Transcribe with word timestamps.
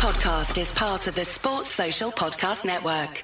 podcast 0.00 0.58
is 0.58 0.72
part 0.72 1.06
of 1.08 1.14
the 1.14 1.26
Sports 1.26 1.68
Social 1.68 2.10
Podcast 2.10 2.64
Network. 2.64 3.22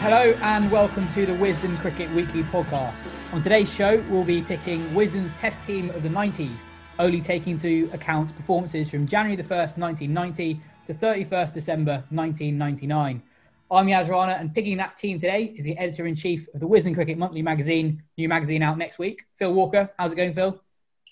Hello 0.00 0.32
and 0.40 0.72
welcome 0.72 1.06
to 1.08 1.26
the 1.26 1.32
Wisden 1.32 1.78
Cricket 1.82 2.10
Weekly 2.12 2.42
podcast. 2.44 2.94
On 3.34 3.42
today's 3.42 3.70
show, 3.70 4.02
we'll 4.08 4.24
be 4.24 4.40
picking 4.40 4.82
Wisden's 4.94 5.34
test 5.34 5.62
team 5.64 5.90
of 5.90 6.02
the 6.02 6.08
90s, 6.08 6.60
only 6.98 7.20
taking 7.20 7.52
into 7.52 7.90
account 7.92 8.34
performances 8.34 8.88
from 8.88 9.06
January 9.06 9.36
the 9.36 9.42
1st, 9.42 9.76
1990 9.76 10.58
to 10.86 10.94
31st 10.94 11.52
December 11.52 12.04
1999. 12.10 13.22
I'm 13.70 13.88
Yas 13.88 14.08
Rana, 14.08 14.32
and 14.38 14.54
picking 14.54 14.76
that 14.76 14.96
team 14.96 15.18
today 15.18 15.52
is 15.56 15.64
the 15.64 15.76
editor 15.76 16.06
in 16.06 16.14
chief 16.14 16.46
of 16.54 16.60
the 16.60 16.68
Wisden 16.68 16.94
Cricket 16.94 17.18
Monthly 17.18 17.42
magazine, 17.42 18.02
new 18.16 18.28
magazine 18.28 18.62
out 18.62 18.78
next 18.78 18.98
week. 18.98 19.22
Phil 19.38 19.52
Walker, 19.52 19.90
how's 19.98 20.12
it 20.12 20.16
going, 20.16 20.32
Phil? 20.32 20.60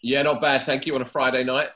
Yeah, 0.03 0.23
not 0.23 0.41
bad, 0.41 0.63
thank 0.63 0.87
you. 0.87 0.95
On 0.95 1.03
a 1.03 1.05
Friday 1.05 1.43
night, 1.43 1.71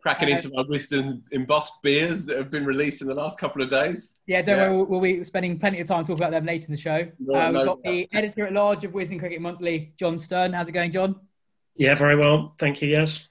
cracking 0.00 0.30
Uh, 0.30 0.36
into 0.36 0.48
my 0.54 0.62
Wisden 0.62 1.20
embossed 1.32 1.82
beers 1.82 2.24
that 2.24 2.38
have 2.38 2.50
been 2.50 2.64
released 2.64 3.02
in 3.02 3.08
the 3.08 3.14
last 3.14 3.38
couple 3.38 3.60
of 3.60 3.68
days. 3.68 4.14
Yeah, 4.26 4.40
don't 4.40 4.56
Yeah. 4.56 4.68
worry, 4.68 4.76
we'll, 4.78 4.86
we'll 4.86 5.00
be 5.02 5.22
spending 5.24 5.58
plenty 5.58 5.80
of 5.80 5.86
time 5.86 6.04
talking 6.04 6.16
about 6.16 6.30
them 6.30 6.46
later 6.46 6.64
in 6.66 6.70
the 6.72 6.80
show. 6.80 7.06
No, 7.18 7.34
uh, 7.38 7.44
we've 7.46 7.52
no 7.54 7.64
got 7.66 7.82
the 7.82 8.08
editor 8.14 8.46
at 8.46 8.54
large 8.54 8.84
of 8.84 8.92
Wisden 8.92 9.18
Cricket 9.18 9.42
Monthly, 9.42 9.92
John 9.98 10.18
Stern. 10.18 10.54
How's 10.54 10.70
it 10.70 10.72
going, 10.72 10.90
John? 10.90 11.20
Yeah, 11.76 11.94
very 11.96 12.16
well. 12.16 12.54
Thank 12.58 12.80
you. 12.80 12.88
Yes. 12.88 13.28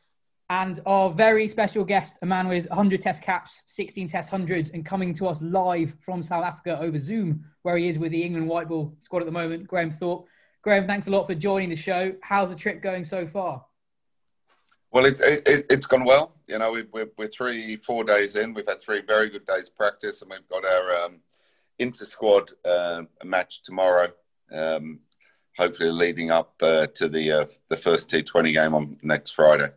And 0.51 0.81
our 0.85 1.09
very 1.09 1.47
special 1.47 1.85
guest, 1.85 2.17
a 2.21 2.25
man 2.25 2.49
with 2.49 2.67
100 2.67 2.99
test 2.99 3.23
caps, 3.23 3.63
16 3.67 4.09
test 4.09 4.29
hundreds, 4.29 4.69
and 4.71 4.85
coming 4.85 5.13
to 5.13 5.27
us 5.27 5.41
live 5.41 5.93
from 6.01 6.21
South 6.21 6.43
Africa 6.43 6.77
over 6.77 6.99
Zoom, 6.99 7.45
where 7.61 7.77
he 7.77 7.87
is 7.87 7.97
with 7.97 8.11
the 8.11 8.21
England 8.21 8.49
white 8.49 8.67
ball 8.67 8.93
squad 8.99 9.21
at 9.21 9.27
the 9.27 9.31
moment, 9.31 9.65
Graham 9.65 9.89
Thorpe. 9.89 10.27
Graham, 10.61 10.87
thanks 10.87 11.07
a 11.07 11.09
lot 11.09 11.25
for 11.25 11.35
joining 11.35 11.69
the 11.69 11.75
show. 11.77 12.13
How's 12.21 12.49
the 12.49 12.57
trip 12.57 12.81
going 12.81 13.05
so 13.05 13.25
far? 13.25 13.65
Well, 14.91 15.05
it's 15.05 15.21
it, 15.21 15.67
it's 15.69 15.85
gone 15.85 16.03
well. 16.03 16.33
You 16.47 16.59
know, 16.59 16.73
we, 16.73 16.83
we're, 16.91 17.09
we're 17.17 17.29
three, 17.29 17.77
four 17.77 18.03
days 18.03 18.35
in. 18.35 18.53
We've 18.53 18.67
had 18.67 18.81
three 18.81 19.03
very 19.07 19.29
good 19.29 19.45
days 19.45 19.69
practice, 19.69 20.21
and 20.21 20.29
we've 20.31 20.49
got 20.49 20.65
our 20.65 21.05
um, 21.05 21.21
inter 21.79 22.03
squad 22.03 22.51
uh, 22.65 23.03
match 23.23 23.63
tomorrow. 23.63 24.09
Um, 24.51 24.99
hopefully, 25.57 25.91
leading 25.91 26.29
up 26.29 26.55
uh, 26.61 26.87
to 26.87 27.07
the 27.07 27.31
uh, 27.31 27.45
the 27.69 27.77
first 27.77 28.09
T20 28.09 28.51
game 28.51 28.75
on 28.75 28.97
next 29.01 29.31
Friday. 29.31 29.69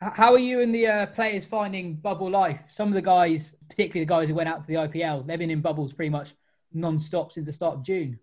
How 0.00 0.32
are 0.32 0.38
you 0.38 0.60
and 0.60 0.72
the 0.72 0.86
uh, 0.86 1.06
players 1.06 1.44
finding 1.44 1.94
bubble 1.94 2.30
life? 2.30 2.62
Some 2.70 2.88
of 2.88 2.94
the 2.94 3.02
guys, 3.02 3.54
particularly 3.68 4.04
the 4.04 4.08
guys 4.08 4.28
who 4.28 4.34
went 4.34 4.48
out 4.48 4.62
to 4.62 4.68
the 4.68 4.74
IPL, 4.74 5.26
they've 5.26 5.38
been 5.38 5.50
in 5.50 5.60
bubbles 5.60 5.92
pretty 5.92 6.10
much 6.10 6.34
non-stop 6.72 7.32
since 7.32 7.46
the 7.46 7.52
start 7.52 7.74
of 7.74 7.82
June. 7.82 8.20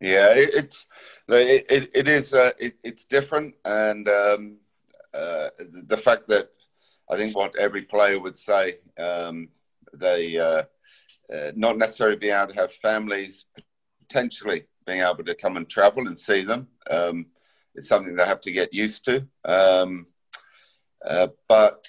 Yeah, 0.00 0.34
it, 0.34 0.50
it's 0.54 0.86
it, 1.28 1.66
it, 1.68 1.90
it 1.94 2.08
is 2.08 2.32
uh, 2.32 2.52
it, 2.58 2.74
it's 2.84 3.06
different, 3.06 3.54
and 3.64 4.08
um, 4.08 4.58
uh, 5.12 5.48
the 5.58 5.96
fact 5.96 6.28
that 6.28 6.50
I 7.10 7.16
think 7.16 7.36
what 7.36 7.56
every 7.56 7.82
player 7.82 8.20
would 8.20 8.38
say 8.38 8.78
um, 8.98 9.48
they 9.94 10.38
uh, 10.38 10.64
uh, 11.32 11.52
not 11.56 11.78
necessarily 11.78 12.16
being 12.16 12.34
able 12.34 12.52
to 12.52 12.60
have 12.60 12.72
families 12.72 13.46
potentially 14.00 14.64
being 14.86 15.00
able 15.00 15.24
to 15.24 15.34
come 15.34 15.56
and 15.56 15.68
travel 15.68 16.06
and 16.06 16.18
see 16.18 16.44
them 16.44 16.68
um, 16.90 17.26
is 17.74 17.88
something 17.88 18.14
they 18.14 18.26
have 18.26 18.42
to 18.42 18.52
get 18.52 18.74
used 18.74 19.04
to. 19.06 19.26
Um, 19.44 20.06
uh, 21.06 21.28
but 21.48 21.86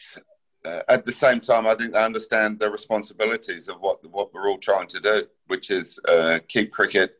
uh, 0.65 0.81
at 0.89 1.05
the 1.05 1.11
same 1.11 1.39
time, 1.39 1.67
I 1.67 1.75
think 1.75 1.93
they 1.93 2.03
understand 2.03 2.59
the 2.59 2.69
responsibilities 2.69 3.67
of 3.69 3.79
what 3.79 3.99
what 4.09 4.33
we're 4.33 4.49
all 4.49 4.57
trying 4.57 4.87
to 4.87 4.99
do, 4.99 5.27
which 5.47 5.71
is 5.71 5.99
uh, 6.07 6.39
keep 6.47 6.71
cricket 6.71 7.15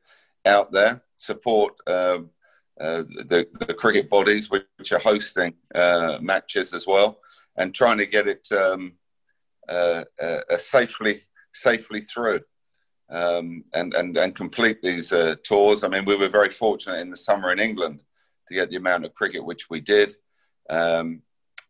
out 0.46 0.72
there, 0.72 1.04
support 1.16 1.74
um, 1.88 2.30
uh, 2.80 3.04
the, 3.26 3.48
the 3.66 3.74
cricket 3.74 4.10
bodies 4.10 4.50
which 4.52 4.92
are 4.92 5.00
hosting 5.00 5.54
uh, 5.74 6.18
matches 6.22 6.74
as 6.74 6.86
well, 6.86 7.20
and 7.58 7.74
trying 7.74 7.98
to 7.98 8.06
get 8.06 8.28
it 8.28 8.48
um, 8.52 8.94
safely 10.58 11.20
safely 11.54 12.02
through 12.02 12.42
um, 13.10 13.64
and, 13.74 13.94
and 13.94 14.18
and 14.18 14.36
complete 14.36 14.82
these 14.82 15.14
uh, 15.14 15.36
tours. 15.44 15.84
I 15.84 15.88
mean, 15.88 16.06
we 16.06 16.16
were 16.16 16.30
very 16.30 16.50
fortunate 16.50 17.00
in 17.00 17.10
the 17.10 17.18
summer 17.18 17.52
in 17.52 17.60
England 17.60 18.04
to 18.48 18.54
get 18.54 18.70
the 18.70 18.78
amount 18.78 19.06
of 19.06 19.14
cricket 19.14 19.46
which 19.46 19.70
we 19.70 19.82
did. 19.82 20.14
Um, 20.70 21.22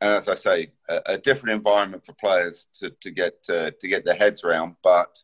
and 0.02 0.12
as 0.12 0.28
I 0.28 0.34
say, 0.34 0.72
a, 0.90 1.02
a, 1.06 1.18
different 1.18 1.56
environment 1.56 2.06
for 2.06 2.14
players 2.14 2.68
to, 2.76 2.90
to 3.02 3.12
get 3.12 3.34
uh, 3.50 3.72
to 3.80 3.88
get 3.88 4.06
their 4.06 4.16
heads 4.16 4.44
around. 4.44 4.76
But 4.84 5.18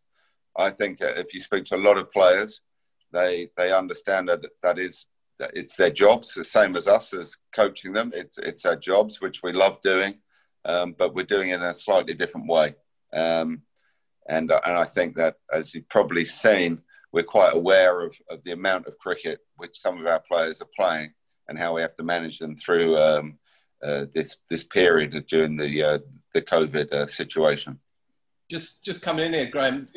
I 0.58 0.70
think 0.70 1.02
uh, 1.02 1.14
if 1.18 1.34
you 1.34 1.42
speak 1.42 1.66
to 1.66 1.76
a 1.76 1.78
lot 1.78 1.98
of 1.98 2.12
players, 2.12 2.62
they 3.12 3.50
they 3.58 3.74
understand 3.74 4.30
that 4.30 4.46
that 4.64 4.80
is 4.80 5.08
that 5.40 5.52
it's 5.56 5.76
their 5.76 5.90
jobs, 5.90 6.34
the 6.34 6.44
same 6.44 6.76
as 6.76 6.88
us 6.88 7.14
as 7.14 7.38
coaching 7.54 7.94
them. 7.94 8.12
It's 8.14 8.38
it's 8.38 8.66
our 8.66 8.76
jobs, 8.76 9.22
which 9.22 9.44
we 9.44 9.52
love 9.52 9.82
doing, 9.82 10.16
um, 10.66 10.96
but 10.98 11.16
we're 11.16 11.26
doing 11.26 11.50
it 11.50 11.56
in 11.56 11.64
a 11.64 11.74
slightly 11.74 12.14
different 12.14 12.48
way. 12.48 12.76
Um, 13.14 13.64
and 14.30 14.52
uh, 14.52 14.62
and 14.66 14.78
I 14.78 14.86
think 14.86 15.16
that 15.18 15.36
as 15.52 15.74
you've 15.74 15.90
probably 15.90 16.26
seen, 16.26 16.80
we're 17.12 17.24
quite 17.24 17.54
aware 17.54 18.02
of, 18.02 18.16
of 18.30 18.44
the 18.44 18.52
amount 18.52 18.88
of 18.88 18.98
cricket 19.00 19.40
which 19.58 19.80
some 19.80 20.00
of 20.00 20.08
our 20.08 20.22
players 20.22 20.62
are 20.62 20.70
playing 20.78 21.12
and 21.50 21.58
how 21.58 21.76
we 21.76 21.82
have 21.82 21.96
to 21.96 22.04
manage 22.04 22.40
them 22.40 22.56
through 22.56 22.98
um, 22.98 23.38
uh, 23.84 24.06
this 24.14 24.38
this 24.50 24.64
period 24.64 25.26
during 25.28 25.58
the 25.58 25.84
uh, 25.84 26.00
the 26.34 26.42
COVID 26.42 26.92
uh, 26.92 27.08
situation. 27.08 27.78
Just 28.50 28.84
just 28.84 29.02
coming 29.02 29.26
in 29.26 29.34
here, 29.34 29.48
Graham, 29.48 29.88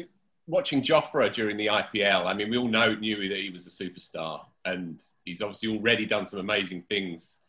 watching 0.46 0.82
Jofra 0.82 1.32
during 1.32 1.56
the 1.56 1.66
IPL. 1.66 2.26
I 2.26 2.34
mean, 2.34 2.50
we 2.50 2.56
all 2.56 2.68
know 2.68 2.94
knew 2.94 3.28
that 3.28 3.38
he 3.38 3.50
was 3.50 3.66
a 3.66 3.70
superstar, 3.70 4.40
and 4.64 5.02
he's 5.24 5.42
obviously 5.42 5.76
already 5.76 6.06
done 6.06 6.26
some 6.26 6.40
amazing 6.40 6.82
things, 6.88 7.40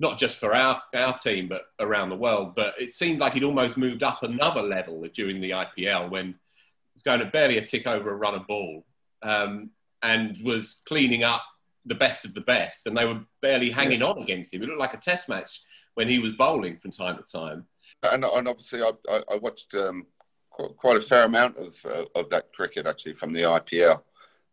not 0.00 0.18
just 0.18 0.38
for 0.38 0.54
our 0.54 0.82
our 0.94 1.16
team 1.16 1.48
but 1.48 1.66
around 1.80 2.10
the 2.10 2.16
world. 2.16 2.54
But 2.54 2.74
it 2.80 2.92
seemed 2.92 3.20
like 3.20 3.34
he'd 3.34 3.44
almost 3.44 3.76
moved 3.76 4.02
up 4.02 4.22
another 4.22 4.62
level 4.62 5.06
during 5.12 5.40
the 5.40 5.50
IPL 5.50 6.10
when 6.10 6.26
he 6.26 6.94
was 6.94 7.02
going 7.02 7.20
to 7.20 7.26
barely 7.26 7.58
a 7.58 7.66
tick 7.66 7.86
over 7.86 8.10
a 8.10 8.16
run 8.16 8.34
of 8.34 8.46
ball, 8.46 8.84
um, 9.22 9.70
and 10.02 10.38
was 10.42 10.82
cleaning 10.86 11.24
up 11.24 11.42
the 11.84 11.94
best 11.94 12.24
of 12.24 12.34
the 12.34 12.40
best, 12.40 12.86
and 12.86 12.96
they 12.96 13.04
were 13.04 13.20
barely 13.40 13.70
hanging 13.70 14.02
on 14.02 14.22
against 14.22 14.54
him. 14.54 14.62
It 14.62 14.66
looked 14.66 14.78
like 14.78 14.94
a 14.94 14.98
test 14.98 15.28
match 15.28 15.60
when 15.94 16.08
he 16.08 16.18
was 16.18 16.32
bowling 16.32 16.78
from 16.78 16.90
time 16.90 17.16
to 17.16 17.22
time. 17.22 17.66
And, 18.02 18.24
and 18.24 18.48
obviously, 18.48 18.82
I, 18.82 18.90
I, 19.08 19.22
I 19.32 19.36
watched 19.36 19.74
um, 19.74 20.06
qu- 20.50 20.74
quite 20.74 20.96
a 20.96 21.00
fair 21.00 21.24
amount 21.24 21.56
of 21.58 21.76
uh, 21.84 22.04
of 22.14 22.30
that 22.30 22.52
cricket 22.52 22.86
actually 22.86 23.14
from 23.14 23.32
the 23.32 23.42
IPL, 23.42 24.02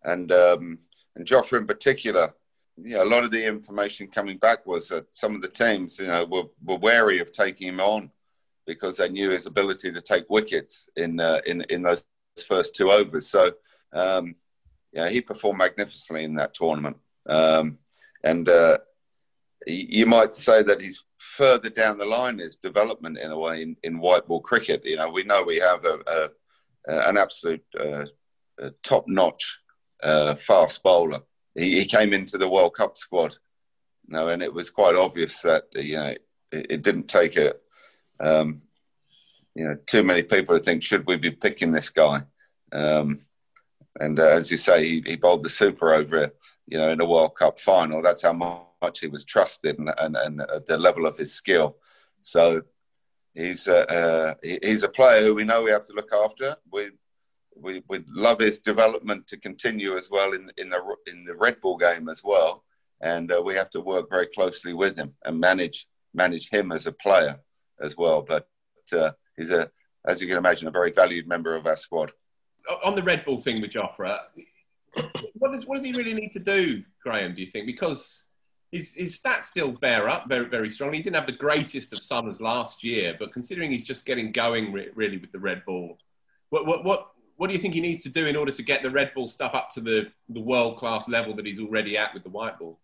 and 0.04 0.32
um, 0.32 0.80
and 1.16 1.28
Jofra 1.28 1.60
in 1.60 1.68
particular. 1.68 2.34
Know, 2.78 3.04
a 3.04 3.06
lot 3.06 3.26
of 3.26 3.32
the 3.32 3.46
information 3.46 4.08
coming 4.08 4.38
back 4.38 4.66
was 4.66 4.88
that 4.88 5.14
some 5.14 5.36
of 5.36 5.42
the 5.42 5.50
teams, 5.50 6.00
you 6.00 6.08
know, 6.08 6.24
were, 6.24 6.46
were 6.64 6.78
wary 6.78 7.20
of 7.20 7.34
taking 7.34 7.68
him 7.68 7.82
on 7.82 8.10
because 8.66 8.96
they 8.96 9.10
knew 9.10 9.32
his 9.32 9.48
ability 9.48 9.92
to 9.92 10.00
take 10.00 10.30
wickets 10.30 10.90
in 10.96 11.20
uh, 11.20 11.42
in 11.46 11.62
in 11.70 11.82
those 11.84 12.04
first 12.48 12.76
two 12.76 12.92
overs. 12.92 13.28
So, 13.28 13.52
um, 13.94 14.36
yeah, 14.94 15.10
he 15.10 15.22
performed 15.22 15.58
magnificently 15.58 16.24
in 16.24 16.36
that 16.36 16.54
tournament. 16.54 16.98
Um, 17.28 17.80
and 18.24 18.48
uh, 18.48 18.80
you 19.68 20.06
might 20.06 20.36
say 20.36 20.64
that 20.64 20.82
he's 20.82 21.04
further 21.40 21.70
down 21.70 21.98
the 21.98 22.04
line 22.04 22.42
is 22.42 22.58
development 22.58 23.18
in 23.18 23.32
a 23.32 23.40
way 23.40 23.62
in, 23.62 23.78
in 23.84 23.98
white 23.98 24.28
ball 24.28 24.42
cricket. 24.42 24.86
You 24.86 24.98
know, 24.98 25.10
we 25.10 25.24
know 25.24 25.42
we 25.42 25.58
have 25.60 25.86
a, 25.86 25.98
a 26.06 27.08
an 27.08 27.16
absolute 27.16 27.64
uh, 27.80 28.06
top 28.84 29.06
notch 29.08 29.62
uh, 30.04 30.36
fast 30.36 30.84
bowler. 30.84 31.22
He, 31.56 31.80
he, 31.80 31.86
came 31.86 32.12
into 32.12 32.38
the 32.38 32.50
World 32.50 32.76
Cup 32.76 32.98
squad, 32.98 33.38
you 34.06 34.16
know, 34.16 34.28
and 34.28 34.44
it 34.44 34.54
was 34.54 34.70
quite 34.70 34.96
obvious 34.96 35.42
that 35.44 35.64
you 35.76 35.96
know 35.96 36.08
it, 36.08 36.22
it 36.52 36.82
didn't 36.82 37.08
take 37.08 37.38
a 37.38 37.54
um, 38.20 38.62
you 39.56 39.64
know 39.64 39.78
too 39.86 40.04
many 40.04 40.24
people 40.24 40.58
to 40.58 40.64
think 40.64 40.84
should 40.84 41.08
we 41.08 41.16
be 41.16 41.32
picking 41.32 41.72
this 41.72 41.90
guy. 41.90 42.22
Um, 42.74 43.22
and 43.98 44.20
uh, 44.20 44.24
as 44.24 44.52
you 44.52 44.58
say, 44.58 44.86
he, 44.90 45.04
he 45.06 45.16
bowled 45.16 45.44
the 45.44 45.50
super 45.50 45.94
over 45.94 46.34
you 46.68 46.78
know, 46.78 46.90
in 46.90 47.00
a 47.00 47.06
World 47.06 47.36
Cup 47.36 47.60
final. 47.60 48.02
That's 48.02 48.24
how 48.24 48.34
much 48.82 49.00
he 49.00 49.08
was 49.08 49.24
trusted 49.26 49.78
and, 49.80 49.90
and, 49.98 50.16
and 50.16 50.42
the 50.68 50.78
level 50.78 51.06
of 51.06 51.18
his 51.18 51.34
skill. 51.34 51.78
So 52.22 52.62
he's 53.34 53.68
uh, 53.68 53.86
uh, 53.90 54.34
he's 54.44 54.84
a 54.84 54.90
player 54.90 55.24
who 55.24 55.36
we 55.36 55.44
know 55.44 55.64
we 55.64 55.72
have 55.72 55.88
to 55.88 55.94
look 55.94 56.12
after. 56.14 56.56
We 56.72 56.90
we 57.56 57.84
would 57.90 58.06
love 58.10 58.40
his 58.40 58.60
development 58.60 59.28
to 59.28 59.38
continue 59.38 59.96
as 59.96 60.10
well 60.10 60.34
in 60.34 60.50
in 60.58 60.70
the 60.70 60.96
in 61.08 61.24
the 61.24 61.36
red 61.36 61.60
ball 61.60 61.78
game 61.78 62.10
as 62.10 62.24
well, 62.24 62.64
and 63.02 63.32
uh, 63.32 63.42
we 63.44 63.54
have 63.56 63.70
to 63.72 63.82
work 63.82 64.10
very 64.10 64.28
closely 64.28 64.74
with 64.74 64.98
him 64.98 65.14
and 65.26 65.40
manage 65.40 65.88
manage 66.14 66.50
him 66.50 66.72
as 66.72 66.88
a 66.88 66.92
player 66.92 67.40
as 67.82 67.96
well. 67.98 68.22
But 68.22 68.48
uh, 68.94 69.12
he's 69.38 69.52
a, 69.52 69.70
as 70.06 70.22
you 70.22 70.28
can 70.28 70.38
imagine, 70.38 70.68
a 70.68 70.72
very 70.72 70.92
valued 70.92 71.28
member 71.28 71.56
of 71.56 71.68
our 71.68 71.78
squad. 71.78 72.12
On 72.84 72.96
the 72.96 73.04
red 73.04 73.26
ball 73.26 73.40
thing 73.40 73.62
with 73.62 73.72
Jofra, 73.72 74.20
what 75.34 75.52
does 75.52 75.66
what 75.66 75.76
does 75.78 75.86
he 75.86 75.94
really 75.94 76.14
need 76.14 76.32
to 76.34 76.40
do, 76.40 76.84
Graham? 77.04 77.36
Do 77.36 77.42
you 77.42 77.52
think 77.52 77.66
because 77.66 78.26
his 78.72 78.94
his 78.94 79.20
stats 79.20 79.46
still 79.46 79.72
bear 79.72 80.10
up 80.10 80.28
very 80.30 80.46
very 80.46 80.70
strongly. 80.70 80.98
He 80.98 81.04
didn't 81.04 81.18
have 81.18 81.26
the 81.28 81.34
greatest 81.34 81.94
of 81.94 82.02
summers 82.02 82.40
last 82.40 82.84
year, 82.84 83.16
but 83.20 83.34
considering 83.34 83.72
he's 83.72 83.86
just 83.86 84.06
getting 84.06 84.32
going 84.32 84.72
re- 84.72 84.90
really 84.96 85.18
with 85.18 85.32
the 85.32 85.40
red 85.40 85.64
ball, 85.66 85.98
What, 86.50 86.66
what, 86.66 86.84
what, 86.84 87.12
what 87.38 87.48
do 87.48 87.54
you 87.54 87.62
think 87.62 87.74
he 87.76 87.82
needs 87.82 88.02
to 88.04 88.10
do 88.10 88.26
in 88.26 88.36
order 88.36 88.52
to 88.52 88.64
get 88.64 88.82
the 88.82 88.90
red 88.90 89.14
ball 89.14 89.28
stuff 89.28 89.54
up 89.54 89.70
to 89.72 89.82
the, 89.82 90.12
the 90.30 90.42
world 90.42 90.78
class 90.78 91.08
level 91.08 91.36
that 91.36 91.46
he's 91.46 91.60
already 91.60 91.98
at 91.98 92.14
with 92.14 92.24
the 92.24 92.30
white 92.30 92.58
ball? 92.60 92.80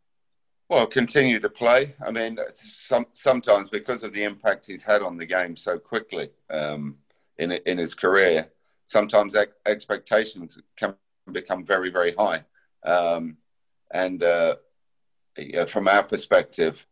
Well, 0.70 0.88
continue 0.88 1.40
to 1.40 1.50
play. 1.50 1.96
I 2.08 2.12
mean, 2.12 2.40
some, 2.54 3.06
sometimes 3.14 3.70
because 3.70 4.04
of 4.04 4.14
the 4.14 4.24
impact 4.24 4.66
he's 4.68 4.84
had 4.84 5.02
on 5.02 5.18
the 5.18 5.26
game 5.26 5.56
so 5.56 5.78
quickly 5.78 6.30
um, 6.50 6.98
in 7.38 7.52
in 7.52 7.78
his 7.78 7.94
career, 7.94 8.50
sometimes 8.86 9.36
ex- 9.36 9.54
expectations 9.66 10.58
can 10.78 10.96
become 11.32 11.66
very, 11.66 11.92
very 11.92 12.14
high. 12.14 12.44
Um, 12.84 13.38
and 13.92 14.24
uh, 14.24 14.56
yeah, 15.38 15.66
from 15.66 15.88
our 15.88 16.04
perspective, 16.04 16.86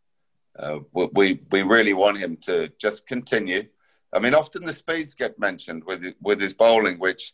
uh, 0.57 0.79
we 0.93 1.41
we 1.51 1.61
really 1.63 1.93
want 1.93 2.17
him 2.17 2.37
to 2.43 2.69
just 2.79 3.07
continue. 3.07 3.67
I 4.13 4.19
mean, 4.19 4.35
often 4.35 4.65
the 4.65 4.73
speeds 4.73 5.13
get 5.13 5.39
mentioned 5.39 5.83
with 5.85 6.13
with 6.21 6.39
his 6.39 6.53
bowling, 6.53 6.99
which 6.99 7.33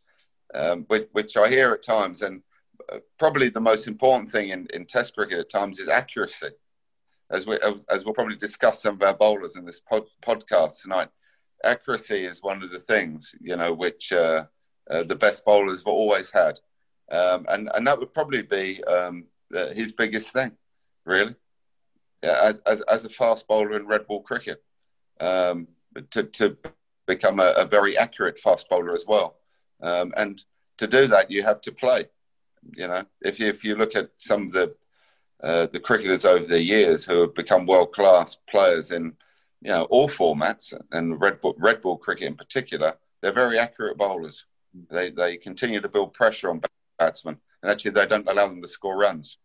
um, 0.53 0.85
which, 0.87 1.09
which 1.11 1.37
I 1.37 1.49
hear 1.49 1.71
at 1.71 1.83
times, 1.83 2.21
and 2.21 2.41
probably 3.17 3.49
the 3.49 3.59
most 3.59 3.87
important 3.87 4.31
thing 4.31 4.49
in, 4.49 4.67
in 4.73 4.85
Test 4.85 5.15
cricket 5.15 5.39
at 5.39 5.49
times 5.49 5.79
is 5.79 5.89
accuracy. 5.89 6.49
As 7.31 7.45
we 7.45 7.59
as 7.89 8.05
we'll 8.05 8.15
probably 8.15 8.37
discuss 8.37 8.81
some 8.81 8.95
of 8.95 9.03
our 9.03 9.13
bowlers 9.13 9.55
in 9.55 9.65
this 9.65 9.79
pod, 9.79 10.03
podcast 10.21 10.81
tonight, 10.81 11.09
accuracy 11.63 12.25
is 12.25 12.41
one 12.41 12.63
of 12.63 12.71
the 12.71 12.79
things 12.79 13.35
you 13.39 13.55
know 13.55 13.71
which 13.71 14.11
uh, 14.11 14.45
uh, 14.89 15.03
the 15.03 15.15
best 15.15 15.45
bowlers 15.45 15.81
have 15.81 15.87
always 15.87 16.31
had, 16.31 16.59
um, 17.11 17.45
and 17.49 17.69
and 17.75 17.85
that 17.85 17.99
would 17.99 18.13
probably 18.15 18.41
be 18.41 18.83
um, 18.85 19.25
his 19.73 19.91
biggest 19.91 20.33
thing, 20.33 20.53
really, 21.09 21.35
yeah, 22.23 22.39
as, 22.41 22.59
as 22.61 22.81
as 22.81 23.05
a 23.05 23.09
fast 23.09 23.47
bowler 23.47 23.75
in 23.77 23.87
red 23.87 24.07
ball 24.07 24.21
cricket, 24.21 24.63
um, 25.19 25.67
to 26.11 26.23
to 26.23 26.57
become 27.07 27.39
a, 27.39 27.51
a, 27.57 27.65
very 27.65 27.97
accurate 27.97 28.39
fast 28.39 28.69
bowler 28.69 28.93
as 28.93 29.05
well, 29.07 29.37
um, 29.81 30.13
and 30.15 30.43
to 30.77 30.87
do 30.87 31.07
that 31.07 31.29
you 31.31 31.43
have 31.43 31.59
to 31.61 31.71
play 31.71 32.07
you 32.75 32.87
know, 32.87 33.05
if 33.21 33.39
you, 33.39 33.47
if 33.47 33.63
you 33.63 33.75
look 33.75 33.95
at 33.95 34.09
some 34.17 34.47
of 34.47 34.53
the 34.53 34.75
uh, 35.41 35.67
the 35.67 35.79
cricketers 35.79 36.25
over 36.25 36.45
the 36.45 36.61
years 36.61 37.05
who 37.05 37.21
have 37.21 37.33
become 37.33 37.65
world 37.65 37.93
class 37.93 38.35
players 38.49 38.91
in 38.91 39.13
you 39.61 39.71
know 39.71 39.83
all 39.85 40.09
formats 40.09 40.73
and 40.91 41.21
red 41.21 41.39
ball, 41.41 41.55
red 41.57 41.81
ball 41.81 41.97
cricket 41.97 42.27
in 42.27 42.35
particular, 42.35 42.95
they're 43.21 43.31
very 43.31 43.57
accurate 43.57 43.97
bowlers. 43.97 44.45
They 44.89 45.11
they 45.11 45.37
continue 45.37 45.81
to 45.81 45.89
build 45.89 46.13
pressure 46.13 46.49
on 46.49 46.61
batsmen, 46.97 47.37
and 47.61 47.71
actually 47.71 47.91
they 47.91 48.05
don't 48.05 48.27
allow 48.27 48.47
them 48.47 48.61
to 48.61 48.67
score 48.67 48.97
runs, 48.97 49.37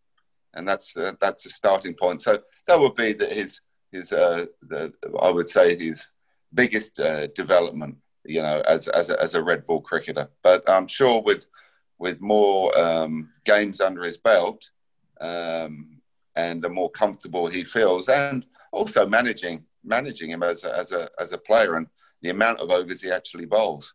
and 0.55 0.67
that's 0.67 0.95
uh, 0.97 1.13
that's 1.19 1.45
a 1.45 1.49
starting 1.49 1.93
point. 1.93 2.21
So 2.21 2.39
that 2.67 2.79
would 2.79 2.95
be 2.95 3.13
the, 3.13 3.27
his 3.27 3.61
his 3.91 4.11
uh, 4.11 4.45
the, 4.61 4.93
I 5.21 5.29
would 5.29 5.49
say 5.49 5.77
his 5.77 6.07
biggest 6.53 6.99
uh, 6.99 7.27
development, 7.27 7.97
you 8.23 8.41
know, 8.41 8.61
as 8.67 8.87
as 8.87 9.09
a, 9.09 9.21
as 9.21 9.35
a 9.35 9.43
red 9.43 9.65
ball 9.65 9.81
cricketer. 9.81 10.29
But 10.43 10.67
I'm 10.67 10.87
sure 10.87 11.21
with 11.21 11.47
with 11.97 12.19
more 12.21 12.77
um, 12.77 13.29
games 13.45 13.79
under 13.81 14.03
his 14.03 14.17
belt 14.17 14.69
um, 15.21 16.01
and 16.35 16.61
the 16.61 16.69
more 16.69 16.91
comfortable 16.91 17.47
he 17.47 17.63
feels, 17.63 18.09
and 18.09 18.45
also 18.71 19.05
managing 19.05 19.63
managing 19.83 20.31
him 20.31 20.43
as 20.43 20.63
a, 20.63 20.75
as 20.75 20.91
a 20.91 21.09
as 21.19 21.31
a 21.31 21.37
player 21.37 21.75
and 21.75 21.87
the 22.21 22.29
amount 22.31 22.59
of 22.59 22.71
overs 22.71 23.01
he 23.01 23.11
actually 23.11 23.45
bowls 23.45 23.93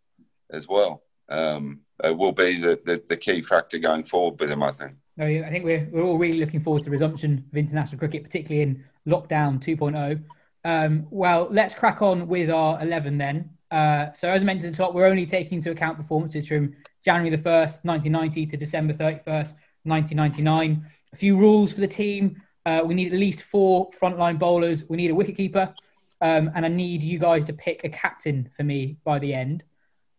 as 0.53 0.69
well 0.69 1.03
um, 1.31 1.81
will 2.03 2.33
be 2.33 2.59
the, 2.61 2.81
the, 2.85 3.03
the 3.09 3.17
key 3.17 3.43
factor 3.43 3.79
going 3.79 4.05
forward 4.05 4.39
with 4.39 4.51
him. 4.51 4.63
I 4.63 4.73
think. 4.73 4.93
I 5.21 5.51
think 5.51 5.65
we're 5.65 5.89
we're 5.93 6.03
all 6.03 6.19
really 6.19 6.39
looking 6.39 6.61
forward 6.61 6.81
to 6.81 6.85
the 6.87 6.91
resumption 6.91 7.45
of 7.51 7.57
international 7.57 7.99
cricket, 7.99 8.25
particularly 8.25 8.63
in 8.63 8.85
lockdown 9.07 9.61
2.0. 9.61 10.23
Um, 10.65 11.07
well, 11.11 11.49
let's 11.51 11.75
crack 11.75 12.03
on 12.03 12.27
with 12.27 12.51
our 12.51 12.81
11 12.83 13.19
then. 13.19 13.51
Uh, 13.71 14.13
so, 14.15 14.29
as 14.29 14.43
I 14.43 14.45
mentioned 14.45 14.69
at 14.69 14.77
the 14.77 14.83
top, 14.83 14.95
we're 14.95 15.07
only 15.07 15.27
taking 15.27 15.57
into 15.57 15.71
account 15.71 15.97
performances 15.97 16.47
from 16.47 16.75
January 17.05 17.31
the 17.31 17.43
1st, 17.43 17.85
1990 17.85 18.47
to 18.47 18.57
December 18.57 18.93
31st, 18.93 19.55
1999. 19.85 20.87
A 21.13 21.17
few 21.17 21.37
rules 21.37 21.73
for 21.73 21.81
the 21.81 21.89
team. 21.89 22.43
Uh, 22.67 22.83
we 22.85 22.95
need 22.95 23.13
at 23.13 23.19
least 23.19 23.43
four 23.43 23.91
frontline 23.91 24.39
bowlers. 24.39 24.89
We 24.89 24.97
need 24.97 25.11
a 25.11 25.15
wicketkeeper. 25.15 25.75
Um, 26.21 26.51
and 26.55 26.67
I 26.67 26.69
need 26.69 27.03
you 27.03 27.19
guys 27.19 27.45
to 27.47 27.53
pick 27.53 27.85
a 27.85 27.89
captain 27.89 28.51
for 28.55 28.63
me 28.63 28.99
by 29.05 29.19
the 29.19 29.33
end. 29.33 29.65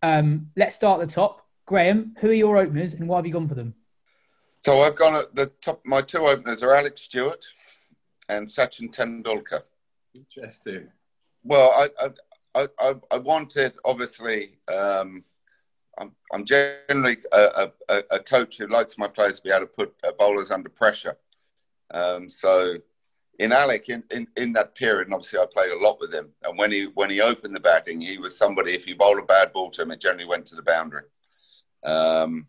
Um, 0.02 0.48
let's 0.56 0.76
start 0.76 1.02
at 1.02 1.08
the 1.08 1.14
top. 1.14 1.46
Graham, 1.66 2.16
who 2.20 2.30
are 2.30 2.34
your 2.34 2.58
openers 2.58 2.96
and 2.96 3.08
why 3.08 3.18
have 3.18 3.26
you 3.26 3.32
gone 3.32 3.48
for 3.48 3.54
them? 3.54 3.76
So 4.62 4.82
I've 4.82 4.96
gone 4.96 5.16
at 5.16 5.36
the 5.36 5.48
top. 5.62 5.82
My 5.86 6.02
two 6.02 6.28
openers 6.28 6.62
are 6.62 6.74
Alex 6.74 7.02
Stewart 7.02 7.46
and 8.30 8.48
Sachin 8.48 8.94
Tendulkar. 8.94 9.64
Interesting. 10.16 10.88
Well, 11.44 11.72
I 11.72 12.10
I, 12.56 12.68
I, 12.80 12.96
I 13.12 13.18
wanted 13.18 13.74
obviously 13.86 14.60
um, 14.72 15.24
I'm, 15.98 16.12
I'm 16.34 16.46
generally 16.46 17.18
a, 17.32 17.72
a, 17.90 18.04
a, 18.12 18.20
coach 18.20 18.58
who 18.58 18.68
likes 18.68 18.98
my 18.98 19.08
players 19.08 19.38
to 19.38 19.44
be 19.44 19.50
able 19.50 19.62
to 19.62 19.68
put 19.68 19.96
uh, 20.04 20.12
bowlers 20.18 20.52
under 20.52 20.70
pressure. 20.70 21.18
Um, 21.94 22.30
so 22.30 22.76
in 23.40 23.52
Alec, 23.52 23.90
in, 23.90 24.04
in, 24.12 24.28
in, 24.38 24.54
that 24.54 24.76
period, 24.76 25.08
and 25.08 25.14
obviously 25.14 25.40
I 25.40 25.46
played 25.52 25.72
a 25.72 25.80
lot 25.80 26.00
with 26.00 26.14
him, 26.14 26.30
and 26.44 26.58
when 26.58 26.72
he 26.72 26.86
when 26.94 27.10
he 27.10 27.22
opened 27.22 27.56
the 27.56 27.60
batting, 27.60 28.00
he 28.00 28.18
was 28.18 28.38
somebody. 28.38 28.74
If 28.74 28.86
you 28.86 28.96
bowl 28.96 29.20
a 29.20 29.24
bad 29.24 29.54
ball 29.54 29.72
to 29.72 29.82
him, 29.82 29.92
it 29.92 30.00
generally 30.00 30.26
went 30.26 30.46
to 30.48 30.56
the 30.56 30.62
boundary. 30.62 31.04
Um, 31.84 32.46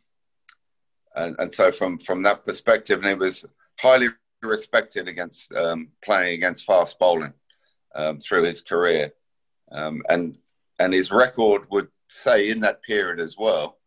and, 1.17 1.37
and, 1.39 1.55
so 1.55 1.71
from 1.71 1.99
from 1.99 2.23
that 2.23 2.45
perspective, 2.45 3.01
and 3.01 3.09
he 3.09 3.15
was 3.15 3.45
highly 3.79 4.09
respected 4.43 5.09
against 5.09 5.53
um, 5.55 5.89
playing 6.05 6.35
against 6.35 6.65
fast 6.65 6.99
bowling 6.99 7.33
um, 7.95 8.19
through 8.19 8.45
his 8.45 8.61
career, 8.61 9.13
um, 9.71 10.03
and 10.09 10.39
and 10.79 10.93
his 10.93 11.13
record 11.13 11.63
would 11.71 11.89
say 12.09 12.51
in 12.51 12.61
that 12.61 12.83
period 12.83 13.21
as 13.21 13.37
well 13.37 13.79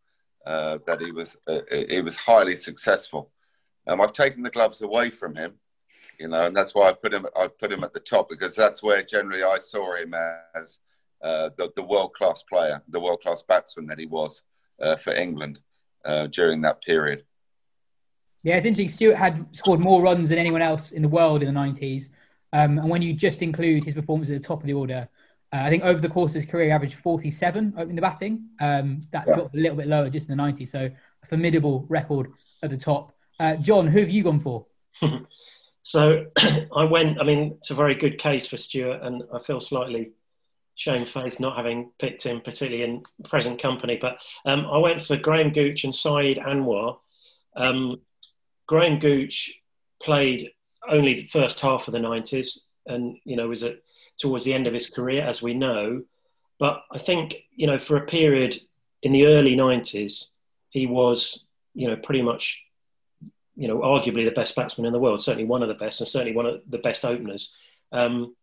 uh, 0.46 0.78
that 0.86 1.00
he 1.00 1.10
was 1.10 1.36
uh, 1.46 1.60
he 1.88 2.00
was 2.00 2.16
highly 2.16 2.56
successful. 2.56 3.30
Um, 3.88 4.00
I've 4.00 4.12
taken 4.12 4.42
the 4.42 4.50
gloves 4.50 4.82
away 4.82 5.10
from 5.10 5.36
him, 5.36 5.54
you 6.18 6.28
know, 6.28 6.46
and 6.46 6.56
that's 6.56 6.74
why 6.74 6.88
I 6.88 6.92
put 6.92 7.14
him 7.14 7.26
I 7.36 7.48
put 7.48 7.72
him 7.72 7.84
at 7.84 7.92
the 7.92 8.00
top 8.00 8.28
because 8.28 8.54
that's 8.54 8.82
where 8.82 9.02
generally 9.02 9.42
I 9.42 9.58
saw 9.58 9.96
him 9.96 10.14
as 10.54 10.80
uh, 11.22 11.50
the, 11.56 11.72
the 11.76 11.82
world 11.82 12.14
class 12.14 12.42
player, 12.42 12.82
the 12.88 13.00
world 13.00 13.20
class 13.22 13.42
batsman 13.42 13.86
that 13.86 13.98
he 13.98 14.06
was 14.06 14.42
uh, 14.80 14.96
for 14.96 15.14
England 15.14 15.60
uh, 16.06 16.26
during 16.28 16.62
that 16.62 16.82
period. 16.82 17.24
Yeah, 18.42 18.56
it's 18.56 18.66
interesting. 18.66 18.88
Stewart 18.88 19.16
had 19.16 19.44
scored 19.52 19.80
more 19.80 20.00
runs 20.00 20.28
than 20.28 20.38
anyone 20.38 20.62
else 20.62 20.92
in 20.92 21.02
the 21.02 21.08
world 21.08 21.42
in 21.42 21.52
the 21.52 21.60
90s. 21.60 22.10
Um, 22.52 22.78
and 22.78 22.88
when 22.88 23.02
you 23.02 23.12
just 23.12 23.42
include 23.42 23.84
his 23.84 23.94
performance 23.94 24.30
at 24.30 24.40
the 24.40 24.46
top 24.46 24.60
of 24.60 24.66
the 24.66 24.72
order, 24.72 25.08
uh, 25.52 25.56
I 25.56 25.68
think 25.68 25.82
over 25.82 26.00
the 26.00 26.08
course 26.08 26.30
of 26.30 26.36
his 26.36 26.46
career, 26.46 26.66
he 26.66 26.70
averaged 26.70 26.94
47 26.94 27.74
opening 27.76 27.96
the 27.96 28.02
batting. 28.02 28.46
Um, 28.60 29.00
that 29.10 29.24
yeah. 29.26 29.34
dropped 29.34 29.54
a 29.54 29.58
little 29.58 29.76
bit 29.76 29.88
lower 29.88 30.08
just 30.08 30.28
in 30.28 30.36
the 30.36 30.42
90s. 30.42 30.68
So 30.68 30.90
a 31.22 31.26
formidable 31.26 31.86
record 31.88 32.32
at 32.62 32.70
the 32.70 32.76
top. 32.76 33.12
Uh, 33.40 33.56
John, 33.56 33.86
who 33.86 34.00
have 34.00 34.10
you 34.10 34.22
gone 34.22 34.40
for? 34.40 34.66
so 35.82 36.26
I 36.76 36.84
went, 36.84 37.20
I 37.20 37.24
mean, 37.24 37.54
it's 37.58 37.70
a 37.70 37.74
very 37.74 37.94
good 37.94 38.18
case 38.18 38.46
for 38.46 38.56
Stewart, 38.56 39.02
and 39.02 39.22
I 39.34 39.40
feel 39.40 39.60
slightly 39.60 40.12
shamefaced 40.76 41.40
not 41.40 41.56
having 41.56 41.90
picked 41.98 42.22
him, 42.22 42.40
particularly 42.40 42.84
in 42.84 43.02
present 43.24 43.60
company. 43.60 43.98
But 44.00 44.18
um, 44.44 44.66
I 44.66 44.78
went 44.78 45.02
for 45.02 45.16
Graham 45.16 45.50
Gooch 45.50 45.82
and 45.84 45.94
Saeed 45.94 46.38
Anwar. 46.38 46.98
Um, 47.56 48.00
Graham 48.66 48.98
Gooch 48.98 49.52
played 50.00 50.50
only 50.88 51.14
the 51.14 51.26
first 51.26 51.60
half 51.60 51.88
of 51.88 51.92
the 51.92 51.98
90s 51.98 52.58
and, 52.86 53.16
you 53.24 53.36
know, 53.36 53.48
was 53.48 53.62
at 53.62 53.78
towards 54.18 54.44
the 54.44 54.54
end 54.54 54.66
of 54.66 54.74
his 54.74 54.88
career, 54.88 55.22
as 55.22 55.42
we 55.42 55.54
know. 55.54 56.02
But 56.58 56.82
I 56.92 56.98
think, 56.98 57.34
you 57.54 57.66
know, 57.66 57.78
for 57.78 57.96
a 57.96 58.06
period 58.06 58.58
in 59.02 59.12
the 59.12 59.26
early 59.26 59.56
90s, 59.56 60.26
he 60.70 60.86
was, 60.86 61.44
you 61.74 61.88
know, 61.88 61.96
pretty 61.96 62.22
much, 62.22 62.62
you 63.56 63.68
know, 63.68 63.78
arguably 63.78 64.24
the 64.24 64.30
best 64.30 64.54
batsman 64.54 64.86
in 64.86 64.92
the 64.92 64.98
world, 64.98 65.22
certainly 65.22 65.44
one 65.46 65.62
of 65.62 65.68
the 65.68 65.74
best, 65.74 66.00
and 66.00 66.08
certainly 66.08 66.34
one 66.34 66.46
of 66.46 66.60
the 66.68 66.78
best 66.78 67.04
openers. 67.04 67.52
Um, 67.92 68.34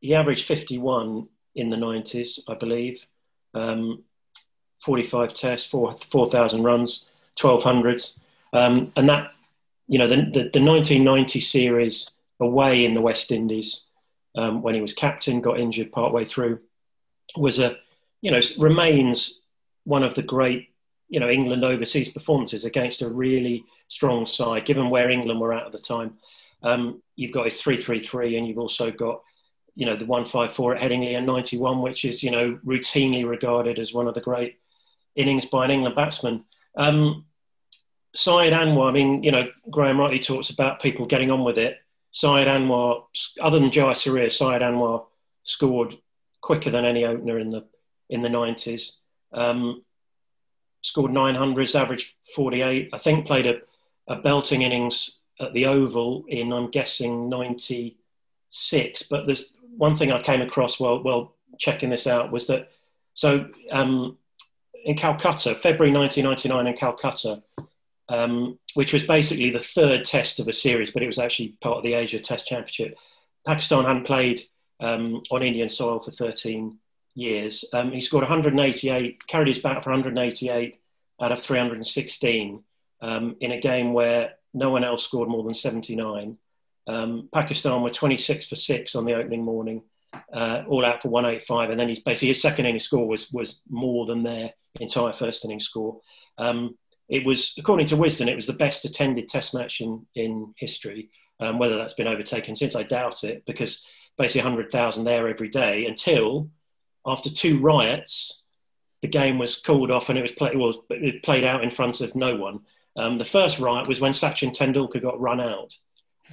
he 0.00 0.14
averaged 0.14 0.46
51 0.46 1.28
in 1.56 1.70
the 1.70 1.76
90s, 1.76 2.38
I 2.48 2.54
believe. 2.54 3.04
Um, 3.54 4.04
45 4.84 5.34
tests, 5.34 5.68
4,000 5.68 6.08
4, 6.10 6.60
runs, 6.60 7.06
1200s. 7.36 8.18
Um, 8.52 8.92
and 8.96 9.08
that, 9.08 9.32
you 9.88 9.98
know, 9.98 10.06
the, 10.06 10.16
the, 10.16 10.50
the 10.52 10.62
1990 10.62 11.40
series 11.40 12.10
away 12.40 12.84
in 12.84 12.94
the 12.94 13.00
West 13.00 13.32
Indies 13.32 13.82
um, 14.36 14.62
when 14.62 14.74
he 14.74 14.80
was 14.80 14.92
captain, 14.92 15.40
got 15.40 15.58
injured 15.58 15.90
partway 15.90 16.24
through, 16.24 16.60
was 17.36 17.58
a, 17.58 17.76
you 18.20 18.30
know, 18.30 18.40
remains 18.58 19.40
one 19.84 20.02
of 20.02 20.14
the 20.14 20.22
great, 20.22 20.68
you 21.08 21.20
know, 21.20 21.28
England 21.28 21.64
overseas 21.64 22.08
performances 22.08 22.64
against 22.64 23.02
a 23.02 23.08
really 23.08 23.64
strong 23.88 24.26
side, 24.26 24.66
given 24.66 24.90
where 24.90 25.10
England 25.10 25.40
were 25.40 25.52
at 25.52 25.66
at 25.66 25.72
the 25.72 25.78
time. 25.78 26.14
Um, 26.62 27.02
you've 27.16 27.32
got 27.32 27.44
his 27.44 27.60
3-3-3 27.62 28.38
and 28.38 28.46
you've 28.46 28.58
also 28.58 28.90
got, 28.90 29.22
you 29.76 29.86
know, 29.86 29.94
the 29.94 30.04
1-5-4 30.04 30.76
at 30.76 30.82
Headingley 30.82 31.16
and 31.16 31.26
91, 31.26 31.80
which 31.80 32.04
is, 32.04 32.22
you 32.22 32.30
know, 32.30 32.58
routinely 32.66 33.24
regarded 33.24 33.78
as 33.78 33.94
one 33.94 34.08
of 34.08 34.14
the 34.14 34.20
great 34.20 34.58
innings 35.14 35.44
by 35.44 35.64
an 35.64 35.70
England 35.70 35.94
batsman. 35.94 36.44
Um, 36.76 37.26
Saeed 38.14 38.52
Anwar, 38.52 38.88
I 38.88 38.92
mean, 38.92 39.22
you 39.22 39.30
know, 39.30 39.46
Graham 39.70 40.00
rightly 40.00 40.18
talks 40.18 40.50
about 40.50 40.80
people 40.80 41.06
getting 41.06 41.30
on 41.30 41.44
with 41.44 41.58
it. 41.58 41.78
Saeed 42.12 42.48
Anwar, 42.48 43.04
other 43.40 43.60
than 43.60 43.70
Jayasuriya, 43.70 44.32
Saeed 44.32 44.62
Anwar 44.62 45.04
scored 45.42 45.94
quicker 46.40 46.70
than 46.70 46.84
any 46.84 47.04
opener 47.04 47.38
in 47.38 47.50
the 47.50 47.64
in 48.08 48.22
the 48.22 48.30
nineties. 48.30 48.98
Um, 49.32 49.84
scored 50.82 51.10
900s, 51.10 51.78
averaged 51.78 52.14
48. 52.34 52.90
I 52.92 52.98
think 52.98 53.26
played 53.26 53.46
a, 53.46 53.56
a 54.06 54.16
belting 54.16 54.62
innings 54.62 55.18
at 55.40 55.52
the 55.52 55.66
Oval 55.66 56.24
in, 56.28 56.52
I'm 56.52 56.70
guessing, 56.70 57.28
96. 57.28 59.02
But 59.10 59.26
there's 59.26 59.52
one 59.76 59.96
thing 59.96 60.12
I 60.12 60.22
came 60.22 60.40
across 60.40 60.80
while, 60.80 61.02
while 61.02 61.34
checking 61.58 61.90
this 61.90 62.06
out 62.06 62.32
was 62.32 62.46
that, 62.46 62.70
so 63.14 63.48
um, 63.70 64.18
in 64.84 64.96
Calcutta, 64.96 65.54
February 65.54 65.92
1999 65.92 66.66
in 66.66 66.76
Calcutta, 66.76 67.42
um, 68.08 68.58
which 68.74 68.92
was 68.92 69.04
basically 69.04 69.50
the 69.50 69.58
third 69.58 70.04
test 70.04 70.38
of 70.38 70.48
a 70.48 70.52
series, 70.52 70.90
but 70.90 71.02
it 71.02 71.06
was 71.06 71.18
actually 71.18 71.56
part 71.60 71.78
of 71.78 71.82
the 71.82 71.94
Asia 71.94 72.20
Test 72.20 72.46
Championship. 72.46 72.96
Pakistan 73.46 73.84
hadn't 73.84 74.04
played 74.04 74.42
um, 74.80 75.20
on 75.30 75.42
Indian 75.42 75.68
soil 75.68 76.00
for 76.00 76.10
13 76.10 76.78
years. 77.14 77.64
Um, 77.72 77.90
he 77.92 78.00
scored 78.00 78.22
188, 78.22 79.26
carried 79.26 79.48
his 79.48 79.58
bat 79.58 79.82
for 79.82 79.90
188 79.90 80.78
out 81.20 81.32
of 81.32 81.40
316 81.40 82.62
um, 83.00 83.36
in 83.40 83.52
a 83.52 83.60
game 83.60 83.92
where 83.92 84.34
no 84.54 84.70
one 84.70 84.84
else 84.84 85.04
scored 85.04 85.28
more 85.28 85.42
than 85.42 85.54
79. 85.54 86.36
Um, 86.86 87.28
Pakistan 87.32 87.82
were 87.82 87.90
26 87.90 88.46
for 88.46 88.56
six 88.56 88.94
on 88.94 89.04
the 89.04 89.14
opening 89.14 89.44
morning, 89.44 89.82
uh, 90.32 90.62
all 90.68 90.84
out 90.84 91.02
for 91.02 91.08
185, 91.08 91.70
and 91.70 91.80
then 91.80 91.88
he's 91.88 92.00
basically 92.00 92.28
his 92.28 92.40
second 92.40 92.66
inning 92.66 92.80
score 92.80 93.06
was 93.06 93.30
was 93.32 93.60
more 93.68 94.06
than 94.06 94.22
their 94.22 94.52
entire 94.80 95.12
first 95.12 95.44
inning 95.44 95.60
score. 95.60 96.00
Um, 96.38 96.76
it 97.08 97.24
was, 97.24 97.54
according 97.58 97.86
to 97.86 97.96
Wisden, 97.96 98.28
it 98.28 98.34
was 98.34 98.46
the 98.46 98.52
best 98.52 98.84
attended 98.84 99.28
Test 99.28 99.54
match 99.54 99.80
in 99.80 100.06
in 100.14 100.54
history. 100.56 101.10
Um, 101.38 101.58
whether 101.58 101.76
that's 101.76 101.92
been 101.92 102.06
overtaken 102.06 102.56
since, 102.56 102.74
I 102.74 102.82
doubt 102.82 103.22
it, 103.22 103.44
because 103.44 103.82
basically 104.16 104.40
100,000 104.40 105.04
there 105.04 105.28
every 105.28 105.48
day 105.48 105.84
until 105.84 106.48
after 107.06 107.30
two 107.30 107.60
riots, 107.60 108.42
the 109.02 109.08
game 109.08 109.38
was 109.38 109.56
called 109.56 109.90
off 109.90 110.08
and 110.08 110.18
it 110.18 110.22
was, 110.22 110.32
play, 110.32 110.50
it 110.52 110.58
was 110.58 110.78
it 110.90 111.22
played 111.22 111.44
out 111.44 111.62
in 111.62 111.70
front 111.70 112.00
of 112.00 112.14
no 112.14 112.36
one. 112.36 112.60
Um, 112.96 113.18
the 113.18 113.24
first 113.24 113.58
riot 113.58 113.86
was 113.86 114.00
when 114.00 114.12
Sachin 114.12 114.56
Tendulkar 114.56 115.02
got 115.02 115.20
run 115.20 115.40
out, 115.40 115.74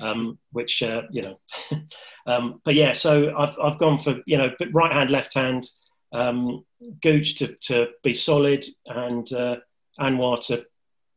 um, 0.02 0.38
which 0.52 0.82
uh, 0.84 1.04
you 1.12 1.22
know. 1.22 1.40
um, 2.28 2.62
but 2.64 2.76
yeah, 2.76 2.94
so 2.94 3.36
I've 3.38 3.56
I've 3.62 3.80
gone 3.80 3.98
for 3.98 4.22
you 4.26 4.38
know 4.38 4.52
right 4.74 4.92
hand, 4.92 5.10
left 5.10 5.34
hand, 5.34 5.68
um, 6.14 6.64
Gooch 7.02 7.36
to 7.36 7.56
to 7.68 7.88
be 8.04 8.14
solid 8.14 8.66
and 8.88 9.32
uh, 9.34 9.58
Anwar 10.00 10.46
to 10.48 10.66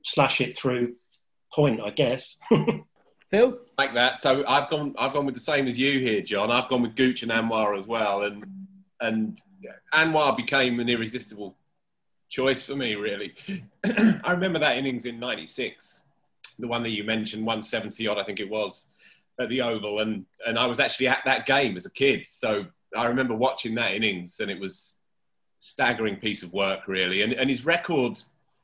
slash 0.04 0.40
it 0.40 0.56
through 0.56 0.94
point, 1.52 1.80
I 1.80 1.90
guess. 1.90 2.38
Phil, 3.30 3.58
like 3.76 3.94
that. 3.94 4.20
So 4.20 4.44
I've 4.46 4.70
gone 4.70 4.94
I've 4.98 5.12
gone 5.12 5.26
with 5.26 5.34
the 5.34 5.40
same 5.40 5.66
as 5.66 5.78
you 5.78 5.98
here, 5.98 6.20
John. 6.20 6.50
I've 6.50 6.68
gone 6.68 6.82
with 6.82 6.94
Gooch 6.94 7.22
and 7.22 7.32
Anwar 7.32 7.78
as 7.78 7.86
well, 7.86 8.22
and 8.22 8.44
and 9.00 9.38
Anwar 9.92 10.36
became 10.36 10.80
an 10.80 10.88
irresistible 10.88 11.56
choice 12.28 12.62
for 12.62 12.76
me, 12.76 12.94
really. 12.94 13.34
I 14.24 14.32
remember 14.32 14.58
that 14.60 14.76
innings 14.76 15.06
in 15.06 15.18
'96, 15.18 16.02
the 16.58 16.68
one 16.68 16.82
that 16.82 16.90
you 16.90 17.04
mentioned, 17.04 17.44
170 17.44 18.06
odd, 18.08 18.18
I 18.18 18.24
think 18.24 18.40
it 18.40 18.48
was, 18.48 18.88
at 19.38 19.48
the 19.48 19.60
Oval, 19.62 20.00
and 20.00 20.24
and 20.46 20.58
I 20.58 20.66
was 20.66 20.80
actually 20.80 21.08
at 21.08 21.22
that 21.26 21.46
game 21.46 21.76
as 21.76 21.86
a 21.86 21.90
kid, 21.90 22.26
so 22.26 22.66
I 22.96 23.06
remember 23.06 23.34
watching 23.34 23.74
that 23.74 23.92
innings, 23.92 24.40
and 24.40 24.50
it 24.50 24.58
was 24.58 24.96
staggering 25.58 26.16
piece 26.16 26.42
of 26.42 26.52
work, 26.52 26.88
really. 26.88 27.22
And 27.22 27.32
and 27.32 27.50
his 27.50 27.64
record 27.64 28.20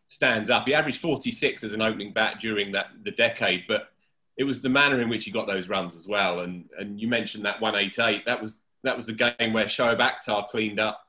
stands 0.08 0.50
up. 0.50 0.66
He 0.66 0.74
averaged 0.74 1.00
46 1.00 1.64
as 1.64 1.72
an 1.72 1.82
opening 1.82 2.12
bat 2.12 2.38
during 2.40 2.72
that 2.72 2.88
the 3.04 3.10
decade, 3.10 3.64
but 3.68 3.90
it 4.36 4.44
was 4.44 4.62
the 4.62 4.68
manner 4.68 5.00
in 5.00 5.08
which 5.08 5.24
he 5.24 5.30
got 5.30 5.46
those 5.46 5.68
runs 5.68 5.96
as 5.96 6.08
well. 6.08 6.40
And 6.40 6.68
and 6.78 7.00
you 7.00 7.08
mentioned 7.08 7.44
that 7.44 7.60
188. 7.60 8.24
That 8.24 8.40
was 8.40 8.62
that 8.82 8.96
was 8.96 9.06
the 9.06 9.12
game 9.12 9.52
where 9.52 9.66
Shoaib 9.66 9.98
Akhtar 9.98 10.48
cleaned 10.48 10.80
up 10.80 11.06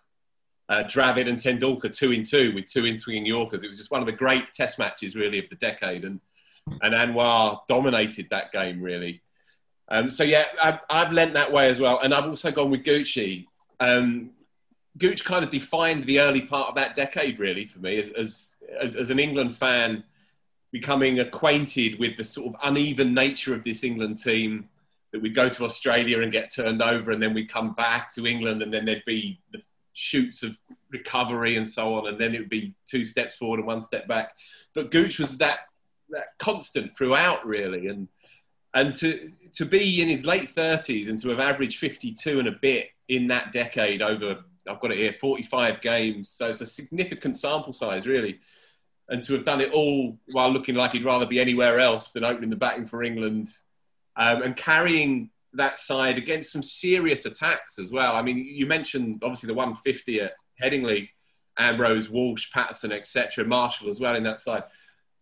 uh, 0.70 0.84
Dravid 0.84 1.28
and 1.28 1.38
Tendulkar 1.38 1.96
two 1.96 2.12
in 2.12 2.24
two 2.24 2.54
with 2.54 2.66
two 2.66 2.86
in 2.86 2.98
swinging 2.98 3.26
Yorkers. 3.26 3.64
It 3.64 3.68
was 3.68 3.78
just 3.78 3.92
one 3.92 4.02
of 4.02 4.08
the 4.08 4.14
great 4.14 4.52
Test 4.54 4.80
matches 4.80 5.16
really 5.16 5.40
of 5.40 5.50
the 5.50 5.56
decade, 5.56 6.06
and 6.06 6.20
and 6.68 6.94
Anwar 6.94 7.60
dominated 7.68 8.28
that 8.30 8.52
game 8.52 8.82
really. 8.82 9.22
Um, 9.90 10.10
so 10.10 10.24
yeah, 10.24 10.46
I've, 10.64 10.80
I've 10.90 11.12
lent 11.12 11.34
that 11.34 11.52
way 11.52 11.70
as 11.70 11.80
well, 11.80 12.00
and 12.00 12.14
I've 12.14 12.26
also 12.26 12.52
gone 12.52 12.72
with 12.72 12.84
Goochie. 12.84 13.46
Um, 13.80 14.32
Gooch 14.98 15.26
kind 15.26 15.44
of 15.44 15.52
defined 15.52 16.06
the 16.06 16.20
early 16.20 16.42
part 16.42 16.70
of 16.70 16.76
that 16.76 16.96
decade 16.96 17.40
really 17.40 17.66
for 17.66 17.80
me 17.80 17.98
as, 17.98 18.56
as, 18.80 18.96
as 18.96 19.10
an 19.10 19.20
England 19.20 19.56
fan 19.56 20.04
becoming 20.72 21.20
acquainted 21.20 22.00
with 22.00 22.18
the 22.18 22.26
sort 22.26 22.54
of 22.54 22.60
uneven 22.64 23.14
nature 23.14 23.54
of 23.54 23.64
this 23.64 23.84
England 23.84 24.18
team 24.18 24.68
that 25.12 25.22
we'd 25.22 25.36
go 25.36 25.48
to 25.48 25.64
Australia 25.64 26.22
and 26.22 26.32
get 26.32 26.52
turned 26.52 26.82
over, 26.82 27.12
and 27.12 27.22
then 27.22 27.34
we'd 27.34 27.50
come 27.50 27.74
back 27.74 28.14
to 28.16 28.26
England, 28.26 28.64
and 28.64 28.74
then 28.74 28.84
there'd 28.84 29.06
be 29.06 29.40
the 29.52 29.62
shoots 29.94 30.42
of 30.42 30.58
recovery 30.90 31.56
and 31.58 31.70
so 31.70 31.94
on, 31.94 32.08
and 32.08 32.20
then 32.20 32.34
it 32.34 32.40
would 32.40 32.50
be 32.50 32.74
two 32.88 33.06
steps 33.06 33.36
forward 33.36 33.60
and 33.60 33.68
one 33.68 33.82
step 33.82 34.08
back. 34.08 34.36
But 34.74 34.90
Gooch 34.90 35.20
was 35.20 35.38
that 35.38 35.60
that 36.14 36.38
constant 36.40 36.96
throughout, 36.98 37.46
really, 37.46 37.88
and 37.88 38.08
and 38.74 38.96
to 38.96 39.32
to 39.54 39.66
be 39.66 40.02
in 40.02 40.08
his 40.08 40.26
late 40.26 40.50
thirties 40.50 41.08
and 41.08 41.20
to 41.22 41.30
have 41.30 41.40
averaged 41.40 41.80
fifty 41.80 42.12
two 42.12 42.40
and 42.40 42.48
a 42.48 42.54
bit 42.62 42.90
in 43.10 43.28
that 43.28 43.52
decade 43.52 44.02
over 44.02 44.44
I've 44.68 44.80
got 44.80 44.92
it 44.92 44.98
here, 44.98 45.16
45 45.20 45.82
games. 45.82 46.30
So 46.30 46.50
it's 46.50 46.62
a 46.62 46.66
significant 46.66 47.38
sample 47.38 47.74
size, 47.74 48.08
really. 48.08 48.40
And 49.10 49.22
to 49.24 49.34
have 49.34 49.44
done 49.44 49.62
it 49.62 49.72
all 49.72 50.18
while 50.32 50.50
looking 50.50 50.76
like 50.76 50.94
he'd 50.94 51.04
rather 51.04 51.26
be 51.26 51.40
anywhere 51.40 51.80
else 51.80 52.12
than 52.12 52.24
opening 52.24 52.50
the 52.50 52.56
batting 52.56 52.86
for 52.86 53.04
England 53.04 53.50
um, 54.16 54.42
and 54.42 54.56
carrying 54.56 55.30
that 55.54 55.80
side 55.80 56.18
against 56.18 56.52
some 56.52 56.64
serious 56.64 57.26
attacks 57.26 57.78
as 57.78 57.92
well. 57.92 58.16
I 58.16 58.22
mean, 58.22 58.38
you 58.38 58.66
mentioned 58.66 59.22
obviously 59.24 59.48
the 59.48 59.54
150 59.54 60.22
at 60.22 60.34
Headingley, 60.62 61.10
Ambrose, 61.58 62.10
Walsh, 62.10 62.50
Patterson, 62.52 62.92
etc., 62.92 63.46
Marshall 63.46 63.90
as 63.90 64.00
well 64.00 64.16
in 64.16 64.24
that 64.24 64.40
side. 64.40 64.64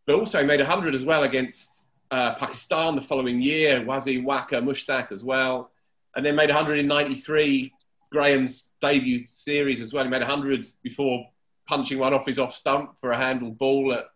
But 0.05 0.15
also 0.15 0.43
made 0.43 0.59
100 0.59 0.95
as 0.95 1.05
well 1.05 1.23
against 1.23 1.87
uh, 2.09 2.35
Pakistan 2.35 2.95
the 2.95 3.01
following 3.01 3.41
year, 3.41 3.81
Wasim, 3.81 4.23
Waqar, 4.25 4.63
Mushtaq 4.63 5.11
as 5.11 5.23
well. 5.23 5.71
And 6.15 6.25
then 6.25 6.35
made 6.35 6.49
193 6.49 7.73
Graham's 8.11 8.69
debut 8.81 9.25
series 9.25 9.79
as 9.79 9.93
well. 9.93 10.03
He 10.03 10.09
made 10.09 10.21
100 10.21 10.65
before 10.83 11.25
punching 11.65 11.99
one 11.99 12.13
off 12.13 12.25
his 12.25 12.39
off 12.39 12.53
stump 12.53 12.91
for 12.99 13.11
a 13.11 13.17
handled 13.17 13.57
ball 13.57 13.93
at, 13.93 14.07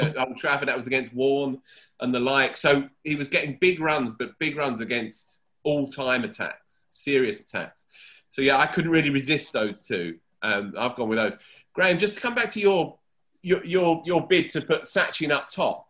at 0.00 0.18
Old 0.18 0.36
Trafford. 0.36 0.68
That 0.68 0.76
was 0.76 0.88
against 0.88 1.14
Warne 1.14 1.60
and 2.00 2.12
the 2.12 2.20
like. 2.20 2.56
So 2.56 2.88
he 3.04 3.14
was 3.14 3.28
getting 3.28 3.58
big 3.60 3.80
runs, 3.80 4.14
but 4.14 4.36
big 4.40 4.56
runs 4.56 4.80
against 4.80 5.40
all 5.62 5.86
time 5.86 6.24
attacks, 6.24 6.86
serious 6.90 7.40
attacks. 7.40 7.84
So 8.30 8.42
yeah, 8.42 8.58
I 8.58 8.66
couldn't 8.66 8.90
really 8.90 9.10
resist 9.10 9.52
those 9.52 9.80
two. 9.80 10.16
Um, 10.42 10.74
I've 10.76 10.96
gone 10.96 11.08
with 11.08 11.18
those. 11.18 11.38
Graham, 11.72 11.98
just 11.98 12.16
to 12.16 12.20
come 12.20 12.34
back 12.34 12.50
to 12.50 12.60
your 12.60 12.98
your 13.44 13.64
your, 13.64 14.02
your 14.04 14.26
bid 14.26 14.50
to 14.50 14.62
put 14.62 14.82
Sachin 14.82 15.30
up 15.30 15.48
top. 15.48 15.88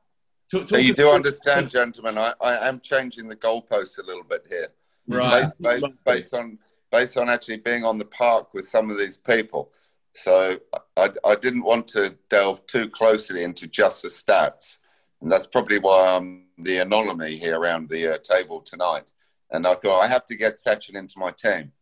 Talk, 0.51 0.67
talk 0.67 0.81
you 0.81 0.93
do 0.93 1.11
understand, 1.11 1.71
gentlemen. 1.71 2.19
I, 2.19 2.35
I 2.41 2.69
am 2.69 2.81
changing 2.81 3.29
the 3.29 3.37
goalpost 3.37 3.99
a 3.99 4.03
little 4.03 4.25
bit 4.25 4.45
here, 4.49 4.69
right? 5.09 5.43
Based, 5.61 5.81
based, 5.81 6.05
based 6.05 6.35
on 6.35 6.59
based 6.93 7.17
on 7.17 7.29
actually 7.29 7.57
being 7.57 7.85
on 7.85 7.99
the 7.99 8.05
park 8.05 8.55
with 8.55 8.67
some 8.67 8.91
of 8.91 8.99
these 8.99 9.17
people. 9.17 9.73
So 10.15 10.59
I, 10.97 11.11
I 11.25 11.35
didn't 11.35 11.65
want 11.65 11.89
to 11.89 12.15
delve 12.31 12.65
too 12.67 12.89
closely 12.89 13.43
into 13.43 13.67
just 13.67 14.03
the 14.03 14.09
stats. 14.09 14.79
And 15.21 15.31
that's 15.31 15.47
probably 15.47 15.79
why 15.79 16.15
I'm 16.15 16.45
the 16.59 16.79
anomaly 16.79 17.37
here 17.37 17.59
around 17.59 17.89
the 17.89 18.15
uh, 18.15 18.19
table 18.19 18.61
tonight. 18.61 19.11
And 19.51 19.67
I 19.67 19.75
thought 19.75 20.01
I 20.01 20.07
have 20.07 20.27
to 20.27 20.37
get 20.37 20.57
Sachin 20.57 20.95
into 20.95 21.19
my 21.19 21.33
team 21.33 21.73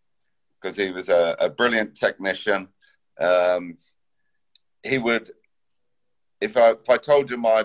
because 0.60 0.76
he 0.76 0.90
was 0.90 1.08
a, 1.08 1.36
a 1.40 1.50
brilliant 1.50 1.94
technician. 1.94 2.68
Um, 3.20 3.76
he 4.82 4.96
would, 4.96 5.30
if 6.42 6.56
I, 6.56 6.70
if 6.72 6.90
I 6.90 6.96
told 6.96 7.30
you 7.30 7.36
my 7.36 7.64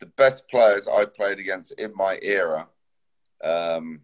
the 0.00 0.06
best 0.06 0.48
players 0.48 0.88
I 0.88 1.04
played 1.04 1.38
against 1.38 1.72
in 1.72 1.92
my 1.94 2.18
era 2.22 2.66
um, 3.44 4.00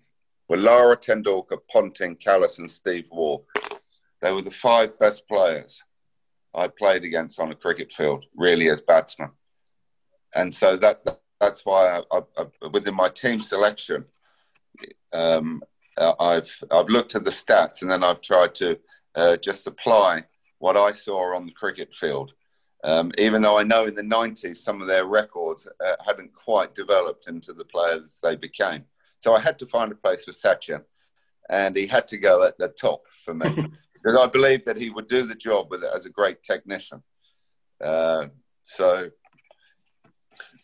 were 0.49 0.59
Lara 0.59 0.97
Tendulkar, 0.97 1.59
Ponting, 1.71 2.17
Kallis, 2.17 2.59
and 2.59 2.71
Steve 2.71 3.09
Waugh. 3.11 3.41
They 4.21 4.33
were 4.33 4.43
the 4.43 4.51
five 4.51 4.99
best 4.99 5.27
players 5.27 5.83
I 6.55 6.69
played 6.69 7.05
against 7.05 7.41
on 7.41 7.51
a 7.51 7.55
cricket 7.55 7.93
field, 7.93 8.27
really 8.37 8.69
as 8.69 8.81
batsmen. 8.81 9.31
And 10.35 10.55
so 10.55 10.77
that, 10.77 11.05
that's 11.41 11.65
why 11.65 11.99
I, 11.99 12.19
I, 12.19 12.21
I, 12.39 12.67
within 12.69 12.95
my 12.95 13.09
team 13.09 13.41
selection, 13.41 14.05
um, 15.13 15.63
I've 15.99 16.63
I've 16.71 16.91
looked 16.91 17.15
at 17.15 17.25
the 17.25 17.31
stats 17.31 17.81
and 17.81 17.91
then 17.91 18.05
I've 18.05 18.21
tried 18.21 18.55
to 18.57 18.79
uh, 19.15 19.37
just 19.39 19.67
apply 19.67 20.25
what 20.59 20.77
I 20.77 20.93
saw 20.93 21.35
on 21.35 21.47
the 21.47 21.53
cricket 21.53 21.95
field. 21.95 22.33
Um, 22.87 23.11
even 23.19 23.43
though 23.43 23.59
I 23.59 23.65
know 23.65 23.87
in 23.87 23.97
the 23.97 24.03
90s 24.03 24.59
some 24.59 24.81
of 24.81 24.87
their 24.87 25.07
records 25.07 25.67
uh, 25.85 25.97
hadn't 26.07 26.33
quite 26.33 26.73
developed 26.73 27.27
into 27.27 27.53
the 27.53 27.65
players 27.65 28.21
they 28.23 28.37
became. 28.37 28.85
So 29.19 29.35
I 29.35 29.41
had 29.41 29.59
to 29.59 29.67
find 29.67 29.91
a 29.91 29.97
place 29.97 30.25
for 30.25 30.31
Sachin, 30.31 30.85
and 31.51 31.77
he 31.77 31.89
had 31.89 32.07
to 32.09 32.17
go 32.17 32.45
at 32.45 32.57
the 32.59 32.69
top 32.69 33.03
for 33.11 33.35
me 33.35 33.49
because 33.93 34.17
I 34.17 34.27
believe 34.27 34.65
that 34.67 34.77
he 34.77 34.91
would 34.91 35.09
do 35.09 35.23
the 35.25 35.35
job 35.35 35.67
with 35.69 35.83
it 35.83 35.91
as 35.93 36.07
a 36.07 36.11
great 36.11 36.45
technician. 36.45 37.03
Uh, 37.83 38.29
so 38.63 39.11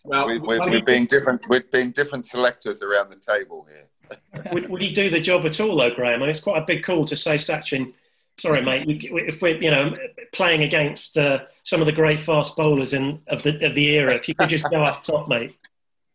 well, 0.05 0.29
we, 0.29 0.39
we're, 0.39 0.61
we're 0.61 0.85
being 0.85 1.07
different. 1.07 1.49
We're 1.49 1.65
being 1.73 1.91
different 1.91 2.25
selectors 2.25 2.85
around 2.85 3.11
the 3.11 3.17
table 3.17 3.67
here. 3.69 4.43
would, 4.53 4.69
would 4.69 4.83
he 4.83 4.93
do 4.93 5.11
the 5.11 5.21
job 5.21 5.45
at 5.45 5.59
all, 5.59 5.77
though, 5.77 5.91
Graham? 5.91 6.15
I 6.15 6.19
mean, 6.19 6.31
it's 6.31 6.41
quite 6.41 6.63
a 6.63 6.67
big 6.67 6.85
call 6.85 7.05
to 7.07 7.17
say 7.17 7.35
Sachin 7.35 7.95
Sorry, 8.39 8.63
mate. 8.63 8.85
If 8.87 9.43
we're 9.43 9.57
you 9.61 9.71
know 9.71 9.95
playing 10.33 10.63
against 10.63 11.19
uh, 11.19 11.41
some 11.65 11.81
of 11.81 11.87
the 11.87 11.93
great 11.93 12.19
fast 12.19 12.57
bowlers 12.57 12.93
in 12.93 13.21
of 13.29 13.43
the 13.43 13.65
of 13.67 13.75
the 13.75 13.87
era, 13.91 14.15
if 14.15 14.29
you 14.29 14.35
could 14.35 14.49
just 14.49 14.69
go 14.71 14.83
up 14.83 15.03
top, 15.03 15.29
mate. 15.29 15.57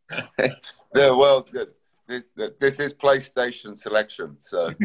yeah, 0.39 1.11
well, 1.11 1.47
this, 2.07 2.27
this 2.59 2.79
is 2.79 2.93
PlayStation 2.93 3.77
selection, 3.77 4.35
so. 4.39 4.73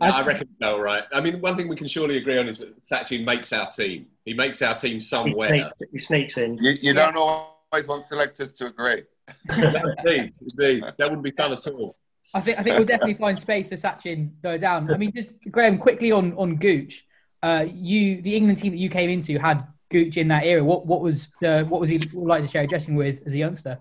I 0.00 0.24
reckon 0.24 0.48
no, 0.60 0.78
right. 0.78 1.02
I 1.12 1.20
mean, 1.20 1.40
one 1.40 1.56
thing 1.56 1.66
we 1.66 1.74
can 1.74 1.88
surely 1.88 2.18
agree 2.18 2.38
on 2.38 2.46
is 2.48 2.60
that 2.60 2.80
Sachin 2.80 3.24
makes 3.24 3.52
our 3.52 3.68
team. 3.68 4.06
He 4.24 4.32
makes 4.32 4.62
our 4.62 4.74
team 4.74 5.00
somewhere. 5.00 5.52
He 5.52 5.60
sneaks, 5.60 5.82
he 5.92 5.98
sneaks 5.98 6.38
in. 6.38 6.56
You, 6.58 6.76
you 6.80 6.94
don't 6.94 7.16
always 7.16 7.88
want 7.88 8.06
selectors 8.06 8.52
to 8.54 8.66
agree. 8.66 9.02
indeed, 9.50 10.32
indeed. 10.40 10.84
That 10.84 11.00
wouldn't 11.00 11.24
be 11.24 11.32
fun 11.32 11.52
at 11.52 11.66
all. 11.66 11.96
I 12.34 12.40
think 12.40 12.58
I 12.58 12.62
think 12.62 12.76
we'll 12.76 12.86
definitely 12.86 13.14
find 13.14 13.38
space 13.38 13.68
for 13.68 13.76
Sachin 13.76 14.32
go 14.42 14.58
down. 14.58 14.92
I 14.92 14.98
mean, 14.98 15.12
just 15.14 15.32
Graham, 15.50 15.78
quickly 15.78 16.12
on 16.12 16.34
on 16.34 16.56
Gooch. 16.56 17.06
Uh, 17.42 17.66
you, 17.72 18.20
the 18.20 18.34
England 18.34 18.58
team 18.58 18.72
that 18.72 18.78
you 18.78 18.90
came 18.90 19.08
into 19.08 19.38
had 19.38 19.66
Gooch 19.90 20.16
in 20.16 20.28
that 20.28 20.44
era. 20.44 20.62
What 20.62 20.86
what 20.86 21.00
was 21.00 21.28
the, 21.40 21.64
what 21.68 21.80
was 21.80 21.88
he 21.88 21.98
like 22.12 22.42
to 22.42 22.48
share 22.48 22.64
a 22.64 22.66
dressing 22.66 22.94
with 22.94 23.22
as 23.26 23.34
a 23.34 23.38
youngster? 23.38 23.78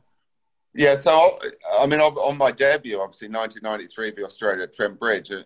Yeah, 0.74 0.94
so 0.94 1.40
I 1.80 1.88
mean, 1.88 2.00
on 2.00 2.38
my 2.38 2.52
debut, 2.52 3.00
obviously 3.00 3.30
1993 3.30 4.12
the 4.12 4.24
Australia 4.24 4.68
Trent 4.68 5.00
Bridge, 5.00 5.32
uh, 5.32 5.42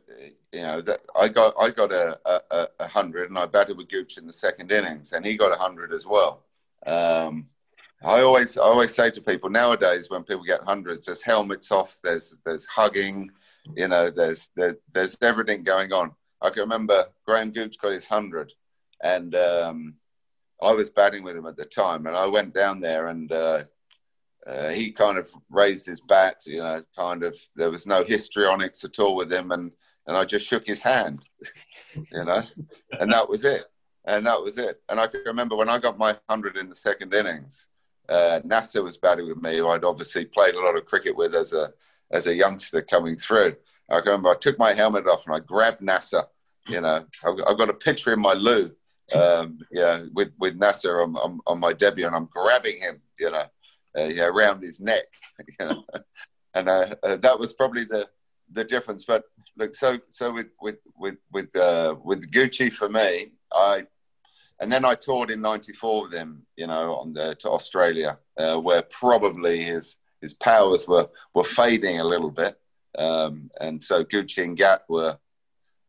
you 0.52 0.62
know, 0.62 0.82
that 0.82 1.02
I 1.18 1.30
got 1.30 1.54
I 1.60 1.70
got 1.70 1.92
a, 1.92 2.20
a, 2.26 2.68
a 2.82 2.88
hundred, 2.88 3.30
and 3.30 3.40
I 3.40 3.46
batted 3.46 3.78
with 3.78 3.90
Gooch 3.90 4.18
in 4.18 4.28
the 4.28 4.34
second 4.34 4.72
innings, 4.72 5.14
and 5.14 5.26
he 5.26 5.38
got 5.38 5.54
a 5.54 5.56
hundred 5.56 5.94
as 5.94 6.06
well. 6.06 6.44
Um, 6.86 7.48
I 8.04 8.22
always 8.22 8.58
I 8.58 8.64
always 8.64 8.94
say 8.94 9.12
to 9.12 9.22
people 9.22 9.50
nowadays 9.50 10.10
when 10.10 10.24
people 10.24 10.44
get 10.44 10.64
hundreds, 10.64 11.06
there's 11.06 11.22
helmets 11.22 11.72
off, 11.72 12.00
there's 12.04 12.36
there's 12.46 12.66
hugging, 12.66 13.32
you 13.76 13.88
know, 13.88 14.10
there's 14.10 14.50
there's 14.56 14.76
there's 14.92 15.18
everything 15.22 15.64
going 15.64 15.94
on. 15.94 16.12
I 16.42 16.50
can 16.50 16.62
remember 16.62 17.06
Graham 17.26 17.52
Gooch 17.52 17.78
got 17.80 17.94
his 17.94 18.08
hundred, 18.08 18.54
and 19.04 19.36
um, 19.36 19.96
I 20.62 20.72
was 20.72 20.90
batting 20.90 21.24
with 21.24 21.36
him 21.36 21.46
at 21.46 21.58
the 21.58 21.66
time, 21.66 22.08
and 22.08 22.16
I 22.16 22.26
went 22.26 22.56
down 22.56 22.80
there, 22.80 23.08
and 23.08 23.32
uh, 23.32 23.64
uh, 24.48 24.70
he 24.70 24.92
kind 24.92 25.20
of 25.20 25.30
raised 25.52 25.86
his 25.86 26.02
bat, 26.02 26.42
you 26.48 26.58
know, 26.58 26.82
kind 26.98 27.22
of 27.22 27.38
there 27.56 27.70
was 27.70 27.86
no 27.86 28.04
histrionics 28.04 28.84
at 28.84 28.98
all 28.98 29.16
with 29.16 29.32
him, 29.32 29.52
and 29.52 29.72
and 30.08 30.18
I 30.18 30.26
just 30.26 30.48
shook 30.48 30.66
his 30.66 30.80
hand, 30.80 31.24
you 31.96 32.26
know, 32.26 32.42
and 33.00 33.12
that 33.12 33.30
was 33.30 33.46
it, 33.46 33.66
and 34.06 34.26
that 34.26 34.42
was 34.42 34.58
it. 34.58 34.82
And 34.90 35.00
I 35.00 35.06
can 35.06 35.22
remember 35.24 35.56
when 35.56 35.70
I 35.70 35.78
got 35.78 36.00
my 36.00 36.18
hundred 36.28 36.58
in 36.58 36.68
the 36.68 36.76
second 36.76 37.14
innings 37.14 37.68
uh, 38.12 38.42
Nasser 38.44 38.84
was 38.84 38.98
batting 38.98 39.28
with 39.28 39.42
me, 39.42 39.62
I'd 39.62 39.86
obviously 39.86 40.26
played 40.26 40.56
a 40.56 40.62
lot 40.62 40.76
of 40.76 40.86
cricket 40.86 41.16
with 41.16 41.34
as 41.34 41.54
a 41.54 41.74
as 42.12 42.28
a 42.28 42.36
youngster 42.36 42.82
coming 42.82 43.16
through. 43.16 43.56
I 43.90 44.00
remember 44.00 44.30
I 44.30 44.36
took 44.36 44.60
my 44.60 44.74
helmet 44.74 45.08
off 45.08 45.26
and 45.26 45.36
I 45.36 45.40
grabbed 45.40 45.82
Nasser. 45.82 46.24
You 46.68 46.82
know, 46.82 47.06
I've, 47.26 47.36
I've 47.48 47.58
got 47.58 47.70
a 47.70 47.74
picture 47.74 48.14
in 48.14 48.20
my 48.20 48.34
loo, 48.34 48.72
um, 49.14 49.60
yeah, 49.72 50.04
with 50.14 50.32
with 50.40 50.56
Nasser 50.58 51.02
on, 51.02 51.16
on, 51.16 51.40
on, 51.48 51.60
my 51.60 51.74
debut, 51.74 52.06
and 52.06 52.16
I'm 52.16 52.28
grabbing 52.32 52.78
him, 52.80 53.02
you 53.20 53.32
know, 53.32 53.46
uh, 53.98 54.04
yeah, 54.04 54.26
around 54.26 54.62
his 54.62 54.80
neck, 54.80 55.06
you 55.48 55.66
know, 55.66 55.84
and 56.54 56.70
uh, 56.70 56.96
uh, 57.04 57.18
that 57.18 57.40
was 57.40 57.54
probably 57.54 57.86
the 57.86 58.08
the 58.52 58.64
difference. 58.64 59.06
But 59.06 59.24
look, 59.58 59.74
so 59.76 60.00
so 60.10 60.34
with 60.34 60.50
with 60.62 60.80
with 60.98 61.18
with 61.32 61.56
uh, 61.56 61.96
with 62.04 62.30
Goochie 62.32 62.72
for 62.72 62.90
me, 62.90 63.32
I 63.54 63.86
and 64.62 64.72
then 64.72 64.86
I 64.86 64.94
toured 64.94 65.32
in 65.32 65.42
'94 65.42 66.04
with 66.04 66.14
him, 66.14 66.46
you 66.56 66.68
know, 66.68 66.94
on 66.94 67.14
the, 67.14 67.36
to 67.40 67.50
Australia, 67.50 68.20
uh, 68.38 68.58
where 68.60 68.84
probably 68.84 69.64
his 69.64 69.98
his 70.22 70.36
powers 70.36 70.88
were 70.88 71.10
were 71.34 71.44
fading 71.44 72.00
a 72.00 72.04
little 72.04 72.30
bit, 72.30 72.60
um, 72.98 73.50
and 73.60 73.84
so 73.84 74.04
Goochie 74.06 74.44
and 74.44 74.56
Gatt 74.56 74.84
were, 74.88 75.18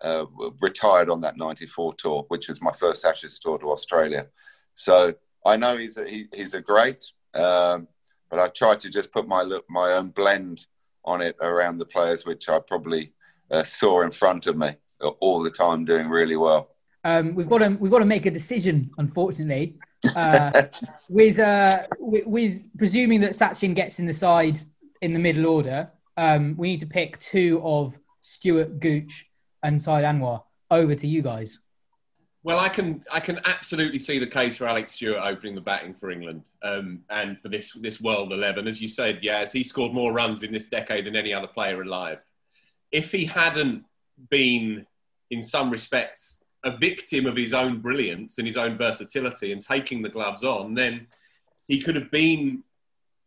uh, 0.00 0.25
retired 0.62 1.11
on 1.11 1.21
that 1.21 1.37
'94 1.37 1.95
tour, 1.99 2.25
which 2.29 2.49
was 2.49 2.62
my 2.62 2.73
first 2.73 3.05
Ashes 3.05 3.38
tour 3.38 3.59
to 3.59 3.71
Australia. 3.71 4.26
So 4.73 5.14
I 5.45 5.59
know 5.59 5.76
he's 5.76 5.99
a, 5.99 6.09
he, 6.09 6.29
he's 6.35 6.55
a 6.55 6.62
great, 6.62 7.05
um, 7.35 7.88
but 8.31 8.40
I 8.40 8.49
tried 8.49 8.81
to 8.81 8.90
just 8.90 9.12
put 9.12 9.29
my 9.29 9.44
my 9.68 9.92
own 9.92 10.09
blend 10.09 10.66
on 11.05 11.20
it 11.20 11.37
around 11.42 11.77
the 11.77 11.85
players, 11.85 12.25
which 12.25 12.49
I 12.49 12.59
probably 12.59 13.12
uh, 13.51 13.64
saw 13.64 14.01
in 14.01 14.12
front 14.12 14.46
of 14.46 14.57
me 14.57 14.77
all 15.20 15.42
the 15.42 15.51
time, 15.51 15.85
doing 15.85 16.09
really 16.09 16.37
well. 16.37 16.70
Um, 17.05 17.35
we've 17.35 17.49
got 17.49 17.59
to 17.59 17.69
we've 17.69 17.91
got 17.91 17.99
to 17.99 18.05
make 18.05 18.27
a 18.27 18.31
decision, 18.31 18.91
unfortunately. 18.99 19.77
Uh, 20.17 20.62
with, 21.09 21.38
uh, 21.38 21.83
with, 21.99 22.27
with 22.27 22.62
presuming 22.77 23.21
that 23.21 23.33
Sachin 23.33 23.75
gets 23.75 23.99
in 23.99 24.07
the 24.07 24.12
side 24.12 24.59
in 25.01 25.12
the 25.12 25.19
middle 25.19 25.47
order, 25.47 25.91
um, 26.17 26.57
we 26.57 26.69
need 26.69 26.81
to 26.81 26.87
pick 26.87 27.19
two 27.19 27.61
of 27.65 27.99
Stewart 28.21 28.81
Gooch 28.81 29.27
and 29.62 29.81
Saeed 29.81 30.05
Anwar. 30.05 30.43
Over 30.71 30.95
to 30.95 31.07
you 31.07 31.21
guys. 31.21 31.59
Well, 32.45 32.59
I 32.59 32.69
can 32.69 33.05
I 33.12 33.21
can 33.21 33.41
absolutely 33.45 33.99
see 33.99 34.19
the 34.19 34.27
case 34.27 34.57
for 34.57 34.67
Alex 34.67 34.93
Stewart 34.93 35.21
opening 35.23 35.55
the 35.55 35.61
batting 35.61 35.95
for 35.95 36.11
England 36.11 36.43
um, 36.62 37.03
and 37.11 37.38
for 37.41 37.49
this 37.49 37.73
this 37.75 38.01
World 38.01 38.33
Eleven. 38.33 38.67
As 38.67 38.81
you 38.81 38.88
said, 38.88 39.21
yes, 39.23 39.53
he 39.53 39.62
scored 39.62 39.93
more 39.93 40.12
runs 40.12 40.43
in 40.43 40.53
this 40.53 40.67
decade 40.67 41.05
than 41.07 41.15
any 41.15 41.33
other 41.33 41.47
player 41.47 41.83
alive. 41.83 42.19
If 42.91 43.12
he 43.12 43.25
hadn't 43.27 43.85
been, 44.29 44.87
in 45.31 45.43
some 45.43 45.71
respects, 45.71 46.41
a 46.64 46.77
victim 46.77 47.27
of 47.27 47.37
his 47.37 47.53
own 47.53 47.81
brilliance 47.81 48.38
and 48.38 48.46
his 48.46 48.57
own 48.57 48.77
versatility 48.77 49.53
and 49.53 49.61
taking 49.61 50.03
the 50.03 50.09
gloves 50.09 50.44
on, 50.44 50.75
then 50.75 51.07
he 51.68 51.81
could 51.81 51.96
have 51.96 52.11
been 52.11 52.62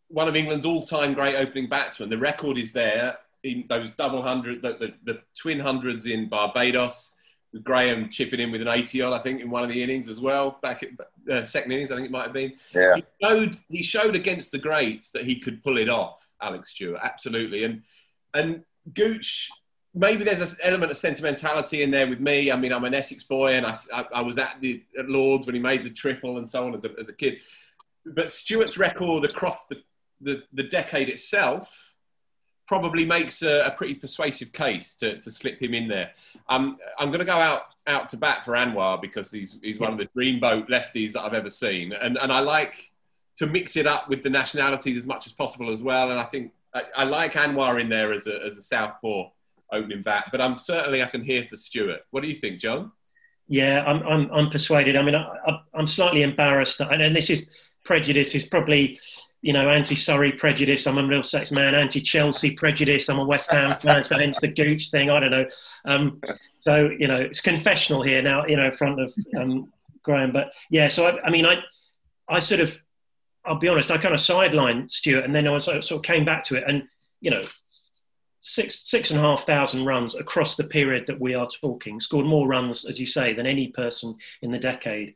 one 0.07 0.27
of 0.27 0.35
England's 0.35 0.65
all-time 0.65 1.13
great 1.13 1.35
opening 1.35 1.67
batsmen. 1.67 2.09
The 2.09 2.17
record 2.17 2.57
is 2.57 2.71
there. 2.71 3.17
In 3.43 3.63
those 3.69 3.89
double 3.95 4.23
hundred, 4.23 4.63
the, 4.63 4.73
the, 4.73 4.93
the 5.03 5.21
twin 5.37 5.59
hundreds 5.59 6.07
in 6.07 6.27
Barbados, 6.27 7.11
with 7.55 7.63
Graham 7.63 8.09
chipping 8.09 8.41
in 8.41 8.51
with 8.51 8.61
an 8.61 8.67
80 8.67 9.01
odd, 9.01 9.13
I 9.13 9.23
think, 9.23 9.39
in 9.39 9.49
one 9.49 9.63
of 9.63 9.69
the 9.69 9.81
innings 9.81 10.09
as 10.09 10.19
well. 10.19 10.59
Back 10.61 10.83
at 10.83 10.89
uh, 11.31 11.45
second 11.45 11.71
innings, 11.71 11.89
I 11.89 11.95
think 11.95 12.07
it 12.07 12.11
might 12.11 12.23
have 12.23 12.33
been. 12.33 12.53
Yeah. 12.73 12.95
He 12.95 13.03
showed 13.21 13.57
he 13.69 13.83
showed 13.83 14.15
against 14.15 14.51
the 14.51 14.57
greats 14.57 15.11
that 15.11 15.23
he 15.23 15.39
could 15.39 15.63
pull 15.63 15.77
it 15.77 15.87
off. 15.87 16.27
Alex 16.41 16.71
Stewart, 16.71 16.99
absolutely, 17.01 17.63
and 17.63 17.81
and 18.33 18.63
Gooch 18.93 19.49
maybe 19.95 20.23
there's 20.25 20.53
an 20.53 20.57
element 20.61 20.91
of 20.91 20.97
sentimentality 20.97 21.81
in 21.81 21.89
there 21.89 22.07
with 22.07 22.19
me. 22.19 22.51
I 22.51 22.57
mean, 22.57 22.73
I'm 22.73 22.83
an 22.83 22.93
Essex 22.93 23.23
boy, 23.23 23.53
and 23.53 23.65
I, 23.65 23.75
I, 23.93 24.05
I 24.15 24.21
was 24.21 24.37
at 24.37 24.57
the 24.59 24.83
at 24.99 25.09
Lords 25.09 25.45
when 25.45 25.55
he 25.55 25.61
made 25.61 25.83
the 25.83 25.89
triple 25.89 26.37
and 26.37 26.47
so 26.47 26.67
on 26.67 26.75
as 26.75 26.83
a, 26.83 26.91
as 26.99 27.07
a 27.07 27.13
kid. 27.13 27.39
But 28.05 28.29
Stewart's 28.29 28.77
record 28.77 29.25
across 29.25 29.67
the, 29.67 29.81
the, 30.21 30.43
the 30.53 30.63
decade 30.63 31.09
itself 31.09 31.95
probably 32.67 33.05
makes 33.05 33.41
a, 33.41 33.65
a, 33.65 33.71
pretty 33.71 33.93
persuasive 33.93 34.51
case 34.51 34.95
to, 34.95 35.19
to 35.19 35.31
slip 35.31 35.61
him 35.61 35.73
in 35.73 35.87
there. 35.87 36.11
Um, 36.49 36.77
I'm 36.99 37.09
going 37.09 37.19
to 37.19 37.25
go 37.25 37.37
out 37.37 37.63
out 37.87 38.09
to 38.09 38.17
bat 38.17 38.43
for 38.43 38.53
Anwar 38.53 39.01
because 39.01 39.31
he's 39.31 39.57
he's 39.61 39.79
one 39.79 39.93
of 39.93 39.97
the 39.97 40.07
dreamboat 40.07 40.67
lefties 40.69 41.13
that 41.13 41.23
I've 41.23 41.33
ever 41.33 41.49
seen, 41.49 41.93
and 41.93 42.17
and 42.17 42.31
I 42.31 42.41
like 42.41 42.91
to 43.37 43.47
mix 43.47 43.75
it 43.75 43.87
up 43.87 44.09
with 44.09 44.23
the 44.23 44.29
nationalities 44.29 44.97
as 44.97 45.05
much 45.05 45.25
as 45.25 45.33
possible 45.33 45.69
as 45.71 45.83
well. 45.83 46.11
And 46.11 46.19
I 46.19 46.23
think 46.23 46.51
I, 46.73 46.83
I 46.97 47.03
like 47.03 47.33
Anwar 47.33 47.79
in 47.79 47.89
there 47.89 48.11
as 48.11 48.27
a 48.27 48.43
as 48.43 48.57
a 48.57 48.61
southpaw 48.61 49.29
opening 49.71 50.01
bat. 50.01 50.25
But 50.31 50.41
I'm 50.41 50.57
certainly 50.57 51.03
I 51.03 51.07
can 51.07 51.23
hear 51.23 51.45
for 51.49 51.55
Stewart. 51.55 52.01
What 52.11 52.23
do 52.23 52.29
you 52.29 52.35
think, 52.35 52.59
John? 52.59 52.91
Yeah, 53.47 53.83
I'm 53.85 54.01
I'm, 54.03 54.31
I'm 54.31 54.49
persuaded. 54.49 54.97
I 54.97 55.03
mean, 55.03 55.15
I, 55.15 55.59
am 55.75 55.87
slightly 55.87 56.23
embarrassed, 56.23 56.81
and 56.81 57.15
this 57.15 57.29
is 57.29 57.47
prejudice. 57.83 58.33
Is 58.33 58.47
probably 58.47 58.99
you 59.41 59.53
know 59.53 59.69
anti-Surrey 59.69 60.31
prejudice. 60.31 60.87
I'm 60.87 60.97
a 60.97 61.03
Middlesex 61.03 61.51
man. 61.51 61.75
Anti-Chelsea 61.75 62.55
prejudice. 62.55 63.07
I'm 63.09 63.19
a 63.19 63.25
West 63.25 63.51
Ham 63.51 63.77
fan, 63.79 64.03
so 64.03 64.17
hence 64.17 64.39
the 64.39 64.47
Gooch 64.47 64.89
thing. 64.89 65.09
I 65.09 65.19
don't 65.19 65.31
know. 65.31 65.45
Um, 65.85 66.21
so 66.59 66.89
you 66.97 67.07
know, 67.07 67.17
it's 67.17 67.41
confessional 67.41 68.01
here 68.01 68.21
now. 68.21 68.45
You 68.47 68.57
know, 68.57 68.65
in 68.65 68.73
front 68.73 68.99
of 68.99 69.13
um, 69.37 69.71
Graham. 70.01 70.31
But 70.31 70.51
yeah, 70.71 70.87
so 70.87 71.05
I, 71.05 71.21
I 71.23 71.29
mean, 71.29 71.45
I 71.45 71.57
I 72.27 72.39
sort 72.39 72.61
of 72.61 72.79
I'll 73.45 73.59
be 73.59 73.67
honest, 73.67 73.91
I 73.91 73.97
kind 73.97 74.13
of 74.13 74.19
sidelined 74.19 74.91
Stewart, 74.91 75.23
and 75.23 75.35
then 75.35 75.47
I 75.47 75.57
sort 75.59 75.91
of 75.91 76.01
came 76.01 76.25
back 76.25 76.43
to 76.45 76.55
it, 76.55 76.63
and 76.67 76.83
you 77.21 77.31
know, 77.31 77.45
six 78.45 78.81
six 78.85 79.09
and 79.09 79.19
a 79.19 79.23
half 79.23 79.45
thousand 79.45 79.85
runs 79.85 80.13
across 80.13 80.55
the 80.55 80.63
period 80.63 81.07
that 81.07 81.19
we 81.19 81.33
are 81.33 81.47
talking. 81.47 81.99
Scored 81.99 82.27
more 82.27 82.47
runs, 82.47 82.85
as 82.85 82.99
you 82.99 83.07
say, 83.07 83.33
than 83.33 83.47
any 83.47 83.69
person 83.69 84.15
in 84.41 84.51
the 84.51 84.59
decade. 84.59 85.15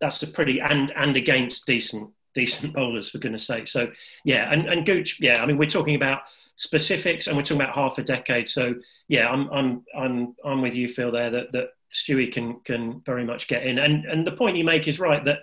That's 0.00 0.22
a 0.22 0.26
pretty 0.26 0.60
and 0.60 0.92
and 0.96 1.16
against 1.16 1.66
decent 1.66 2.10
decent 2.34 2.74
bowlers 2.74 3.10
for 3.10 3.18
goodness 3.18 3.46
sake. 3.46 3.68
So 3.68 3.92
yeah, 4.24 4.52
and 4.52 4.66
and 4.66 4.84
Gooch, 4.84 5.20
yeah. 5.20 5.40
I 5.40 5.46
mean, 5.46 5.56
we're 5.56 5.66
talking 5.66 5.94
about 5.94 6.22
specifics, 6.56 7.28
and 7.28 7.36
we're 7.36 7.44
talking 7.44 7.62
about 7.62 7.76
half 7.76 7.98
a 7.98 8.02
decade. 8.02 8.48
So 8.48 8.74
yeah, 9.06 9.28
I'm 9.28 9.48
I'm 9.50 9.84
I'm 9.96 10.34
I'm 10.44 10.60
with 10.60 10.74
you, 10.74 10.88
Phil. 10.88 11.12
There 11.12 11.30
that 11.30 11.52
that 11.52 11.68
Stewie 11.92 12.32
can 12.32 12.60
can 12.60 13.02
very 13.06 13.24
much 13.24 13.46
get 13.46 13.62
in. 13.62 13.78
And 13.78 14.04
and 14.04 14.26
the 14.26 14.32
point 14.32 14.56
you 14.56 14.64
make 14.64 14.88
is 14.88 14.98
right 14.98 15.22
that 15.24 15.40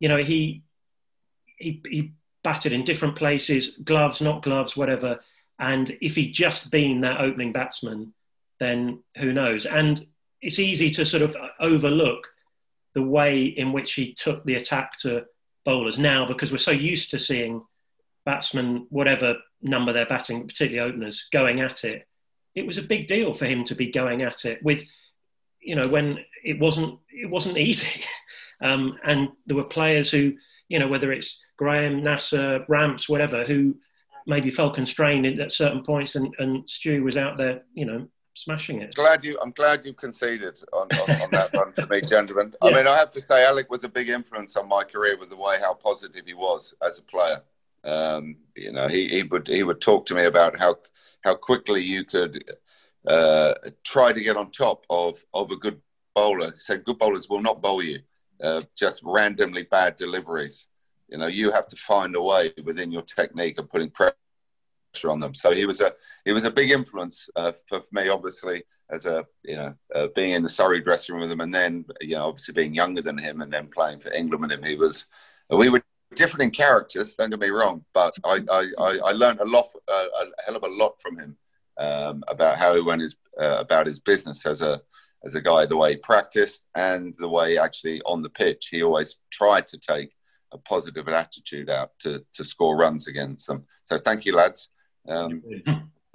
you 0.00 0.08
know 0.08 0.18
he 0.18 0.62
he 1.58 1.82
he 1.86 2.12
batted 2.42 2.72
in 2.72 2.84
different 2.84 3.14
places, 3.14 3.76
gloves, 3.84 4.22
not 4.22 4.42
gloves, 4.42 4.74
whatever 4.74 5.20
and 5.58 5.96
if 6.00 6.16
he'd 6.16 6.32
just 6.32 6.70
been 6.70 7.02
that 7.02 7.20
opening 7.20 7.52
batsman, 7.52 8.14
then 8.58 9.02
who 9.16 9.32
knows? 9.32 9.66
And 9.66 10.06
it's 10.40 10.58
easy 10.58 10.90
to 10.90 11.04
sort 11.04 11.22
of 11.22 11.36
overlook 11.60 12.28
the 12.94 13.02
way 13.02 13.44
in 13.44 13.72
which 13.72 13.94
he 13.94 14.12
took 14.12 14.44
the 14.44 14.56
attack 14.56 14.98
to 14.98 15.24
bowlers 15.64 15.98
now 15.98 16.26
because 16.26 16.50
we're 16.50 16.58
so 16.58 16.72
used 16.72 17.10
to 17.10 17.18
seeing 17.18 17.62
batsmen, 18.24 18.86
whatever 18.90 19.36
number 19.62 19.92
they're 19.92 20.06
batting, 20.06 20.46
particularly 20.46 20.90
openers, 20.90 21.28
going 21.32 21.60
at 21.60 21.84
it 21.84 22.06
it 22.54 22.66
was 22.66 22.78
a 22.78 22.82
big 22.82 23.06
deal 23.06 23.32
for 23.32 23.46
him 23.46 23.64
to 23.64 23.74
be 23.74 23.90
going 23.90 24.22
at 24.22 24.44
it 24.44 24.62
with, 24.62 24.84
you 25.60 25.74
know, 25.74 25.88
when 25.88 26.18
it 26.44 26.58
wasn't 26.58 26.98
it 27.10 27.30
wasn't 27.30 27.58
easy, 27.68 28.04
um, 28.62 28.98
and 29.04 29.28
there 29.46 29.56
were 29.56 29.64
players 29.64 30.10
who, 30.10 30.34
you 30.68 30.78
know, 30.78 30.88
whether 30.88 31.12
it's 31.12 31.42
Graham, 31.56 32.02
Nasser, 32.02 32.64
Ramps, 32.68 33.08
whatever, 33.08 33.44
who 33.44 33.76
maybe 34.26 34.50
felt 34.50 34.74
constrained 34.74 35.26
at 35.26 35.52
certain 35.52 35.82
points, 35.82 36.16
and, 36.16 36.34
and 36.38 36.68
Stu 36.68 37.02
was 37.02 37.16
out 37.16 37.36
there, 37.36 37.62
you 37.74 37.84
know, 37.84 38.06
smashing 38.34 38.80
it. 38.80 38.94
Glad 38.94 39.24
you, 39.24 39.38
I'm 39.42 39.50
glad 39.50 39.84
you 39.84 39.92
conceded 39.92 40.58
on, 40.72 40.88
on, 41.00 41.22
on 41.22 41.30
that 41.32 41.52
one 41.52 41.72
for 41.72 41.86
me, 41.86 42.00
gentlemen. 42.00 42.54
Yeah. 42.62 42.70
I 42.70 42.74
mean, 42.74 42.86
I 42.86 42.96
have 42.96 43.10
to 43.12 43.20
say, 43.20 43.44
Alec 43.44 43.70
was 43.70 43.84
a 43.84 43.88
big 43.88 44.08
influence 44.08 44.56
on 44.56 44.68
my 44.68 44.84
career 44.84 45.18
with 45.18 45.30
the 45.30 45.36
way 45.36 45.58
how 45.60 45.74
positive 45.74 46.24
he 46.26 46.34
was 46.34 46.74
as 46.82 46.98
a 46.98 47.02
player. 47.02 47.42
Um, 47.84 48.36
you 48.56 48.72
know, 48.72 48.86
he, 48.88 49.08
he 49.08 49.22
would 49.24 49.48
he 49.48 49.64
would 49.64 49.80
talk 49.80 50.06
to 50.06 50.14
me 50.14 50.24
about 50.24 50.58
how 50.58 50.76
how 51.24 51.34
quickly 51.34 51.82
you 51.82 52.04
could 52.04 52.44
uh, 53.06 53.54
try 53.84 54.12
to 54.12 54.22
get 54.22 54.36
on 54.36 54.50
top 54.50 54.86
of 54.88 55.24
of 55.34 55.50
a 55.50 55.56
good 55.56 55.80
bowler. 56.14 56.52
He 56.52 56.56
said 56.56 56.84
good 56.84 56.98
bowlers 56.98 57.28
will 57.28 57.42
not 57.42 57.60
bowl 57.60 57.82
you, 57.82 58.00
uh, 58.42 58.62
just 58.76 59.02
randomly 59.04 59.64
bad 59.64 59.96
deliveries. 59.96 60.68
You 61.12 61.18
know, 61.18 61.26
you 61.26 61.50
have 61.50 61.68
to 61.68 61.76
find 61.76 62.16
a 62.16 62.22
way 62.22 62.54
within 62.64 62.90
your 62.90 63.02
technique 63.02 63.58
of 63.58 63.68
putting 63.68 63.90
pressure 63.90 64.14
on 65.10 65.20
them. 65.20 65.34
So 65.34 65.52
he 65.52 65.66
was 65.66 65.82
a 65.82 65.92
he 66.24 66.32
was 66.32 66.46
a 66.46 66.50
big 66.50 66.70
influence 66.70 67.28
uh, 67.36 67.52
for, 67.68 67.82
me, 67.92 68.08
obviously, 68.08 68.64
as 68.90 69.04
a 69.04 69.26
you 69.44 69.56
know 69.56 69.74
uh, 69.94 70.08
being 70.16 70.32
in 70.32 70.42
the 70.42 70.48
Surrey 70.48 70.80
dressing 70.80 71.14
room 71.14 71.22
with 71.22 71.30
him, 71.30 71.42
and 71.42 71.54
then 71.54 71.84
you 72.00 72.16
know 72.16 72.28
obviously 72.28 72.54
being 72.54 72.74
younger 72.74 73.02
than 73.02 73.18
him, 73.18 73.42
and 73.42 73.52
then 73.52 73.68
playing 73.68 74.00
for 74.00 74.10
England 74.12 74.40
with 74.40 74.52
him. 74.52 74.62
He 74.62 74.74
was 74.74 75.06
we 75.50 75.68
were 75.68 75.82
different 76.14 76.44
in 76.44 76.50
characters. 76.50 77.14
Don't 77.14 77.28
get 77.28 77.40
me 77.40 77.50
wrong, 77.50 77.84
but 77.92 78.14
I 78.24 78.40
I, 78.50 78.70
I, 78.78 78.98
I 79.04 79.12
learned 79.12 79.40
a 79.40 79.44
lot 79.44 79.66
uh, 79.86 80.06
a 80.22 80.42
hell 80.46 80.56
of 80.56 80.64
a 80.64 80.68
lot 80.68 81.00
from 81.02 81.18
him 81.18 81.36
um, 81.76 82.24
about 82.28 82.56
how 82.56 82.74
he 82.74 82.80
went 82.80 83.02
his 83.02 83.16
uh, 83.38 83.58
about 83.60 83.86
his 83.86 84.00
business 84.00 84.46
as 84.46 84.62
a 84.62 84.80
as 85.24 85.34
a 85.34 85.42
guy, 85.42 85.66
the 85.66 85.76
way 85.76 85.90
he 85.90 85.96
practiced 85.96 86.66
and 86.74 87.14
the 87.18 87.28
way 87.28 87.58
actually 87.58 88.00
on 88.06 88.22
the 88.22 88.30
pitch 88.30 88.68
he 88.70 88.82
always 88.82 89.18
tried 89.30 89.66
to 89.68 89.78
take 89.78 90.10
a 90.52 90.58
positive 90.58 91.08
attitude 91.08 91.70
out 91.70 91.90
to 92.00 92.24
to 92.32 92.44
score 92.44 92.76
runs 92.76 93.08
against 93.08 93.46
them. 93.46 93.64
So 93.84 93.98
thank 93.98 94.24
you, 94.24 94.34
lads. 94.34 94.68
Um, 95.08 95.42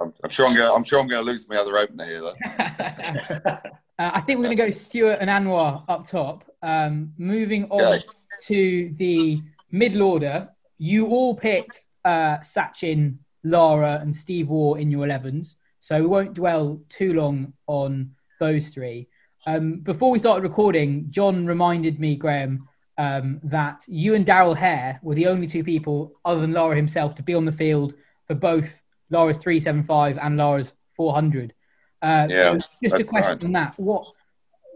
I'm, 0.00 0.14
I'm, 0.22 0.30
sure 0.30 0.46
I'm 0.46 0.54
going. 0.54 0.70
I'm 0.72 0.84
sure 0.84 1.00
I'm 1.00 1.08
going 1.08 1.24
to 1.24 1.30
lose 1.30 1.48
my 1.48 1.56
other 1.56 1.76
opener 1.76 2.04
here, 2.04 2.20
though. 2.20 2.34
uh, 3.50 3.60
I 3.98 4.20
think 4.20 4.38
we're 4.38 4.44
going 4.44 4.56
to 4.56 4.62
go 4.66 4.70
Stewart 4.70 5.18
and 5.20 5.28
Anwar 5.28 5.84
up 5.88 6.06
top. 6.06 6.44
Um, 6.62 7.12
moving 7.18 7.64
on 7.70 7.98
okay. 7.98 8.04
to 8.42 8.92
the 8.96 9.42
middle 9.70 10.02
order, 10.02 10.48
you 10.78 11.06
all 11.08 11.34
picked 11.34 11.88
uh, 12.04 12.38
Sachin, 12.38 13.18
Lara, 13.44 13.98
and 14.00 14.14
Steve 14.14 14.48
Waugh 14.48 14.74
in 14.74 14.90
your 14.90 15.06
11s, 15.06 15.56
so 15.80 16.00
we 16.00 16.06
won't 16.06 16.34
dwell 16.34 16.80
too 16.88 17.14
long 17.14 17.52
on 17.66 18.12
those 18.40 18.70
three. 18.70 19.08
Um, 19.46 19.80
before 19.80 20.10
we 20.10 20.18
started 20.18 20.42
recording, 20.42 21.06
John 21.10 21.46
reminded 21.46 22.00
me, 22.00 22.16
Graham, 22.16 22.68
um, 22.98 23.40
that 23.44 23.84
you 23.86 24.14
and 24.14 24.26
Darrell 24.26 24.54
Hair 24.54 24.98
were 25.02 25.14
the 25.14 25.28
only 25.28 25.46
two 25.46 25.64
people, 25.64 26.12
other 26.24 26.40
than 26.40 26.52
Lara 26.52 26.76
himself, 26.76 27.14
to 27.14 27.22
be 27.22 27.34
on 27.34 27.44
the 27.44 27.52
field 27.52 27.94
for 28.26 28.34
both 28.34 28.82
Lara's 29.10 29.38
375 29.38 30.18
and 30.18 30.36
Lara's 30.36 30.72
400. 30.94 31.54
Uh, 32.02 32.26
yeah, 32.28 32.52
so 32.52 32.58
just 32.82 33.00
a 33.00 33.04
question 33.04 33.32
right. 33.32 33.44
on 33.44 33.52
that. 33.52 33.78
What 33.78 34.06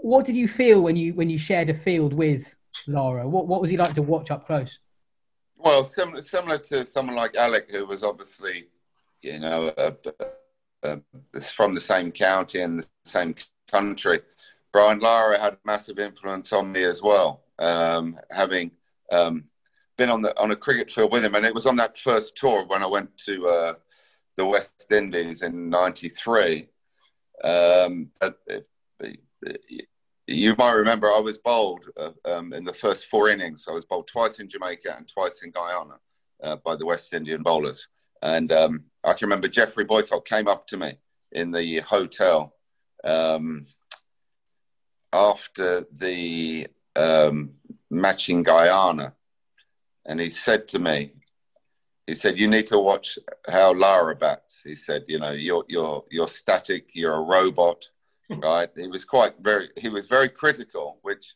what 0.03 0.25
did 0.25 0.35
you 0.35 0.49
feel 0.49 0.81
when 0.81 0.97
you 0.97 1.15
when 1.15 1.31
you 1.31 1.39
shared 1.39 1.71
a 1.71 1.75
field 1.75 2.13
with 2.13 2.57
Lara? 2.87 3.29
What 3.29 3.47
what 3.47 3.61
was 3.61 3.71
he 3.71 3.77
like 3.77 3.95
to 3.95 4.03
watch 4.03 4.31
up 4.31 4.47
close? 4.47 4.79
Well, 5.57 5.85
similar 5.85 6.23
similar 6.23 6.59
to 6.59 6.85
someone 6.85 7.17
like 7.17 7.37
Alec, 7.37 7.71
who 7.71 7.87
was 7.87 8.03
obviously, 8.03 8.69
you 9.21 9.39
know, 9.39 9.69
uh, 9.79 9.93
uh, 10.83 10.97
from 11.53 11.75
the 11.75 11.81
same 11.81 12.11
county 12.11 12.61
and 12.61 12.81
the 12.81 12.87
same 13.05 13.35
country. 13.71 14.21
Brian 14.73 14.99
Lara 14.99 15.39
had 15.39 15.55
a 15.55 15.59
massive 15.65 15.99
influence 15.99 16.53
on 16.53 16.73
me 16.73 16.83
as 16.83 17.03
well, 17.03 17.43
um, 17.63 18.19
having 18.31 18.73
um, 19.11 19.45
been 19.97 20.11
on 20.11 20.23
the 20.23 20.39
on 20.41 20.51
a 20.51 20.57
cricket 20.57 20.91
field 20.91 21.13
with 21.13 21.25
him, 21.25 21.35
and 21.35 21.47
it 21.47 21.55
was 21.55 21.67
on 21.67 21.77
that 21.77 21.99
first 21.99 22.37
tour 22.37 22.65
when 22.67 22.83
I 22.83 22.87
went 22.87 23.17
to 23.19 23.47
uh, 23.47 23.75
the 24.37 24.47
West 24.47 24.91
Indies 24.91 25.43
in 25.43 25.71
'93. 25.71 26.69
Um, 27.45 28.11
you 30.27 30.55
might 30.57 30.73
remember 30.73 31.09
I 31.09 31.19
was 31.19 31.39
bowled 31.39 31.85
uh, 31.97 32.13
um, 32.25 32.53
in 32.53 32.65
the 32.65 32.73
first 32.73 33.07
four 33.07 33.29
innings. 33.29 33.67
I 33.69 33.73
was 33.73 33.85
bowled 33.85 34.07
twice 34.07 34.39
in 34.39 34.49
Jamaica 34.49 34.95
and 34.97 35.09
twice 35.09 35.43
in 35.43 35.51
Guyana 35.51 35.99
uh, 36.43 36.57
by 36.57 36.77
the 36.77 36.87
West 36.87 37.13
Indian 37.13 37.43
bowlers. 37.43 37.89
And 38.23 38.53
um, 38.53 38.85
I 39.03 39.15
can 39.15 39.27
remember 39.27 39.49
Geoffrey 39.49 39.85
Boycott 39.85 40.25
came 40.25 40.47
up 40.47 40.67
to 40.69 40.77
me 40.77 40.99
in 41.33 41.51
the 41.51 41.81
hotel 41.81 42.55
um, 43.03 43.67
after 45.13 45.85
the 45.93 46.69
um, 46.97 47.53
match 47.91 48.29
in 48.29 48.43
Guyana 48.43 49.15
and 50.05 50.21
he 50.21 50.31
said 50.31 50.69
to 50.69 50.79
me, 50.79 51.13
he 52.07 52.15
said, 52.15 52.37
"You 52.37 52.49
need 52.49 52.67
to 52.69 52.79
watch 52.79 53.19
how 53.49 53.73
Lara 53.73 54.17
bats." 54.17 54.63
He 54.65 54.75
said, 54.75 55.05
"You 55.07 55.21
know, 55.21 55.31
you're 55.31 55.65
you're 55.69 56.05
you're 56.11 56.29
static. 56.29 56.89
You're 56.95 57.15
a 57.15 57.23
robot, 57.23 57.89
right?" 58.29 58.69
He 58.77 58.89
was 58.89 59.05
quite 59.05 59.35
very 59.41 59.71
he 59.77 59.89
was 59.89 60.09
very 60.09 60.29
critical, 60.29 60.99
which 61.03 61.35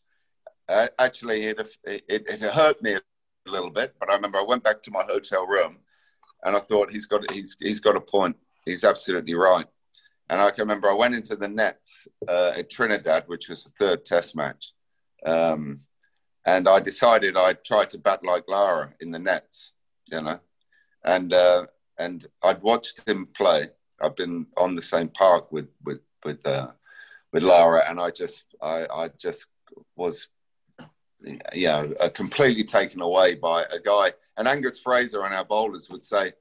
uh, 0.68 0.88
actually 0.98 1.44
it, 1.44 1.60
it, 1.84 2.04
it 2.08 2.40
hurt 2.40 2.82
me 2.82 2.94
a 2.94 3.00
little 3.46 3.70
bit. 3.70 3.94
But 4.00 4.10
I 4.10 4.14
remember 4.14 4.38
I 4.38 4.44
went 4.46 4.64
back 4.64 4.82
to 4.82 4.90
my 4.90 5.04
hotel 5.04 5.46
room, 5.46 5.78
and 6.44 6.56
I 6.56 6.58
thought 6.58 6.90
he's 6.90 7.06
got 7.06 7.30
he's 7.30 7.56
he's 7.60 7.80
got 7.80 7.96
a 7.96 8.00
point. 8.00 8.36
He's 8.64 8.82
absolutely 8.82 9.34
right. 9.34 9.66
And 10.28 10.40
I 10.40 10.50
can 10.50 10.62
remember 10.62 10.90
I 10.90 10.94
went 10.94 11.14
into 11.14 11.36
the 11.36 11.46
nets 11.46 12.08
uh, 12.26 12.54
at 12.56 12.68
Trinidad, 12.68 13.28
which 13.28 13.48
was 13.48 13.62
the 13.62 13.70
third 13.78 14.04
Test 14.04 14.34
match. 14.34 14.72
Um, 15.26 15.80
and 16.46 16.68
I 16.68 16.80
decided 16.80 17.36
I'd 17.36 17.64
try 17.64 17.84
to 17.86 17.98
bat 17.98 18.24
like 18.24 18.44
Lara 18.48 18.94
in 19.00 19.10
the 19.10 19.18
nets, 19.18 19.72
you 20.10 20.22
know, 20.22 20.38
and 21.04 21.32
uh, 21.32 21.66
and 21.98 22.24
I'd 22.42 22.62
watched 22.62 23.06
him 23.08 23.28
play. 23.34 23.70
I've 24.00 24.16
been 24.16 24.46
on 24.56 24.74
the 24.74 24.82
same 24.82 25.08
park 25.08 25.50
with 25.50 25.68
with 25.84 26.00
with 26.24 26.46
uh, 26.46 26.68
with 27.32 27.42
Lara, 27.42 27.82
and 27.88 28.00
I 28.00 28.10
just 28.10 28.44
I, 28.62 28.86
I 28.92 29.08
just 29.18 29.48
was, 29.96 30.28
you 31.52 31.66
know, 31.66 31.92
uh, 32.00 32.08
completely 32.10 32.64
taken 32.64 33.00
away 33.00 33.34
by 33.34 33.64
a 33.64 33.80
guy. 33.80 34.12
And 34.36 34.46
Angus 34.46 34.78
Fraser 34.78 35.24
and 35.24 35.34
our 35.34 35.44
bowlers 35.44 35.90
would 35.90 36.04
say 36.04 36.34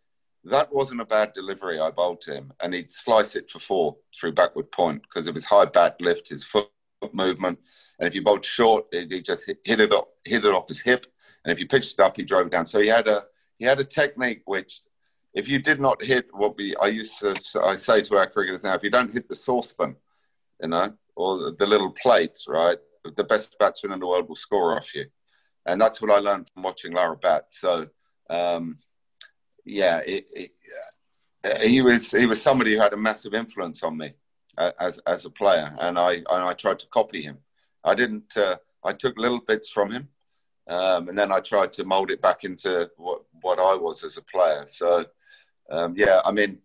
that 0.44 0.72
wasn't 0.72 1.02
a 1.02 1.06
bad 1.06 1.34
delivery. 1.34 1.80
I 1.80 1.90
bowled 1.90 2.22
to 2.22 2.36
him, 2.36 2.54
and 2.62 2.76
he'd 2.76 2.92
slice 2.92 3.36
it 3.36 3.50
for 3.50 3.60
four 3.60 3.98
through 4.20 4.34
backward 4.34 4.72
point 4.72 5.02
because 5.02 5.28
it 5.28 5.34
was 5.34 5.46
high 5.46 5.66
bat 5.66 5.96
lift, 6.00 6.30
his 6.30 6.44
foot 6.44 6.70
movement. 7.14 7.60
And 8.00 8.08
if 8.08 8.16
you 8.16 8.22
bowled 8.22 8.46
short, 8.46 8.86
he 8.92 9.22
just 9.22 9.46
hit, 9.46 9.80
it 9.80 9.92
off, 9.92 10.08
hit 10.24 10.46
it 10.46 10.54
off 10.54 10.68
his 10.68 10.82
hip. 10.82 11.06
And 11.44 11.52
if 11.52 11.60
you 11.60 11.68
pitched 11.68 11.94
it 11.94 12.00
up, 12.00 12.18
he 12.18 12.24
drove 12.24 12.48
it 12.48 12.52
down. 12.52 12.66
So 12.66 12.80
he 12.80 12.88
had 12.88 13.08
a 13.08 13.24
he 13.58 13.66
had 13.66 13.80
a 13.80 13.86
technique 13.86 14.42
which, 14.46 14.82
if 15.34 15.48
you 15.48 15.60
did 15.60 15.80
not 15.80 16.04
hit 16.04 16.28
what 16.32 16.58
we 16.58 16.76
I 16.78 16.88
used 16.88 17.20
to 17.20 17.36
I 17.64 17.76
say 17.76 18.02
to 18.02 18.18
our 18.18 18.30
cricketers 18.30 18.64
now, 18.64 18.74
if 18.74 18.84
you 18.84 18.90
don't 18.90 19.14
hit 19.14 19.30
the 19.30 19.36
saucepan, 19.36 19.96
you 20.62 20.70
know, 20.70 20.94
or 21.16 21.38
the, 21.38 21.56
the 21.60 21.68
little 21.68 21.92
plate, 21.92 22.40
right, 22.48 22.78
the 23.16 23.24
best 23.24 23.56
batsman 23.60 23.94
in 23.94 24.00
the 24.00 24.08
world 24.08 24.28
will 24.28 24.36
score 24.36 24.76
off 24.76 24.94
you. 24.96 25.06
And 25.66 25.80
that's 25.80 26.02
what 26.02 26.12
I 26.12 26.20
learned 26.20 26.50
from 26.54 26.64
watching 26.64 26.94
Lara 26.94 27.16
bat. 27.16 27.46
So, 27.50 27.88
um, 28.30 28.78
yeah, 29.66 30.02
it, 30.06 30.26
it, 30.32 30.52
uh, 31.44 31.60
he 31.60 31.82
was 31.82 32.12
he 32.12 32.26
was 32.26 32.42
somebody 32.42 32.74
who 32.74 32.82
had 32.82 32.94
a 32.94 32.98
massive 32.98 33.34
influence 33.34 33.84
on 33.84 33.98
me 33.98 34.14
as 34.58 35.00
as 35.08 35.26
a 35.26 35.30
player, 35.30 35.76
and 35.80 35.98
I 35.98 36.14
and 36.16 36.26
I 36.30 36.54
tried 36.54 36.80
to 36.80 36.88
copy 36.88 37.22
him. 37.22 37.38
I 37.84 37.96
didn't. 37.96 38.36
Uh, 38.38 38.58
I 38.84 38.94
took 38.94 39.18
little 39.18 39.42
bits 39.42 39.70
from 39.70 39.92
him, 39.92 40.10
um, 40.68 41.10
and 41.10 41.18
then 41.18 41.32
I 41.32 41.40
tried 41.40 41.74
to 41.74 41.86
mold 41.86 42.12
it 42.12 42.22
back 42.22 42.44
into 42.44 42.90
what 42.98 43.22
what 43.42 43.60
I 43.60 43.76
was 43.76 44.04
as 44.04 44.18
a 44.18 44.22
player. 44.24 44.66
So, 44.68 45.06
um, 45.70 45.96
yeah, 45.98 46.22
I 46.24 46.32
mean, 46.32 46.62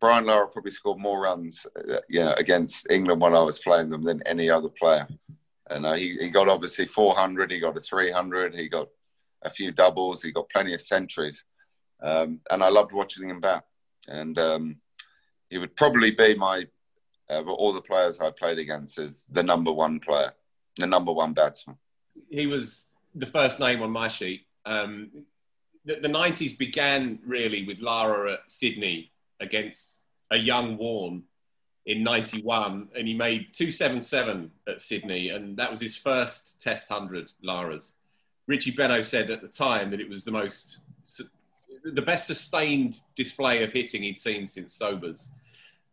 Brian 0.00 0.24
Lara 0.24 0.48
probably 0.48 0.72
scored 0.72 0.98
more 0.98 1.20
runs, 1.20 1.66
uh, 1.76 1.98
you 2.08 2.20
know, 2.20 2.34
against 2.36 2.90
England 2.90 3.20
when 3.20 3.34
I 3.34 3.42
was 3.42 3.58
playing 3.58 3.88
them 3.88 4.02
than 4.02 4.22
any 4.26 4.50
other 4.50 4.68
player. 4.68 5.06
And 5.70 5.86
uh, 5.86 5.94
he, 5.94 6.16
he 6.18 6.28
got 6.28 6.48
obviously 6.48 6.86
400, 6.86 7.50
he 7.50 7.60
got 7.60 7.76
a 7.76 7.80
300, 7.80 8.54
he 8.54 8.68
got 8.68 8.88
a 9.42 9.50
few 9.50 9.72
doubles, 9.72 10.22
he 10.22 10.32
got 10.32 10.50
plenty 10.50 10.74
of 10.74 10.80
centuries. 10.80 11.44
Um, 12.02 12.40
and 12.50 12.62
I 12.62 12.68
loved 12.68 12.92
watching 12.92 13.30
him 13.30 13.40
bat. 13.40 13.64
And 14.08 14.38
um, 14.38 14.76
he 15.50 15.58
would 15.58 15.76
probably 15.76 16.10
be 16.10 16.34
my 16.34 16.66
uh, 17.32 17.42
all 17.42 17.72
the 17.72 17.80
players 17.80 18.20
I 18.20 18.30
played 18.30 18.58
against 18.58 18.98
is 18.98 19.26
the 19.30 19.42
number 19.42 19.72
one 19.72 20.00
player, 20.00 20.32
the 20.76 20.86
number 20.86 21.12
one 21.12 21.32
batsman. 21.32 21.76
He 22.30 22.46
was 22.46 22.90
the 23.14 23.26
first 23.26 23.60
name 23.60 23.82
on 23.82 23.90
my 23.90 24.08
sheet. 24.08 24.46
Um, 24.64 25.10
the, 25.84 25.96
the, 25.96 26.08
90s 26.08 26.56
began 26.56 27.18
really 27.26 27.64
with 27.64 27.80
Lara 27.80 28.34
at 28.34 28.50
Sydney 28.50 29.10
against 29.40 30.04
a 30.30 30.38
young 30.38 30.76
Warne 30.76 31.24
in 31.86 32.04
91, 32.04 32.88
and 32.96 33.08
he 33.08 33.14
made 33.14 33.52
277 33.52 34.50
at 34.68 34.80
Sydney, 34.80 35.30
and 35.30 35.56
that 35.56 35.70
was 35.70 35.80
his 35.80 35.96
first 35.96 36.60
Test 36.60 36.88
100, 36.88 37.32
Lara's. 37.42 37.96
Richie 38.46 38.72
Benaud 38.72 39.04
said 39.04 39.30
at 39.30 39.42
the 39.42 39.48
time 39.48 39.90
that 39.90 40.00
it 40.00 40.08
was 40.08 40.24
the 40.24 40.30
most, 40.30 40.78
the 41.84 42.02
best 42.02 42.26
sustained 42.26 43.00
display 43.16 43.64
of 43.64 43.72
hitting 43.72 44.02
he'd 44.02 44.18
seen 44.18 44.46
since 44.46 44.74
Sobers. 44.74 45.30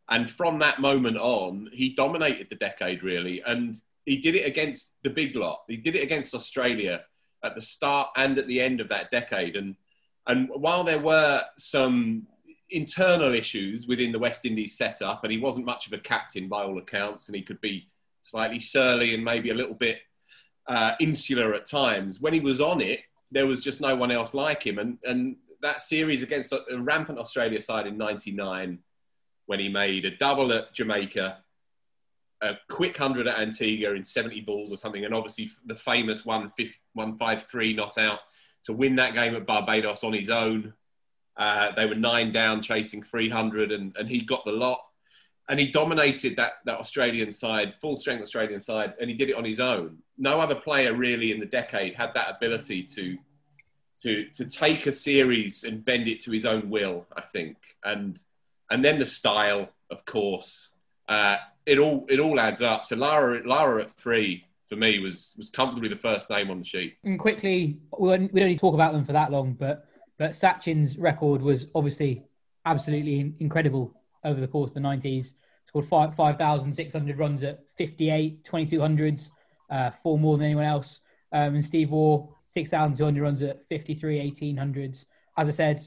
And 0.09 0.29
from 0.29 0.59
that 0.59 0.79
moment 0.79 1.17
on, 1.17 1.69
he 1.71 1.93
dominated 1.93 2.47
the 2.49 2.55
decade 2.55 3.03
really. 3.03 3.41
And 3.45 3.79
he 4.05 4.17
did 4.17 4.35
it 4.35 4.47
against 4.47 4.95
the 5.03 5.09
big 5.09 5.35
lot. 5.35 5.61
He 5.67 5.77
did 5.77 5.95
it 5.95 6.03
against 6.03 6.33
Australia 6.33 7.03
at 7.43 7.55
the 7.55 7.61
start 7.61 8.09
and 8.17 8.37
at 8.37 8.47
the 8.47 8.59
end 8.59 8.81
of 8.81 8.89
that 8.89 9.11
decade. 9.11 9.55
And, 9.55 9.75
and 10.27 10.49
while 10.49 10.83
there 10.83 10.99
were 10.99 11.43
some 11.57 12.27
internal 12.71 13.33
issues 13.33 13.87
within 13.87 14.11
the 14.11 14.19
West 14.19 14.45
Indies 14.45 14.77
setup, 14.77 15.23
and 15.23 15.31
he 15.31 15.39
wasn't 15.39 15.65
much 15.65 15.87
of 15.87 15.93
a 15.93 15.99
captain 15.99 16.47
by 16.47 16.63
all 16.63 16.77
accounts, 16.77 17.27
and 17.27 17.35
he 17.35 17.41
could 17.41 17.61
be 17.61 17.87
slightly 18.23 18.59
surly 18.59 19.13
and 19.13 19.23
maybe 19.23 19.49
a 19.51 19.55
little 19.55 19.75
bit 19.75 19.99
uh, 20.67 20.93
insular 20.99 21.53
at 21.53 21.65
times. 21.65 22.19
When 22.19 22.33
he 22.33 22.39
was 22.39 22.61
on 22.61 22.81
it, 22.81 23.01
there 23.31 23.47
was 23.47 23.61
just 23.61 23.81
no 23.81 23.95
one 23.95 24.11
else 24.11 24.33
like 24.33 24.65
him. 24.65 24.79
And, 24.79 24.97
and 25.03 25.35
that 25.61 25.81
series 25.81 26.23
against 26.23 26.51
a 26.51 26.63
rampant 26.77 27.19
Australia 27.19 27.61
side 27.61 27.87
in 27.87 27.97
99, 27.97 28.79
when 29.49 29.59
he 29.59 29.67
made 29.67 30.05
a 30.05 30.15
double 30.15 30.53
at 30.53 30.71
Jamaica, 30.75 31.39
a 32.41 32.55
quick 32.69 32.99
100 32.99 33.25
at 33.27 33.39
Antigua 33.39 33.95
in 33.95 34.03
70 34.03 34.41
balls 34.41 34.71
or 34.71 34.77
something, 34.77 35.05
and 35.05 35.11
obviously 35.11 35.49
the 35.65 35.73
famous 35.73 36.23
153 36.23 37.73
not 37.73 37.97
out 37.97 38.19
to 38.65 38.73
win 38.73 38.95
that 38.97 39.15
game 39.15 39.35
at 39.35 39.47
Barbados 39.47 40.03
on 40.03 40.13
his 40.13 40.29
own. 40.29 40.71
Uh, 41.35 41.71
they 41.71 41.87
were 41.87 41.95
nine 41.95 42.31
down 42.31 42.61
chasing 42.61 43.01
300, 43.01 43.71
and, 43.71 43.97
and 43.97 44.07
he 44.07 44.21
got 44.21 44.45
the 44.45 44.51
lot. 44.51 44.85
And 45.49 45.59
he 45.59 45.71
dominated 45.71 46.35
that, 46.35 46.59
that 46.65 46.77
Australian 46.77 47.31
side, 47.31 47.73
full 47.81 47.95
strength 47.95 48.21
Australian 48.21 48.61
side, 48.61 48.93
and 49.01 49.09
he 49.09 49.15
did 49.15 49.29
it 49.29 49.35
on 49.35 49.45
his 49.45 49.59
own. 49.59 49.97
No 50.19 50.39
other 50.39 50.53
player 50.53 50.93
really 50.93 51.31
in 51.31 51.39
the 51.39 51.47
decade 51.47 51.95
had 51.95 52.13
that 52.13 52.35
ability 52.35 52.83
to 52.83 53.17
to 54.03 54.29
to 54.29 54.45
take 54.45 54.85
a 54.85 54.93
series 54.93 55.65
and 55.65 55.83
bend 55.83 56.07
it 56.07 56.19
to 56.21 56.31
his 56.31 56.45
own 56.45 56.69
will. 56.69 57.07
I 57.17 57.21
think, 57.21 57.57
and 57.83 58.21
and 58.69 58.83
then 58.83 58.99
the 58.99 59.05
style, 59.05 59.69
of 59.89 60.05
course, 60.05 60.71
uh, 61.07 61.37
it 61.65 61.79
all 61.79 62.05
it 62.09 62.19
all 62.19 62.39
adds 62.39 62.61
up. 62.61 62.85
So 62.85 62.95
Lara 62.95 63.41
Lara 63.45 63.83
at 63.83 63.91
three 63.91 64.45
for 64.67 64.75
me 64.75 64.99
was 64.99 65.33
was 65.37 65.49
comfortably 65.49 65.89
the 65.89 65.95
first 65.95 66.29
name 66.29 66.49
on 66.49 66.59
the 66.59 66.65
sheet. 66.65 66.97
And 67.03 67.19
quickly, 67.19 67.79
we 67.97 68.09
don't, 68.09 68.33
need 68.33 68.53
to 68.53 68.59
talk 68.59 68.73
about 68.73 68.93
them 68.93 69.05
for 69.05 69.13
that 69.13 69.31
long, 69.31 69.53
but 69.53 69.85
but 70.17 70.35
Sachin's 70.35 70.97
record 70.97 71.41
was 71.41 71.67
obviously 71.75 72.23
absolutely 72.65 73.33
incredible 73.39 73.93
over 74.23 74.39
the 74.39 74.47
course 74.47 74.71
of 74.71 74.75
the 74.75 74.81
nineties. 74.81 75.35
Scored 75.65 75.85
five 75.85 76.15
five 76.15 76.37
thousand 76.37 76.71
six 76.71 76.93
hundred 76.93 77.17
runs 77.17 77.43
at 77.43 77.63
58, 77.77 78.43
2200s, 78.43 79.29
uh, 79.69 79.91
four 80.03 80.17
more 80.17 80.37
than 80.37 80.45
anyone 80.47 80.65
else. 80.65 80.99
Um, 81.31 81.53
and 81.53 81.63
Steve 81.63 81.91
Waugh 81.91 82.27
6,200 82.49 83.21
runs 83.21 83.41
at 83.43 83.63
53, 83.65 84.31
1800s. 84.31 85.05
As 85.37 85.47
I 85.47 85.51
said, 85.51 85.85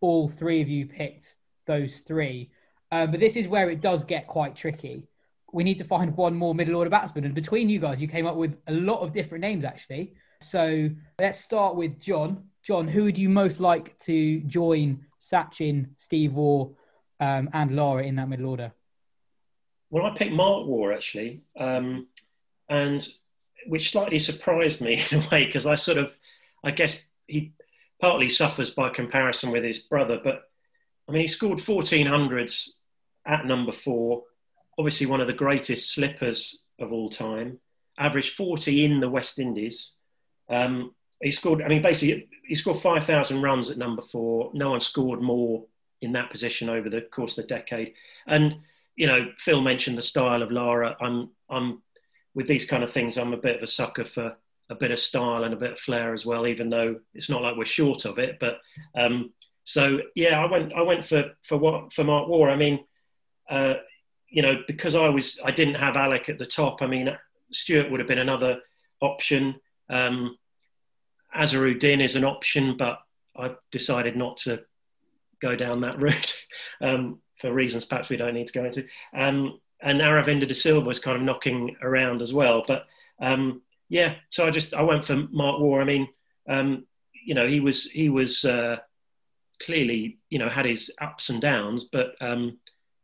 all 0.00 0.28
three 0.28 0.62
of 0.62 0.68
you 0.68 0.86
picked 0.86 1.36
those 1.70 2.00
three. 2.00 2.50
Um, 2.90 3.12
but 3.12 3.20
this 3.20 3.36
is 3.36 3.46
where 3.46 3.70
it 3.70 3.80
does 3.80 4.02
get 4.02 4.26
quite 4.26 4.56
tricky. 4.56 5.06
We 5.52 5.62
need 5.62 5.78
to 5.78 5.84
find 5.84 6.16
one 6.16 6.34
more 6.34 6.54
middle 6.54 6.76
order 6.76 6.90
batsman. 6.90 7.24
And 7.24 7.34
between 7.34 7.68
you 7.68 7.78
guys, 7.78 8.00
you 8.00 8.08
came 8.08 8.26
up 8.26 8.36
with 8.36 8.56
a 8.66 8.72
lot 8.72 9.00
of 9.00 9.12
different 9.12 9.42
names, 9.42 9.64
actually. 9.64 10.14
So 10.40 10.90
let's 11.18 11.38
start 11.38 11.76
with 11.76 12.00
John. 12.00 12.44
John, 12.62 12.88
who 12.88 13.04
would 13.04 13.18
you 13.18 13.28
most 13.28 13.60
like 13.60 13.96
to 13.98 14.40
join 14.40 15.06
Sachin, 15.20 15.90
Steve 15.96 16.34
Waugh, 16.34 16.70
um, 17.20 17.48
and 17.52 17.76
Lara 17.76 18.04
in 18.04 18.16
that 18.16 18.28
middle 18.28 18.46
order? 18.46 18.72
Well, 19.90 20.06
I 20.06 20.16
picked 20.16 20.32
Mark 20.32 20.66
Waugh, 20.66 20.92
actually. 20.92 21.42
Um, 21.58 22.08
and 22.68 23.06
which 23.66 23.90
slightly 23.90 24.18
surprised 24.18 24.80
me 24.80 25.02
in 25.10 25.22
a 25.22 25.28
way 25.30 25.44
because 25.44 25.66
I 25.66 25.76
sort 25.76 25.98
of, 25.98 26.14
I 26.64 26.72
guess 26.72 27.04
he 27.26 27.52
partly 28.00 28.28
suffers 28.28 28.70
by 28.70 28.88
comparison 28.88 29.50
with 29.50 29.62
his 29.62 29.78
brother, 29.78 30.18
but 30.22 30.49
I 31.10 31.12
mean, 31.12 31.22
he 31.22 31.28
scored 31.28 31.58
1400s 31.58 32.68
at 33.26 33.44
number 33.44 33.72
four, 33.72 34.22
obviously 34.78 35.06
one 35.06 35.20
of 35.20 35.26
the 35.26 35.32
greatest 35.32 35.92
slippers 35.92 36.62
of 36.78 36.92
all 36.92 37.10
time, 37.10 37.58
averaged 37.98 38.36
40 38.36 38.84
in 38.84 39.00
the 39.00 39.10
West 39.10 39.40
Indies. 39.40 39.90
Um, 40.48 40.94
he 41.20 41.32
scored, 41.32 41.62
I 41.62 41.68
mean, 41.68 41.82
basically, 41.82 42.28
he 42.46 42.54
scored 42.54 42.78
5,000 42.78 43.42
runs 43.42 43.70
at 43.70 43.76
number 43.76 44.02
four. 44.02 44.52
No 44.54 44.70
one 44.70 44.78
scored 44.78 45.20
more 45.20 45.64
in 46.00 46.12
that 46.12 46.30
position 46.30 46.68
over 46.68 46.88
the 46.88 47.00
course 47.00 47.36
of 47.38 47.48
the 47.48 47.54
decade. 47.54 47.94
And, 48.28 48.60
you 48.94 49.08
know, 49.08 49.32
Phil 49.36 49.62
mentioned 49.62 49.98
the 49.98 50.02
style 50.02 50.44
of 50.44 50.52
Lara. 50.52 50.96
I'm, 51.00 51.30
I'm 51.50 51.82
with 52.34 52.46
these 52.46 52.64
kind 52.64 52.84
of 52.84 52.92
things, 52.92 53.18
I'm 53.18 53.34
a 53.34 53.36
bit 53.36 53.56
of 53.56 53.64
a 53.64 53.66
sucker 53.66 54.04
for 54.04 54.36
a 54.70 54.74
bit 54.76 54.92
of 54.92 55.00
style 55.00 55.42
and 55.42 55.52
a 55.52 55.56
bit 55.58 55.72
of 55.72 55.78
flair 55.80 56.12
as 56.12 56.24
well. 56.24 56.46
Even 56.46 56.70
though 56.70 57.00
it's 57.14 57.28
not 57.28 57.42
like 57.42 57.56
we're 57.56 57.64
short 57.64 58.04
of 58.04 58.20
it, 58.20 58.38
but 58.38 58.60
um, 58.94 59.32
so 59.64 60.00
yeah, 60.14 60.40
I 60.40 60.50
went 60.50 60.72
I 60.72 60.82
went 60.82 61.04
for 61.04 61.32
for 61.42 61.56
what 61.56 61.92
for 61.92 62.04
Mark 62.04 62.28
Waugh. 62.28 62.48
I 62.50 62.56
mean, 62.56 62.80
uh, 63.48 63.74
you 64.28 64.42
know, 64.42 64.62
because 64.66 64.94
I 64.94 65.08
was 65.08 65.40
I 65.44 65.50
didn't 65.50 65.74
have 65.74 65.96
Alec 65.96 66.28
at 66.28 66.38
the 66.38 66.46
top. 66.46 66.82
I 66.82 66.86
mean, 66.86 67.16
Stewart 67.52 67.90
would 67.90 68.00
have 68.00 68.08
been 68.08 68.18
another 68.18 68.60
option. 69.00 69.60
Um, 69.88 70.36
Azharuddin 71.36 72.02
is 72.02 72.16
an 72.16 72.24
option, 72.24 72.76
but 72.76 73.00
I 73.36 73.54
decided 73.70 74.16
not 74.16 74.38
to 74.38 74.62
go 75.40 75.56
down 75.56 75.80
that 75.82 75.98
route 76.00 76.36
um, 76.80 77.20
for 77.40 77.52
reasons 77.52 77.84
perhaps 77.84 78.08
we 78.08 78.16
don't 78.16 78.34
need 78.34 78.46
to 78.48 78.52
go 78.52 78.64
into. 78.64 78.84
Um, 79.14 79.60
and 79.82 80.00
Aravinda 80.00 80.46
de 80.46 80.54
Silva 80.54 80.86
was 80.86 80.98
kind 80.98 81.16
of 81.16 81.22
knocking 81.22 81.76
around 81.82 82.20
as 82.22 82.32
well. 82.32 82.64
But 82.66 82.86
um, 83.20 83.62
yeah, 83.88 84.16
so 84.28 84.46
I 84.46 84.50
just 84.50 84.74
I 84.74 84.82
went 84.82 85.04
for 85.04 85.16
Mark 85.30 85.60
Waugh. 85.60 85.80
I 85.80 85.84
mean, 85.84 86.08
um, 86.48 86.86
you 87.24 87.34
know, 87.34 87.46
he 87.46 87.60
was 87.60 87.90
he 87.90 88.08
was 88.08 88.44
uh, 88.44 88.76
clearly 89.60 90.18
you 90.30 90.38
know 90.38 90.48
had 90.48 90.66
his 90.66 90.90
ups 91.00 91.30
and 91.30 91.40
downs, 91.40 91.84
but 91.84 92.14
um, 92.20 92.58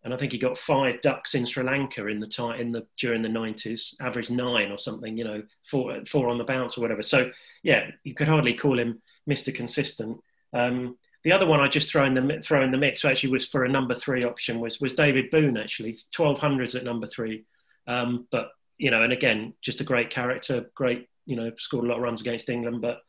and 0.06 0.14
I 0.14 0.16
think 0.16 0.30
he 0.30 0.38
got 0.38 0.56
five 0.56 1.00
ducks 1.00 1.34
in 1.34 1.44
Sri 1.44 1.64
Lanka 1.64 2.06
in 2.06 2.20
the 2.20 2.28
time 2.28 2.60
in 2.60 2.72
the 2.72 2.86
during 2.96 3.22
the 3.22 3.28
nineties, 3.28 3.96
average 4.00 4.30
nine 4.30 4.70
or 4.70 4.78
something. 4.78 5.16
You 5.16 5.24
know, 5.24 5.42
four 5.68 6.04
four 6.06 6.28
on 6.28 6.38
the 6.38 6.44
bounce 6.44 6.78
or 6.78 6.80
whatever. 6.80 7.02
So 7.02 7.30
yeah, 7.62 7.90
you 8.04 8.14
could 8.14 8.28
hardly 8.28 8.54
call 8.54 8.78
him 8.78 9.02
Mister 9.26 9.52
Consistent. 9.52 10.20
Um, 10.52 10.96
the 11.24 11.32
other 11.32 11.46
one 11.46 11.58
I 11.58 11.66
just 11.66 11.90
throw 11.90 12.04
in 12.04 12.14
the 12.14 12.40
throw 12.40 12.62
in 12.62 12.70
the 12.70 12.78
mix 12.78 13.04
actually 13.04 13.32
was 13.32 13.46
for 13.46 13.64
a 13.64 13.68
number 13.68 13.96
three 13.96 14.22
option 14.22 14.60
was 14.60 14.80
was 14.80 14.92
David 14.92 15.28
Boon 15.30 15.56
actually 15.56 15.96
twelve 16.12 16.38
hundreds 16.38 16.76
at 16.76 16.84
number 16.84 17.08
three, 17.08 17.44
um, 17.88 18.28
but 18.30 18.50
you 18.78 18.92
know 18.92 19.02
and 19.02 19.12
again 19.12 19.54
just 19.60 19.80
a 19.80 19.84
great 19.84 20.10
character, 20.10 20.70
great 20.76 21.08
you 21.24 21.34
know 21.34 21.50
scored 21.58 21.84
a 21.84 21.88
lot 21.88 21.96
of 21.96 22.02
runs 22.04 22.20
against 22.20 22.48
England, 22.48 22.80
but 22.80 23.00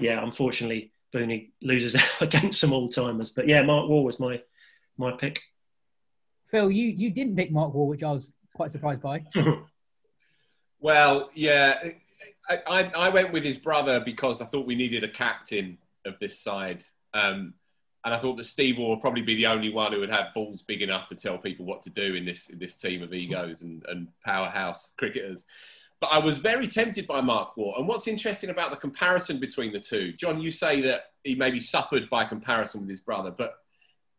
yeah 0.00 0.24
unfortunately 0.24 0.90
Booney 1.12 1.50
loses 1.62 1.94
out 1.96 2.04
against 2.20 2.60
some 2.60 2.72
all 2.72 2.88
timers. 2.88 3.30
But 3.30 3.48
yeah, 3.48 3.62
Mark 3.62 3.88
Waugh 3.88 4.02
was 4.02 4.20
my 4.20 4.42
my 4.96 5.12
pick. 5.12 5.40
Phil, 6.50 6.70
you 6.70 6.86
you 6.86 7.10
didn't 7.10 7.36
pick 7.36 7.50
Mark 7.50 7.74
Waugh, 7.74 7.86
which 7.86 8.02
I 8.02 8.12
was 8.12 8.34
quite 8.54 8.70
surprised 8.70 9.02
by. 9.02 9.24
well, 10.80 11.30
yeah, 11.34 11.78
I, 12.48 12.58
I, 12.66 12.90
I 12.96 13.08
went 13.08 13.32
with 13.32 13.44
his 13.44 13.56
brother 13.56 14.00
because 14.00 14.42
I 14.42 14.46
thought 14.46 14.66
we 14.66 14.74
needed 14.74 15.04
a 15.04 15.08
captain 15.08 15.78
of 16.04 16.18
this 16.18 16.40
side. 16.40 16.84
Um, 17.14 17.54
and 18.04 18.14
I 18.14 18.18
thought 18.18 18.36
that 18.38 18.44
Steve 18.44 18.78
Waugh 18.78 18.90
would 18.90 19.00
probably 19.00 19.22
be 19.22 19.34
the 19.34 19.46
only 19.46 19.70
one 19.70 19.92
who 19.92 20.00
would 20.00 20.10
have 20.10 20.32
balls 20.34 20.62
big 20.62 20.80
enough 20.80 21.08
to 21.08 21.14
tell 21.14 21.36
people 21.36 21.66
what 21.66 21.82
to 21.82 21.90
do 21.90 22.14
in 22.14 22.24
this 22.24 22.48
in 22.48 22.58
this 22.58 22.74
team 22.74 23.02
of 23.02 23.12
egos 23.12 23.62
and, 23.62 23.84
and 23.88 24.08
powerhouse 24.24 24.94
cricketers. 24.96 25.44
But 26.00 26.12
I 26.12 26.18
was 26.18 26.38
very 26.38 26.66
tempted 26.66 27.06
by 27.06 27.20
Mark 27.20 27.56
Waugh. 27.56 27.76
And 27.78 27.86
what's 27.86 28.08
interesting 28.08 28.50
about 28.50 28.70
the 28.70 28.76
comparison 28.76 29.38
between 29.38 29.72
the 29.72 29.80
two, 29.80 30.12
John, 30.14 30.40
you 30.40 30.50
say 30.50 30.80
that 30.80 31.12
he 31.24 31.34
maybe 31.34 31.60
suffered 31.60 32.08
by 32.08 32.24
comparison 32.24 32.80
with 32.80 32.90
his 32.90 33.00
brother, 33.00 33.30
but 33.30 33.58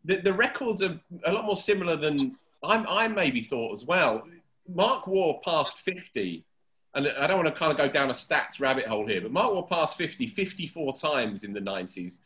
the, 0.05 0.17
the 0.17 0.33
records 0.33 0.81
are 0.81 0.99
a 1.25 1.31
lot 1.31 1.45
more 1.45 1.57
similar 1.57 1.95
than 1.95 2.35
I'm, 2.63 2.85
I 2.87 3.07
maybe 3.07 3.41
thought 3.41 3.73
as 3.73 3.85
well. 3.85 4.27
Mark 4.67 5.07
Waugh 5.07 5.39
passed 5.43 5.79
50 5.79 6.45
and 6.93 7.07
I 7.07 7.27
don't 7.27 7.43
want 7.43 7.47
to 7.47 7.57
kind 7.57 7.71
of 7.71 7.77
go 7.77 7.87
down 7.87 8.09
a 8.09 8.13
stats 8.13 8.59
rabbit 8.59 8.85
hole 8.85 9.07
here, 9.07 9.21
but 9.21 9.31
Mark 9.31 9.53
Waugh 9.53 9.61
passed 9.61 9.97
50 9.97 10.27
54 10.27 10.93
times 10.93 11.43
in 11.43 11.53
the 11.53 11.61
90s. 11.61 12.19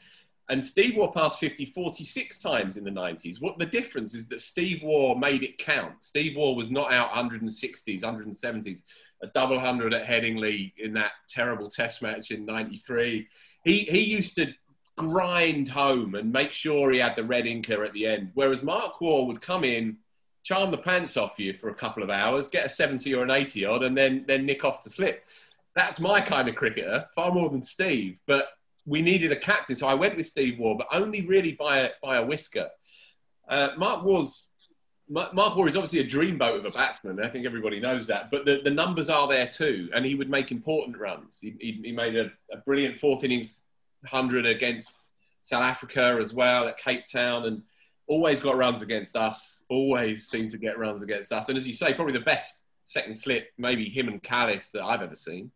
And 0.50 0.64
Steve 0.64 0.96
Waugh 0.96 1.12
passed 1.12 1.40
50 1.40 1.66
46 1.66 2.38
times 2.38 2.78
in 2.78 2.84
the 2.84 2.92
90s. 2.92 3.42
What 3.42 3.58
the 3.58 3.66
difference 3.66 4.14
is 4.14 4.28
that 4.28 4.42
Steve 4.42 4.82
Waugh 4.84 5.16
made 5.16 5.44
it 5.44 5.58
count. 5.58 5.94
Steve 6.02 6.36
Waugh 6.36 6.54
was 6.54 6.70
not 6.70 6.94
out 6.94 7.12
160s, 7.12 8.02
170s, 8.02 8.84
a 9.24 9.28
double 9.28 9.60
hundred 9.60 9.94
at 9.94 10.06
Headingley 10.06 10.74
in 10.78 10.94
that 10.94 11.12
terrible 11.30 11.70
test 11.70 12.02
match 12.02 12.32
in 12.32 12.46
93. 12.46 13.28
He, 13.64 13.80
he 13.80 14.00
used 14.02 14.36
to 14.36 14.54
grind 14.98 15.68
home 15.70 16.16
and 16.16 16.32
make 16.32 16.52
sure 16.52 16.92
he 16.92 17.00
had 17.00 17.16
the 17.16 17.24
red 17.24 17.46
inker 17.46 17.86
at 17.86 17.94
the 17.94 18.08
end. 18.08 18.32
Whereas 18.34 18.64
Mark 18.64 19.02
Waugh 19.02 19.24
would 19.24 19.42
come 19.42 19.64
in, 19.64 19.98
charm 20.44 20.72
the 20.72 20.78
pants 20.78 21.18
off 21.18 21.40
you 21.40 21.54
for 21.54 21.70
a 21.70 21.76
couple 21.76 22.04
of 22.04 22.10
hours, 22.10 22.48
get 22.48 22.66
a 22.66 22.70
70 22.70 23.14
or 23.14 23.24
an 23.24 23.32
80 23.32 23.66
odd, 23.66 23.84
and 23.84 23.98
then, 23.98 24.24
then 24.28 24.46
nick 24.46 24.64
off 24.64 24.82
to 24.82 24.90
slip. 24.90 25.28
That's 25.76 26.00
my 26.00 26.22
kind 26.22 26.48
of 26.48 26.56
cricketer, 26.56 27.06
far 27.14 27.32
more 27.32 27.50
than 27.50 27.62
Steve. 27.62 28.22
But 28.26 28.50
we 28.86 29.02
needed 29.02 29.32
a 29.32 29.36
captain, 29.36 29.76
so 29.76 29.88
I 29.88 29.96
went 29.96 30.16
with 30.16 30.28
Steve 30.28 30.60
Waugh, 30.60 30.76
but 30.76 30.88
only 30.92 31.26
really 31.26 31.54
by 31.54 31.80
a, 31.80 31.90
by 32.02 32.18
a 32.18 32.26
whisker. 32.26 32.70
Uh, 33.48 33.70
Mark 33.78 34.04
was 34.04 34.50
Mark 35.08 35.56
Waugh 35.56 35.66
is 35.68 35.76
obviously 35.76 36.00
a 36.00 36.04
dreamboat 36.04 36.58
of 36.58 36.66
a 36.66 36.72
batsman. 36.72 37.20
I 37.22 37.28
think 37.28 37.46
everybody 37.46 37.80
knows 37.80 38.08
that. 38.08 38.32
But 38.32 38.46
the, 38.46 38.62
the 38.64 38.72
numbers 38.72 39.08
are 39.08 39.28
there 39.28 39.48
too, 39.48 39.90
and 39.94 40.06
he 40.06 40.16
would 40.16 40.30
make 40.30 40.52
important 40.52 40.98
runs. 40.98 41.40
He, 41.40 41.56
he, 41.60 41.80
he 41.84 41.92
made 41.92 42.16
a, 42.16 42.32
a, 42.52 42.58
brilliant 42.58 43.00
fourth 43.00 43.24
innings 43.24 43.66
hundred 44.08 44.46
against 44.48 45.06
South 45.44 45.64
Africa 45.64 46.18
as 46.20 46.34
well 46.34 46.68
at 46.68 46.78
Cape 46.78 47.06
Town, 47.06 47.46
and 47.46 47.62
always 48.08 48.40
got 48.40 48.58
runs 48.58 48.82
against 48.82 49.16
us, 49.16 49.62
always 49.70 50.28
seemed 50.28 50.50
to 50.50 50.58
get 50.58 50.78
runs 50.80 51.04
against 51.04 51.32
us. 51.32 51.50
And 51.50 51.58
as 51.58 51.68
you 51.68 51.74
say, 51.74 51.94
probably 51.94 52.14
the 52.14 52.22
best 52.22 52.62
second 52.84 53.18
slip, 53.18 53.50
maybe 53.58 53.88
him 53.88 54.08
and 54.08 54.22
Kallis, 54.22 54.72
that 54.72 54.84
I've 54.84 55.02
ever 55.02 55.16
seen. 55.16 55.52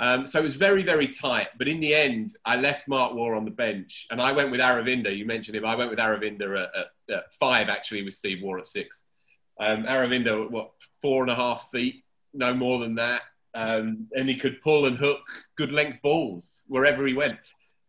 Um, 0.00 0.24
so 0.24 0.38
it 0.38 0.42
was 0.42 0.56
very, 0.56 0.82
very 0.82 1.06
tight. 1.06 1.48
But 1.58 1.68
in 1.68 1.78
the 1.78 1.94
end, 1.94 2.34
I 2.46 2.56
left 2.56 2.88
Mark 2.88 3.14
Waugh 3.14 3.36
on 3.36 3.44
the 3.44 3.50
bench 3.50 4.06
and 4.10 4.20
I 4.20 4.32
went 4.32 4.50
with 4.50 4.60
Aravinda. 4.60 5.14
You 5.14 5.26
mentioned 5.26 5.56
him. 5.56 5.66
I 5.66 5.74
went 5.74 5.90
with 5.90 5.98
Aravinda 5.98 6.62
at, 6.62 6.70
at, 6.74 7.14
at 7.14 7.34
five, 7.34 7.68
actually, 7.68 8.02
with 8.02 8.14
Steve 8.14 8.42
Waugh 8.42 8.58
at 8.58 8.66
six. 8.66 9.04
Um, 9.60 9.84
Aravinda, 9.84 10.50
what, 10.50 10.70
four 11.02 11.22
and 11.22 11.30
a 11.30 11.34
half 11.34 11.68
feet, 11.70 12.02
no 12.32 12.54
more 12.54 12.78
than 12.78 12.94
that. 12.94 13.22
Um, 13.54 14.08
and 14.16 14.26
he 14.26 14.36
could 14.36 14.62
pull 14.62 14.86
and 14.86 14.96
hook 14.96 15.20
good 15.56 15.70
length 15.70 16.00
balls 16.00 16.64
wherever 16.66 17.06
he 17.06 17.12
went. 17.12 17.38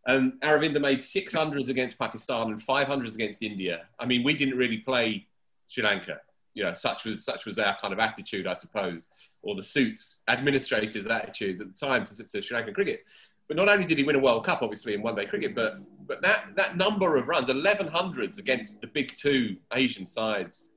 Um, 0.06 0.34
Aravinda 0.42 0.82
made 0.82 0.98
600s 0.98 1.70
against 1.70 1.98
Pakistan 1.98 2.48
and 2.48 2.60
500s 2.60 3.14
against 3.14 3.42
India. 3.42 3.86
I 3.98 4.04
mean, 4.04 4.22
we 4.22 4.34
didn't 4.34 4.58
really 4.58 4.78
play 4.78 5.28
Sri 5.68 5.82
Lanka. 5.82 6.20
You 6.52 6.64
know, 6.64 6.74
such 6.74 7.06
was 7.06 7.24
such 7.24 7.46
was 7.46 7.58
our 7.58 7.74
kind 7.78 7.94
of 7.94 8.00
attitude, 8.00 8.46
I 8.46 8.52
suppose, 8.52 9.08
or 9.42 9.54
the 9.54 9.62
suits 9.62 10.22
administrators' 10.28 11.06
attitudes 11.06 11.60
at 11.60 11.68
the 11.68 11.86
time 11.86 12.04
to, 12.04 12.16
to 12.16 12.42
Sri 12.42 12.56
Lankan 12.56 12.74
cricket. 12.74 13.04
But 13.48 13.56
not 13.56 13.68
only 13.68 13.84
did 13.84 13.98
he 13.98 14.04
win 14.04 14.16
a 14.16 14.20
World 14.20 14.46
Cup, 14.46 14.62
obviously, 14.62 14.94
in 14.94 15.02
one-day 15.02 15.26
cricket, 15.26 15.54
but 15.54 15.78
but 16.06 16.22
that 16.22 16.56
that 16.56 16.76
number 16.76 17.16
of 17.16 17.28
runs, 17.28 17.48
1100s 17.48 18.38
against 18.38 18.80
the 18.80 18.86
big 18.86 19.12
two 19.14 19.56
Asian 19.74 20.06
sides, 20.06 20.70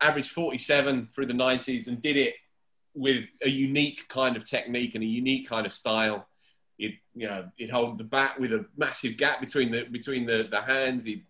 averaged 0.00 0.30
47 0.30 1.08
through 1.14 1.26
the 1.26 1.32
90s, 1.32 1.88
and 1.88 2.00
did 2.00 2.16
it 2.16 2.34
with 2.94 3.24
a 3.42 3.48
unique 3.48 4.06
kind 4.08 4.36
of 4.36 4.48
technique 4.48 4.94
and 4.94 5.02
a 5.02 5.06
unique 5.06 5.48
kind 5.48 5.66
of 5.66 5.72
style. 5.72 6.28
It 6.78 6.92
you 7.14 7.26
know 7.26 7.48
it 7.58 7.70
hold 7.70 7.98
the 7.98 8.04
bat 8.04 8.38
with 8.38 8.52
a 8.52 8.66
massive 8.76 9.16
gap 9.16 9.40
between 9.40 9.70
the 9.70 9.84
between 9.84 10.26
the, 10.26 10.48
the 10.50 10.60
hands. 10.60 11.04
He, 11.04 11.24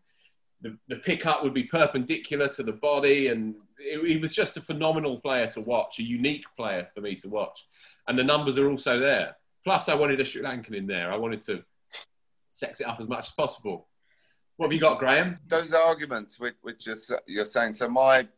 the, 0.60 0.76
the 0.88 0.96
pickup 0.96 1.42
would 1.42 1.54
be 1.54 1.64
perpendicular 1.64 2.48
to 2.48 2.62
the 2.62 2.72
body, 2.72 3.28
and 3.28 3.54
he 3.78 4.16
was 4.16 4.32
just 4.32 4.56
a 4.56 4.60
phenomenal 4.60 5.20
player 5.20 5.46
to 5.48 5.60
watch, 5.60 5.98
a 5.98 6.02
unique 6.02 6.44
player 6.56 6.88
for 6.94 7.00
me 7.00 7.16
to 7.16 7.28
watch. 7.28 7.66
And 8.06 8.18
the 8.18 8.24
numbers 8.24 8.58
are 8.58 8.70
also 8.70 8.98
there. 8.98 9.36
Plus, 9.64 9.88
I 9.88 9.94
wanted 9.94 10.20
a 10.20 10.24
Sri 10.24 10.42
Lankan 10.42 10.74
in 10.74 10.86
there. 10.86 11.12
I 11.12 11.16
wanted 11.16 11.40
to 11.42 11.64
sex 12.48 12.80
it 12.80 12.86
up 12.86 13.00
as 13.00 13.08
much 13.08 13.26
as 13.26 13.32
possible. 13.32 13.88
What 14.56 14.66
have 14.66 14.72
you 14.72 14.80
got, 14.80 14.98
Graham? 14.98 15.38
Those 15.48 15.72
arguments 15.72 16.38
which, 16.38 16.54
which 16.62 16.86
you're, 16.86 16.96
you're 17.26 17.46
saying. 17.46 17.72
So 17.72 17.88
my 17.88 18.28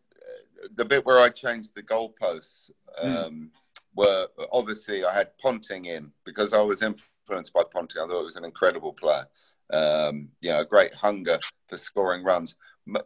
the 0.74 0.84
bit 0.84 1.04
where 1.04 1.20
I 1.20 1.28
changed 1.28 1.74
the 1.74 1.82
goalposts 1.82 2.70
hmm. 2.98 3.06
um, 3.06 3.16
mm. 3.16 3.48
were 3.94 4.28
obviously 4.52 5.04
I 5.04 5.14
had 5.14 5.36
Ponting 5.38 5.86
in 5.86 6.10
because 6.24 6.52
I 6.52 6.60
was 6.60 6.82
influenced 6.82 7.52
by 7.52 7.62
Ponting. 7.70 8.02
I 8.02 8.06
thought 8.06 8.20
he 8.20 8.24
was 8.24 8.36
an 8.36 8.44
incredible 8.44 8.92
player. 8.92 9.26
Um, 9.70 10.28
you 10.40 10.50
know, 10.50 10.60
a 10.60 10.64
great 10.64 10.94
hunger 10.94 11.40
for 11.68 11.76
scoring 11.76 12.22
runs. 12.22 12.54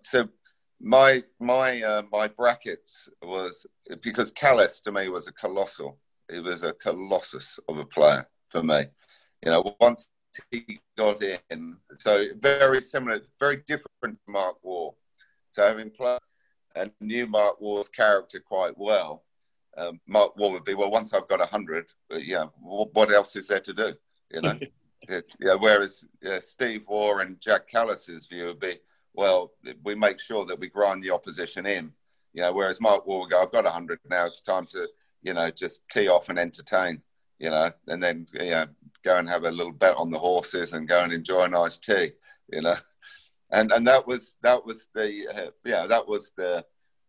So 0.00 0.28
my 0.80 1.22
my 1.38 1.82
uh, 1.82 2.02
my 2.10 2.28
brackets 2.28 3.08
was 3.22 3.66
because 4.02 4.32
Kallis 4.32 4.82
to 4.82 4.92
me 4.92 5.08
was 5.08 5.28
a 5.28 5.32
colossal. 5.32 5.98
He 6.30 6.40
was 6.40 6.62
a 6.62 6.72
colossus 6.72 7.58
of 7.68 7.78
a 7.78 7.84
player 7.84 8.28
for 8.48 8.62
me. 8.62 8.84
You 9.44 9.52
know, 9.52 9.76
once 9.80 10.08
he 10.50 10.80
got 10.96 11.22
in, 11.50 11.76
so 11.98 12.26
very 12.38 12.80
similar, 12.80 13.20
very 13.38 13.56
different 13.66 13.88
from 14.00 14.16
Mark 14.28 14.56
Waugh. 14.62 14.92
So 15.50 15.66
having 15.66 15.90
played 15.90 16.20
and 16.76 16.92
knew 17.00 17.26
Mark 17.26 17.60
Waugh's 17.60 17.88
character 17.88 18.40
quite 18.40 18.76
well. 18.76 19.24
Um, 19.76 20.00
Mark 20.06 20.36
Waugh 20.36 20.52
would 20.52 20.64
be, 20.64 20.74
well, 20.74 20.90
once 20.90 21.12
I've 21.14 21.28
got 21.28 21.40
a 21.40 21.46
hundred, 21.46 21.86
yeah, 22.10 22.46
what 22.60 23.12
else 23.12 23.36
is 23.36 23.48
there 23.48 23.60
to 23.60 23.72
do? 23.72 23.94
You 24.32 24.42
know, 24.42 24.58
yeah. 25.40 25.54
Whereas 25.54 26.04
Steve 26.40 26.84
Waugh 26.88 27.18
and 27.18 27.40
Jack 27.40 27.68
Kallis's 27.68 28.26
view 28.26 28.46
would 28.46 28.60
be, 28.60 28.78
well, 29.14 29.52
we 29.84 29.94
make 29.94 30.20
sure 30.20 30.44
that 30.46 30.58
we 30.58 30.68
grind 30.68 31.02
the 31.02 31.10
opposition 31.10 31.66
in. 31.66 31.92
You 32.32 32.42
know, 32.42 32.52
whereas 32.52 32.80
Mark 32.80 33.06
Waugh 33.06 33.20
would 33.20 33.30
go, 33.30 33.42
I've 33.42 33.52
got 33.52 33.66
a 33.66 33.70
hundred 33.70 33.98
now. 34.08 34.26
It's 34.26 34.40
time 34.40 34.66
to, 34.66 34.86
you 35.22 35.34
know, 35.34 35.50
just 35.50 35.80
tee 35.90 36.08
off 36.08 36.28
and 36.28 36.38
entertain. 36.38 37.02
You 37.38 37.50
know, 37.50 37.70
and 37.88 38.02
then 38.02 38.26
you 38.34 38.50
know, 38.50 38.66
go 39.02 39.16
and 39.16 39.28
have 39.28 39.44
a 39.44 39.50
little 39.50 39.72
bet 39.72 39.96
on 39.96 40.10
the 40.10 40.18
horses 40.18 40.74
and 40.74 40.86
go 40.86 41.02
and 41.02 41.12
enjoy 41.12 41.44
a 41.44 41.48
nice 41.48 41.78
tea. 41.78 42.12
You 42.52 42.62
know, 42.62 42.76
and 43.50 43.72
and 43.72 43.86
that 43.86 44.06
was 44.06 44.36
that 44.42 44.64
was 44.64 44.88
the 44.94 45.26
uh, 45.28 45.50
yeah 45.64 45.86
that 45.86 46.06
was 46.06 46.32
the 46.36 46.64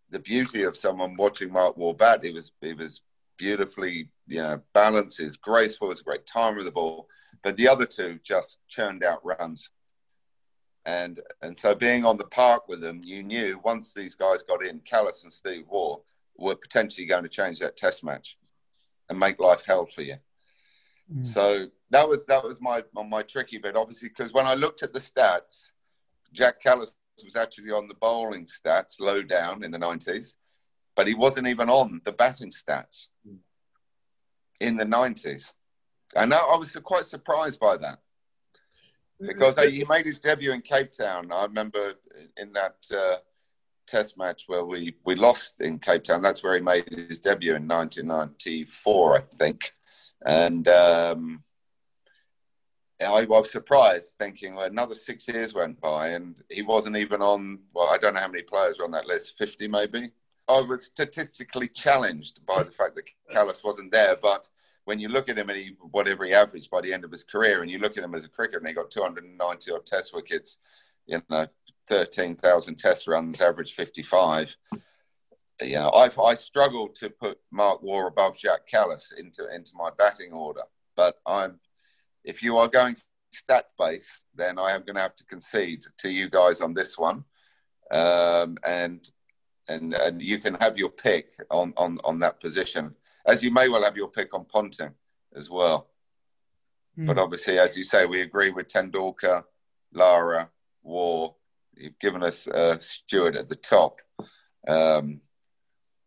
the 0.09 0.19
beauty 0.19 0.63
of 0.63 0.77
someone 0.77 1.15
watching 1.15 1.51
Mark 1.51 1.77
Waugh 1.77 1.93
bat. 1.93 2.23
He 2.23 2.31
was 2.31 2.51
he 2.61 2.73
was 2.73 3.01
beautifully 3.37 4.09
you 4.27 4.41
know 4.41 4.61
balanced, 4.73 5.19
he 5.19 5.25
was 5.25 5.37
graceful, 5.37 5.87
he 5.87 5.89
was 5.89 6.01
a 6.01 6.05
great 6.05 6.25
timer 6.25 6.59
of 6.59 6.65
the 6.65 6.71
ball, 6.71 7.07
but 7.43 7.55
the 7.55 7.67
other 7.67 7.85
two 7.85 8.19
just 8.23 8.59
churned 8.67 9.03
out 9.03 9.25
runs. 9.25 9.69
And 10.85 11.19
and 11.41 11.57
so 11.57 11.75
being 11.75 12.05
on 12.05 12.17
the 12.17 12.25
park 12.25 12.67
with 12.67 12.81
them, 12.81 13.01
you 13.03 13.21
knew 13.21 13.59
once 13.63 13.93
these 13.93 14.15
guys 14.15 14.41
got 14.43 14.65
in, 14.65 14.79
Kallis 14.79 15.23
and 15.23 15.31
Steve 15.31 15.65
Waugh 15.69 15.99
were 16.37 16.55
potentially 16.55 17.05
going 17.05 17.23
to 17.23 17.29
change 17.29 17.59
that 17.59 17.77
Test 17.77 18.03
match 18.03 18.37
and 19.09 19.19
make 19.19 19.39
life 19.39 19.63
hell 19.65 19.85
for 19.85 20.01
you. 20.01 20.15
Mm. 21.13 21.25
So 21.25 21.67
that 21.91 22.07
was 22.09 22.25
that 22.25 22.43
was 22.43 22.59
my 22.61 22.83
my 22.93 23.21
tricky 23.21 23.59
bit, 23.59 23.75
obviously, 23.75 24.09
because 24.09 24.33
when 24.33 24.47
I 24.47 24.55
looked 24.55 24.81
at 24.81 24.93
the 24.93 24.99
stats 24.99 25.71
Jack 26.33 26.61
Kallis 26.61 26.93
was 27.23 27.35
actually 27.35 27.71
on 27.71 27.87
the 27.87 27.93
bowling 27.95 28.47
stats 28.47 28.99
low 28.99 29.21
down 29.21 29.63
in 29.63 29.71
the 29.71 29.77
90s, 29.77 30.35
but 30.95 31.07
he 31.07 31.13
wasn't 31.13 31.47
even 31.47 31.69
on 31.69 32.01
the 32.03 32.11
batting 32.11 32.51
stats 32.51 33.07
in 34.59 34.77
the 34.77 34.85
90s. 34.85 35.53
And 36.15 36.33
I 36.33 36.55
was 36.55 36.75
quite 36.83 37.05
surprised 37.05 37.59
by 37.59 37.77
that 37.77 37.99
because 39.25 39.57
he 39.59 39.85
made 39.87 40.05
his 40.05 40.19
debut 40.19 40.51
in 40.51 40.61
Cape 40.61 40.93
Town. 40.93 41.31
I 41.31 41.43
remember 41.43 41.93
in 42.37 42.53
that 42.53 42.75
uh, 42.93 43.17
test 43.87 44.17
match 44.17 44.43
where 44.47 44.65
we, 44.65 44.95
we 45.05 45.15
lost 45.15 45.61
in 45.61 45.79
Cape 45.79 46.03
Town. 46.03 46.21
That's 46.21 46.43
where 46.43 46.55
he 46.55 46.61
made 46.61 46.87
his 46.89 47.19
debut 47.19 47.55
in 47.55 47.67
1994, 47.67 49.17
I 49.17 49.19
think. 49.19 49.73
And 50.25 50.67
um, 50.67 51.43
I 53.01 53.23
was 53.25 53.51
surprised, 53.51 54.15
thinking 54.17 54.55
well, 54.55 54.65
another 54.65 54.95
six 54.95 55.27
years 55.27 55.53
went 55.53 55.79
by 55.81 56.09
and 56.09 56.35
he 56.49 56.61
wasn't 56.61 56.97
even 56.97 57.21
on. 57.21 57.59
Well, 57.73 57.87
I 57.87 57.97
don't 57.97 58.13
know 58.13 58.19
how 58.19 58.27
many 58.27 58.43
players 58.43 58.77
were 58.77 58.85
on 58.85 58.91
that 58.91 59.07
list, 59.07 59.35
fifty 59.37 59.67
maybe. 59.67 60.11
I 60.47 60.61
was 60.61 60.85
statistically 60.85 61.67
challenged 61.69 62.45
by 62.45 62.63
the 62.63 62.71
fact 62.71 62.95
that 62.95 63.09
Kallis 63.33 63.63
wasn't 63.63 63.91
there, 63.91 64.15
but 64.21 64.49
when 64.85 64.99
you 64.99 65.09
look 65.09 65.29
at 65.29 65.37
him 65.37 65.49
and 65.49 65.59
he, 65.59 65.75
whatever 65.79 66.25
he 66.25 66.33
averaged 66.33 66.71
by 66.71 66.81
the 66.81 66.93
end 66.93 67.03
of 67.03 67.11
his 67.11 67.23
career, 67.23 67.61
and 67.61 67.69
you 67.69 67.79
look 67.79 67.97
at 67.97 68.03
him 68.03 68.15
as 68.15 68.25
a 68.25 68.29
cricketer, 68.29 68.57
and 68.57 68.67
he 68.67 68.73
got 68.73 68.91
290 68.91 69.71
odd 69.71 69.85
Test 69.85 70.13
wickets, 70.13 70.57
you 71.05 71.21
know, 71.29 71.47
13,000 71.87 72.75
Test 72.75 73.07
runs, 73.07 73.41
average 73.41 73.73
55. 73.73 74.55
You 75.61 75.75
know, 75.75 75.89
I 75.89 76.09
I 76.23 76.33
struggled 76.35 76.95
to 76.95 77.09
put 77.09 77.39
Mark 77.51 77.83
Waugh 77.83 78.07
above 78.07 78.39
Jack 78.39 78.61
Kallis 78.71 79.13
into 79.17 79.53
into 79.53 79.73
my 79.75 79.91
batting 79.95 80.33
order, 80.33 80.63
but 80.95 81.19
I'm 81.25 81.59
if 82.23 82.41
you 82.41 82.57
are 82.57 82.67
going 82.67 82.95
stat 83.31 83.65
based, 83.77 84.25
then 84.35 84.59
I 84.59 84.71
am 84.71 84.81
going 84.81 84.95
to 84.95 85.01
have 85.01 85.15
to 85.17 85.25
concede 85.25 85.83
to 85.99 86.09
you 86.09 86.29
guys 86.29 86.61
on 86.61 86.73
this 86.73 86.97
one, 86.97 87.25
um, 87.91 88.57
and 88.65 89.07
and 89.67 89.93
and 89.93 90.21
you 90.21 90.39
can 90.39 90.55
have 90.55 90.77
your 90.77 90.89
pick 90.89 91.33
on 91.49 91.73
on 91.77 91.99
on 92.03 92.19
that 92.19 92.39
position, 92.39 92.95
as 93.25 93.43
you 93.43 93.51
may 93.51 93.69
well 93.69 93.83
have 93.83 93.97
your 93.97 94.09
pick 94.09 94.33
on 94.33 94.45
Ponting 94.45 94.93
as 95.35 95.49
well. 95.49 95.87
Mm. 96.97 97.07
But 97.07 97.17
obviously, 97.17 97.59
as 97.59 97.77
you 97.77 97.83
say, 97.83 98.05
we 98.05 98.21
agree 98.21 98.49
with 98.49 98.67
Tendulkar, 98.67 99.43
Lara, 99.93 100.49
Waugh. 100.83 101.33
You've 101.75 101.99
given 101.99 102.23
us 102.23 102.47
uh, 102.47 102.77
Stewart 102.79 103.35
at 103.35 103.47
the 103.47 103.55
top. 103.55 104.01
Um, 104.67 105.21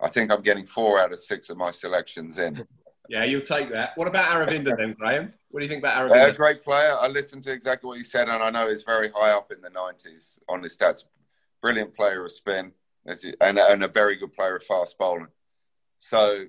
I 0.01 0.09
think 0.09 0.31
I'm 0.31 0.43
getting 0.43 0.67
four 0.67 1.01
out 1.01 1.13
of 1.13 1.19
six 1.19 1.49
of 1.51 1.57
my 1.57 1.71
selections 1.71 2.39
in. 2.39 2.67
Yeah, 3.09 3.25
you'll 3.25 3.43
take 3.43 3.71
that. 3.71 3.97
What 3.97 4.09
about 4.09 4.31
Aravinda 4.31 4.77
then, 4.79 4.95
Graham? 4.99 5.31
What 5.51 5.61
do 5.61 5.67
you 5.67 5.69
think 5.69 5.83
about 5.83 6.11
Aravinda? 6.11 6.31
Uh, 6.31 6.33
great 6.33 6.65
player. 6.65 6.97
I 6.99 7.07
listened 7.09 7.45
to 7.45 7.53
exactly 7.53 7.87
what 7.87 7.99
you 7.99 8.05
said, 8.05 8.31
and 8.31 8.43
I 8.43 8.49
know 8.49 8.71
he's 8.71 8.83
very 8.83 9.11
high 9.15 9.31
up 9.33 9.53
in 9.53 9.61
the 9.61 9.69
90s 9.69 10.39
on 10.49 10.63
his 10.63 10.77
stats. 10.77 11.05
Brilliant 11.61 11.93
player 11.93 12.25
of 12.25 12.33
spin, 12.33 12.73
and, 13.05 13.59
and 13.59 13.85
a 13.85 13.89
very 13.89 14.17
good 14.17 14.33
player 14.33 14.57
of 14.57 14.65
fast 14.65 14.97
bowling. 14.97 15.29
So, 15.99 16.47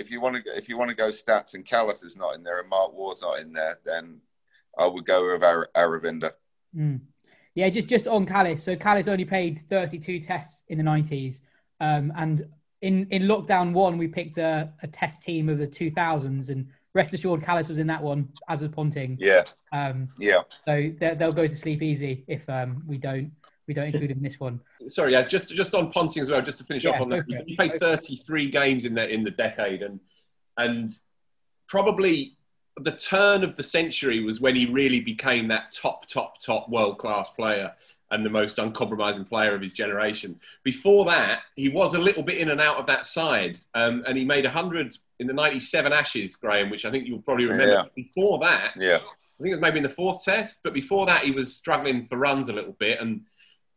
if 0.00 0.10
you 0.10 0.20
want 0.20 0.44
to 0.44 0.56
if 0.56 0.68
you 0.68 0.76
want 0.76 0.88
to 0.88 0.96
go 0.96 1.10
stats 1.10 1.54
and 1.54 1.64
Kallis 1.64 2.04
is 2.04 2.16
not 2.16 2.34
in 2.34 2.42
there 2.42 2.60
and 2.60 2.68
Mark 2.68 2.92
Waugh's 2.92 3.22
not 3.22 3.38
in 3.38 3.52
there, 3.52 3.78
then 3.84 4.20
I 4.76 4.86
would 4.86 5.04
go 5.04 5.32
with 5.32 5.44
Ar- 5.44 5.68
Aravinda. 5.76 6.32
Mm. 6.76 7.00
Yeah, 7.54 7.68
just 7.68 7.86
just 7.86 8.08
on 8.08 8.26
Kallis. 8.26 8.60
So 8.60 8.74
Kallis 8.76 9.08
only 9.08 9.24
played 9.24 9.60
32 9.68 10.20
tests 10.20 10.62
in 10.68 10.78
the 10.78 10.84
90s, 10.84 11.40
um, 11.80 12.12
and 12.16 12.46
in 12.80 13.06
in 13.10 13.22
lockdown 13.22 13.72
one, 13.72 13.98
we 13.98 14.08
picked 14.08 14.38
a, 14.38 14.72
a 14.82 14.86
test 14.86 15.22
team 15.22 15.48
of 15.48 15.58
the 15.58 15.66
2000s, 15.66 16.48
and 16.48 16.68
rest 16.94 17.14
assured, 17.14 17.42
Kallis 17.42 17.68
was 17.68 17.78
in 17.78 17.86
that 17.88 18.02
one, 18.02 18.28
as 18.48 18.62
was 18.62 18.70
Ponting. 18.70 19.16
Yeah. 19.20 19.42
Um, 19.72 20.08
yeah. 20.18 20.42
So 20.64 20.90
they'll 20.98 21.32
go 21.32 21.46
to 21.46 21.54
sleep 21.54 21.82
easy 21.82 22.24
if 22.26 22.48
um, 22.48 22.82
we 22.86 22.98
don't 22.98 23.32
we 23.70 23.74
don't 23.74 23.86
include 23.86 24.10
him 24.10 24.16
in 24.18 24.24
this 24.24 24.40
one. 24.40 24.60
Sorry, 24.88 25.12
yes, 25.12 25.28
just 25.28 25.54
just 25.54 25.76
on 25.76 25.92
Ponting 25.92 26.22
as 26.22 26.28
well, 26.28 26.42
just 26.42 26.58
to 26.58 26.64
finish 26.64 26.82
yeah, 26.84 26.90
off 26.90 27.02
on 27.02 27.08
that. 27.10 27.20
Okay. 27.20 27.44
He 27.46 27.54
played 27.54 27.74
33 27.74 28.50
games 28.50 28.84
in 28.84 28.94
the 28.94 29.08
in 29.08 29.22
the 29.22 29.30
decade, 29.30 29.82
and 29.82 30.00
and 30.56 30.90
probably 31.68 32.36
the 32.80 32.90
turn 32.90 33.44
of 33.44 33.54
the 33.54 33.62
century 33.62 34.20
was 34.24 34.40
when 34.40 34.56
he 34.56 34.66
really 34.66 35.00
became 35.00 35.46
that 35.48 35.70
top 35.70 36.06
top 36.06 36.40
top 36.40 36.68
world 36.68 36.98
class 36.98 37.30
player. 37.30 37.72
and 38.12 38.26
the 38.26 38.30
most 38.30 38.58
uncompromising 38.58 39.24
player 39.24 39.54
of 39.54 39.62
his 39.62 39.72
generation. 39.72 40.40
Before 40.64 41.04
that, 41.04 41.42
he 41.54 41.68
was 41.68 41.94
a 41.94 41.98
little 42.00 42.24
bit 42.24 42.38
in 42.38 42.48
and 42.50 42.60
out 42.60 42.78
of 42.78 42.86
that 42.86 43.06
side, 43.06 43.56
um, 43.74 44.02
and 44.04 44.18
he 44.18 44.24
made 44.24 44.42
100 44.44 44.98
in 45.20 45.28
the 45.28 45.32
97 45.32 45.92
Ashes, 45.92 46.34
Graham, 46.34 46.70
which 46.70 46.84
I 46.84 46.90
think 46.90 47.06
you'll 47.06 47.22
probably 47.22 47.44
remember. 47.46 47.72
Yeah. 47.72 47.84
Before 47.94 48.40
that, 48.40 48.72
Yeah. 48.76 48.96
I 48.96 49.42
think 49.42 49.52
it 49.52 49.58
was 49.58 49.60
maybe 49.60 49.76
in 49.76 49.84
the 49.84 49.88
fourth 50.00 50.24
test, 50.24 50.62
but 50.64 50.74
before 50.74 51.06
that, 51.06 51.22
he 51.22 51.30
was 51.30 51.54
struggling 51.54 52.08
for 52.08 52.18
runs 52.18 52.48
a 52.48 52.52
little 52.52 52.72
bit. 52.72 53.00
And, 53.00 53.26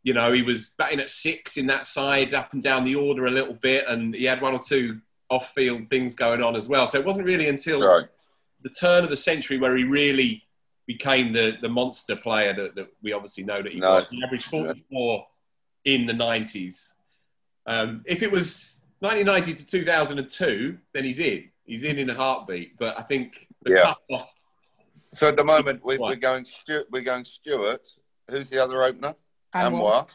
you 0.03 0.13
know, 0.13 0.31
he 0.33 0.43
was 0.43 0.69
batting 0.77 0.99
at 0.99 1.09
six 1.09 1.57
in 1.57 1.65
that 1.67 1.85
side, 1.85 2.33
up 2.33 2.53
and 2.53 2.61
down 2.61 2.83
the 2.83 2.95
order 2.95 3.25
a 3.25 3.31
little 3.31 3.53
bit. 3.53 3.85
And 3.87 4.13
he 4.13 4.25
had 4.25 4.41
one 4.41 4.53
or 4.53 4.59
two 4.59 4.99
off 5.29 5.53
field 5.53 5.89
things 5.89 6.13
going 6.13 6.43
on 6.43 6.55
as 6.55 6.67
well. 6.67 6.87
So 6.87 6.99
it 6.99 7.05
wasn't 7.05 7.25
really 7.25 7.47
until 7.47 7.79
Right. 7.79 8.07
the 8.61 8.69
turn 8.69 9.03
of 9.03 9.09
the 9.09 9.17
century 9.17 9.57
where 9.57 9.75
he 9.77 9.85
really 9.85 10.43
became 10.85 11.31
the, 11.31 11.57
the 11.61 11.69
monster 11.69 12.15
player 12.17 12.53
that, 12.53 12.75
that 12.75 12.87
we 13.01 13.13
obviously 13.13 13.43
know 13.45 13.61
that 13.61 13.71
he 13.71 13.79
No. 13.79 13.93
was. 13.95 14.07
He 14.11 14.21
averaged 14.23 14.45
44 14.45 15.25
in 15.85 16.05
the 16.05 16.13
90s. 16.13 16.93
Um, 17.65 18.03
if 18.05 18.21
it 18.21 18.29
was 18.31 18.81
1990 18.99 19.53
to 19.53 19.65
2002, 19.65 20.77
then 20.93 21.03
he's 21.05 21.19
in. 21.19 21.49
He's 21.65 21.83
in 21.83 21.97
in 21.97 22.09
a 22.09 22.13
heartbeat. 22.13 22.77
But 22.77 22.99
I 22.99 23.03
think 23.03 23.47
the 23.63 23.71
Yeah. 23.75 23.83
cut 23.85 23.97
off 24.11 24.33
So 25.13 25.29
at 25.29 25.37
the 25.37 25.43
moment 25.45 25.83
we, 25.85 25.93
Right. 25.97 26.09
we're 26.09 26.15
going 26.15 26.43
Stewart. 26.43 26.87
We're 26.91 27.01
going 27.03 27.23
Stewart. 27.23 27.87
Who's 28.29 28.49
the 28.49 28.59
other 28.61 28.83
opener? 28.83 29.15
Anwar. 29.55 29.71
Anwar. 29.71 30.07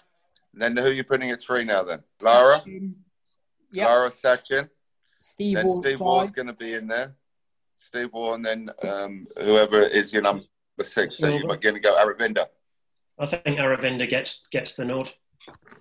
And 0.53 0.62
then 0.62 0.76
who 0.76 0.91
are 0.91 0.93
you 0.93 1.05
putting 1.05 1.30
at 1.30 1.41
three 1.41 1.64
now? 1.64 1.84
Then 1.84 2.03
Lara. 2.22 2.61
Yep. 3.72 3.86
Lara 3.89 4.11
Sachin. 4.11 4.68
Steve 5.20 5.57
Then 5.57 5.66
Waugh, 5.66 5.80
Steve 5.80 6.01
Waugh's 6.01 6.30
going 6.30 6.47
to 6.47 6.53
be 6.53 6.74
in 6.74 6.86
there. 6.86 7.16
Steve 7.76 8.11
Waugh, 8.12 8.34
and 8.34 8.45
then 8.45 8.70
um, 8.82 9.26
whoever 9.41 9.82
is 9.82 10.12
your 10.12 10.22
number 10.22 10.45
six. 10.80 11.18
So 11.18 11.28
you're 11.28 11.57
going 11.57 11.74
to 11.74 11.80
go 11.80 11.95
Aravinda. 11.97 12.47
I 13.18 13.26
think 13.26 13.59
Aravinda 13.59 14.09
gets 14.09 14.47
gets 14.51 14.74
the 14.74 14.84
nod. 14.84 15.12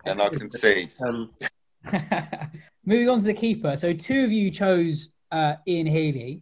And 0.05 0.22
I 0.22 0.30
concede. 0.30 0.93
Um, 1.01 1.32
Moving 2.86 3.10
on 3.10 3.20
to 3.20 3.26
the 3.26 3.34
keeper. 3.34 3.78
So 3.78 3.93
two 3.93 4.24
of 4.24 4.32
you 4.32 4.49
chose 4.49 5.10
uh, 5.32 5.55
Ian 5.68 5.88
Healy, 5.88 6.41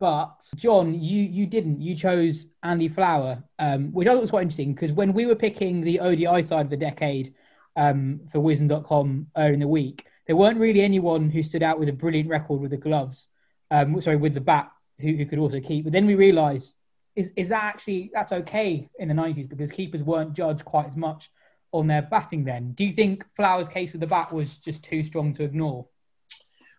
but 0.00 0.48
John, 0.56 0.94
you 0.94 1.22
you 1.22 1.46
didn't. 1.46 1.80
You 1.80 1.94
chose 1.94 2.46
Andy 2.62 2.88
Flower, 2.88 3.44
um, 3.58 3.92
which 3.92 4.08
I 4.08 4.12
thought 4.12 4.22
was 4.22 4.30
quite 4.30 4.42
interesting 4.42 4.74
because 4.74 4.92
when 4.92 5.12
we 5.12 5.26
were 5.26 5.36
picking 5.36 5.82
the 5.82 6.00
ODI 6.00 6.42
side 6.42 6.64
of 6.64 6.70
the 6.70 6.76
decade 6.76 7.34
um, 7.76 8.20
for 8.32 8.40
Wisden.com 8.40 9.26
earlier 9.36 9.52
in 9.52 9.60
the 9.60 9.68
week, 9.68 10.06
there 10.26 10.36
weren't 10.36 10.58
really 10.58 10.80
anyone 10.80 11.28
who 11.28 11.42
stood 11.42 11.62
out 11.62 11.78
with 11.78 11.90
a 11.90 11.92
brilliant 11.92 12.30
record 12.30 12.60
with 12.60 12.70
the 12.70 12.78
gloves. 12.78 13.26
Um, 13.70 14.00
sorry, 14.00 14.16
with 14.16 14.34
the 14.34 14.40
bat, 14.40 14.72
who, 14.98 15.12
who 15.12 15.26
could 15.26 15.38
also 15.38 15.60
keep. 15.60 15.84
But 15.84 15.92
then 15.92 16.06
we 16.06 16.14
realised 16.14 16.72
is 17.14 17.32
is 17.36 17.50
that 17.50 17.62
actually 17.62 18.10
that's 18.14 18.32
okay 18.32 18.88
in 18.98 19.08
the 19.08 19.14
nineties 19.14 19.46
because 19.46 19.70
keepers 19.70 20.02
weren't 20.02 20.32
judged 20.32 20.64
quite 20.64 20.86
as 20.86 20.96
much 20.96 21.30
on 21.72 21.86
their 21.86 22.02
batting. 22.02 22.44
Then, 22.44 22.72
do 22.72 22.86
you 22.86 22.92
think 22.92 23.26
Flower's 23.36 23.68
case 23.68 23.92
with 23.92 24.00
the 24.00 24.06
bat 24.06 24.32
was 24.32 24.56
just 24.56 24.82
too 24.82 25.02
strong 25.02 25.32
to 25.34 25.44
ignore? 25.44 25.86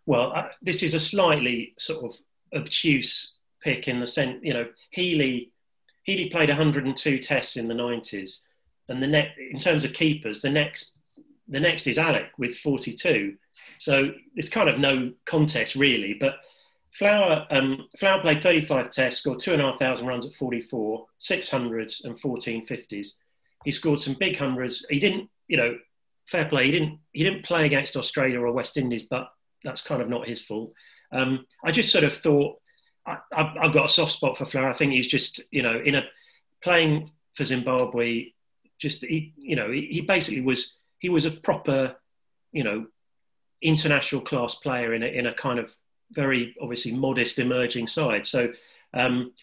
well, 0.06 0.34
uh, 0.36 0.48
this 0.62 0.84
is 0.84 0.94
a 0.94 1.00
slightly 1.00 1.74
sort 1.78 2.04
of 2.04 2.20
obtuse 2.56 3.34
pick 3.62 3.88
in 3.88 4.00
the 4.00 4.08
sense, 4.08 4.40
you 4.44 4.54
know, 4.54 4.68
Healy 4.92 5.52
Healy 6.04 6.30
played 6.30 6.50
102 6.50 7.20
tests 7.20 7.58
in 7.58 7.68
the 7.68 7.76
90s, 7.76 8.40
and 8.90 9.02
the 9.02 9.08
net 9.08 9.36
in 9.52 9.60
terms 9.60 9.84
of 9.84 9.94
keepers, 9.94 10.42
the 10.42 10.50
next 10.50 10.98
the 11.48 11.60
next 11.60 11.86
is 11.88 11.98
Alec 11.98 12.28
with 12.38 12.58
42. 12.60 13.36
So 13.78 14.14
it's 14.36 14.50
kind 14.50 14.70
of 14.70 14.80
no 14.80 15.12
context 15.26 15.76
really, 15.76 16.14
but. 16.14 16.36
Flower, 16.94 17.48
um, 17.52 17.88
Flower 17.98 18.20
played 18.20 18.44
35 18.44 18.90
tests, 18.90 19.22
scored 19.22 19.40
two 19.40 19.54
and 19.54 19.62
a 19.62 19.66
half 19.66 19.80
thousand 19.80 20.08
runs 20.08 20.26
at 20.26 20.34
44, 20.34 21.06
six 21.20 21.50
hundreds 21.50 22.02
and 22.04 22.20
14 22.20 22.68
50s. 22.68 23.14
He 23.64 23.72
scored 23.72 24.02
some 24.02 24.18
big 24.20 24.38
hundreds. 24.38 24.86
He 24.90 25.00
didn't, 25.00 25.30
you 25.48 25.56
know, 25.56 25.78
fair 26.28 26.46
play. 26.46 26.66
He 26.66 26.72
didn't. 26.72 27.00
He 27.12 27.24
didn't 27.24 27.46
play 27.46 27.66
against 27.66 27.96
Australia 27.96 28.40
or 28.40 28.52
West 28.52 28.78
Indies, 28.78 29.04
but 29.04 29.32
that's 29.64 29.82
kind 29.82 30.02
of 30.02 30.10
not 30.10 30.28
his 30.28 30.42
fault. 30.42 30.74
Um, 31.12 31.46
I 31.64 31.72
just 31.72 31.92
sort 31.92 32.04
of 32.04 32.14
thought 32.14 32.58
I, 33.06 33.18
I've, 33.34 33.58
I've 33.62 33.74
got 33.74 33.86
a 33.86 33.90
soft 33.90 34.14
spot 34.14 34.38
for 34.38 34.46
Flower. 34.46 34.70
I 34.70 34.74
think 34.74 34.94
he's 34.94 35.08
just, 35.08 35.42
you 35.52 35.64
know, 35.64 35.80
in 35.80 35.96
a 35.96 36.04
playing 36.64 37.10
for 37.34 37.44
Zimbabwe. 37.44 38.34
Just 38.80 39.04
he, 39.04 39.34
you 39.38 39.56
know, 39.56 39.72
he, 39.72 39.88
he 39.92 40.02
basically 40.02 40.42
was 40.42 40.76
he 41.00 41.10
was 41.10 41.26
a 41.26 41.32
proper, 41.32 41.96
you 42.52 42.64
know, 42.64 42.88
international 43.62 44.22
class 44.22 44.56
player 44.56 44.94
in 44.94 45.04
a 45.04 45.08
in 45.08 45.28
a 45.28 45.34
kind 45.34 45.60
of 45.60 45.76
very 46.12 46.56
obviously 46.62 46.92
modest 46.92 47.40
emerging 47.40 47.88
side. 47.88 48.26
So, 48.26 48.52
um, 48.94 49.34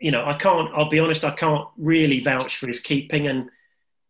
you 0.00 0.10
know, 0.10 0.24
I 0.24 0.34
can't. 0.34 0.70
I'll 0.74 0.88
be 0.88 1.00
honest. 1.00 1.24
I 1.24 1.30
can't 1.30 1.66
really 1.76 2.20
vouch 2.20 2.56
for 2.56 2.66
his 2.66 2.80
keeping 2.80 3.28
and 3.28 3.50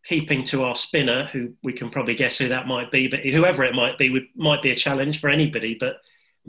keeping 0.05 0.43
to 0.43 0.63
our 0.63 0.75
spinner, 0.75 1.25
who 1.25 1.53
we 1.61 1.73
can 1.73 1.89
probably 1.89 2.15
guess 2.15 2.37
who 2.37 2.47
that 2.47 2.67
might 2.67 2.89
be, 2.89 3.07
but 3.07 3.19
whoever 3.19 3.63
it 3.63 3.75
might 3.75 3.97
be 3.97 4.09
would 4.09 4.27
might 4.35 4.61
be 4.61 4.71
a 4.71 4.75
challenge 4.75 5.19
for 5.19 5.29
anybody. 5.29 5.75
But 5.79 5.97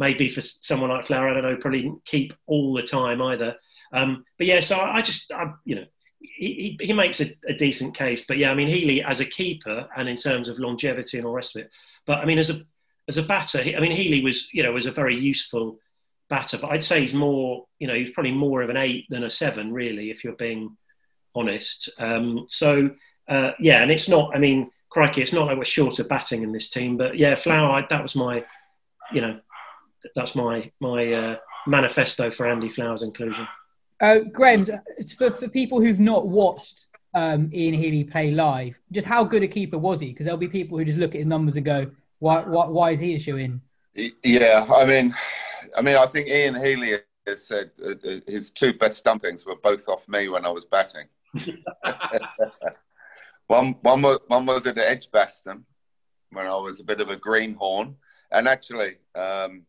maybe 0.01 0.31
for 0.31 0.41
someone 0.41 0.89
like 0.89 1.07
Flower, 1.07 1.29
I 1.29 1.35
don't 1.35 1.45
know, 1.45 1.57
probably 1.57 1.93
keep 2.07 2.33
all 2.47 2.73
the 2.73 2.83
time 2.83 3.21
either. 3.21 3.55
Um, 3.93 4.25
but 4.39 4.47
yeah, 4.47 4.61
so 4.61 4.77
I, 4.77 4.97
I 4.97 5.03
just, 5.03 5.31
I, 5.31 5.53
you 5.67 5.77
know, 5.77 5.85
he, 6.21 6.77
he, 6.81 6.87
he 6.87 6.93
makes 6.95 7.21
a, 7.21 7.27
a 7.47 7.53
decent 7.53 7.95
case. 7.95 8.25
But 8.27 8.39
yeah, 8.39 8.51
I 8.51 8.55
mean, 8.55 8.67
Healy 8.67 9.03
as 9.03 9.21
a 9.21 9.27
keeper 9.27 9.87
and 9.95 10.09
in 10.09 10.17
terms 10.17 10.49
of 10.49 10.59
longevity 10.59 11.19
and 11.19 11.27
all 11.27 11.33
the 11.33 11.37
rest 11.37 11.55
of 11.55 11.63
it. 11.63 11.71
But 12.07 12.19
I 12.19 12.25
mean, 12.25 12.39
as 12.39 12.49
a 12.49 12.61
as 13.09 13.19
a 13.19 13.23
batter, 13.23 13.63
he, 13.63 13.77
I 13.77 13.81
mean, 13.81 13.93
Healy 13.93 14.23
was, 14.23 14.53
you 14.55 14.63
know, 14.63 14.73
was 14.73 14.87
a 14.87 14.91
very 14.91 15.17
useful 15.17 15.79
batter. 16.31 16.57
But 16.57 16.71
I'd 16.71 16.85
say 16.85 17.03
he's 17.03 17.13
more, 17.13 17.67
you 17.79 17.87
know, 17.87 17.95
he's 17.95 18.11
probably 18.11 18.33
more 18.33 18.63
of 18.63 18.71
an 18.71 18.79
eight 18.79 19.05
than 19.11 19.25
a 19.25 19.31
seven, 19.31 19.71
really, 19.71 20.11
if 20.11 20.25
you're 20.25 20.33
being 20.35 20.77
honest. 21.35 21.91
Um, 21.99 22.45
so 22.47 22.91
uh, 23.29 23.51
yeah, 23.61 23.83
and 23.83 23.91
it's 23.91 24.09
not. 24.09 24.35
I 24.35 24.39
mean, 24.39 24.71
crikey, 24.89 25.21
it's 25.21 25.33
not 25.35 25.47
like 25.47 25.59
we're 25.59 25.65
short 25.65 25.99
of 25.99 26.09
batting 26.09 26.43
in 26.43 26.53
this 26.53 26.71
team. 26.71 26.97
But 26.97 27.19
yeah, 27.19 27.35
Flower, 27.35 27.71
I, 27.71 27.87
that 27.91 28.03
was 28.03 28.17
my, 28.17 28.45
you 29.13 29.21
know, 29.21 29.41
that's 30.15 30.35
my 30.35 30.71
my 30.81 31.13
uh, 31.13 31.37
manifesto 31.67 32.31
for 32.31 32.47
Andy 32.47 32.69
Flower's 32.69 33.03
inclusion. 33.03 33.47
Uh, 34.01 34.21
Graham, 34.33 34.65
for, 35.17 35.31
for 35.31 35.49
people 35.49 35.81
who've 35.81 36.01
not 36.01 36.27
watched 36.27 36.87
um, 37.13 37.51
Ian 37.53 37.75
Healy 37.75 38.05
play 38.05 38.31
live, 38.31 38.81
just 38.93 39.07
how 39.07 39.25
good 39.25 39.43
a 39.43 39.49
keeper 39.49 39.77
was 39.77 40.01
he? 40.01 40.09
Because 40.09 40.25
there'll 40.25 40.39
be 40.39 40.49
people 40.49 40.79
who 40.79 40.85
just 40.85 40.99
look 40.99 41.15
at 41.15 41.19
his 41.19 41.27
numbers 41.27 41.57
and 41.57 41.65
go, 41.65 41.91
"Why, 42.19 42.41
why, 42.41 42.67
why 42.67 42.91
is 42.93 43.01
he 43.01 43.15
a 43.15 43.19
shoe 43.19 43.37
in?" 43.37 43.61
Yeah, 44.25 44.67
I 44.75 44.85
mean, 44.87 45.15
I 45.77 45.83
mean, 45.83 45.97
I 45.97 46.07
think 46.07 46.29
Ian 46.29 46.55
Healy 46.55 46.99
has 47.27 47.47
said 47.47 47.71
uh, 47.85 47.91
uh, 47.91 48.21
his 48.27 48.51
two 48.51 48.73
best 48.73 48.97
stumpings 48.97 49.45
were 49.45 49.57
both 49.57 49.89
off 49.89 50.09
me 50.09 50.29
when 50.29 50.47
I 50.47 50.51
was 50.51 50.65
batting. 50.65 51.07
one, 53.47 53.77
one, 53.83 54.03
was, 54.03 54.19
one 54.29 54.47
was 54.47 54.67
at 54.67 54.79
Edgbaston 54.79 55.65
when 56.31 56.47
I 56.47 56.57
was 56.57 56.81
a 56.81 56.85
bit 56.85 57.01
of 57.01 57.11
a 57.11 57.17
greenhorn, 57.17 57.97
and 58.31 58.49
actually, 58.49 58.97
um, 59.15 59.63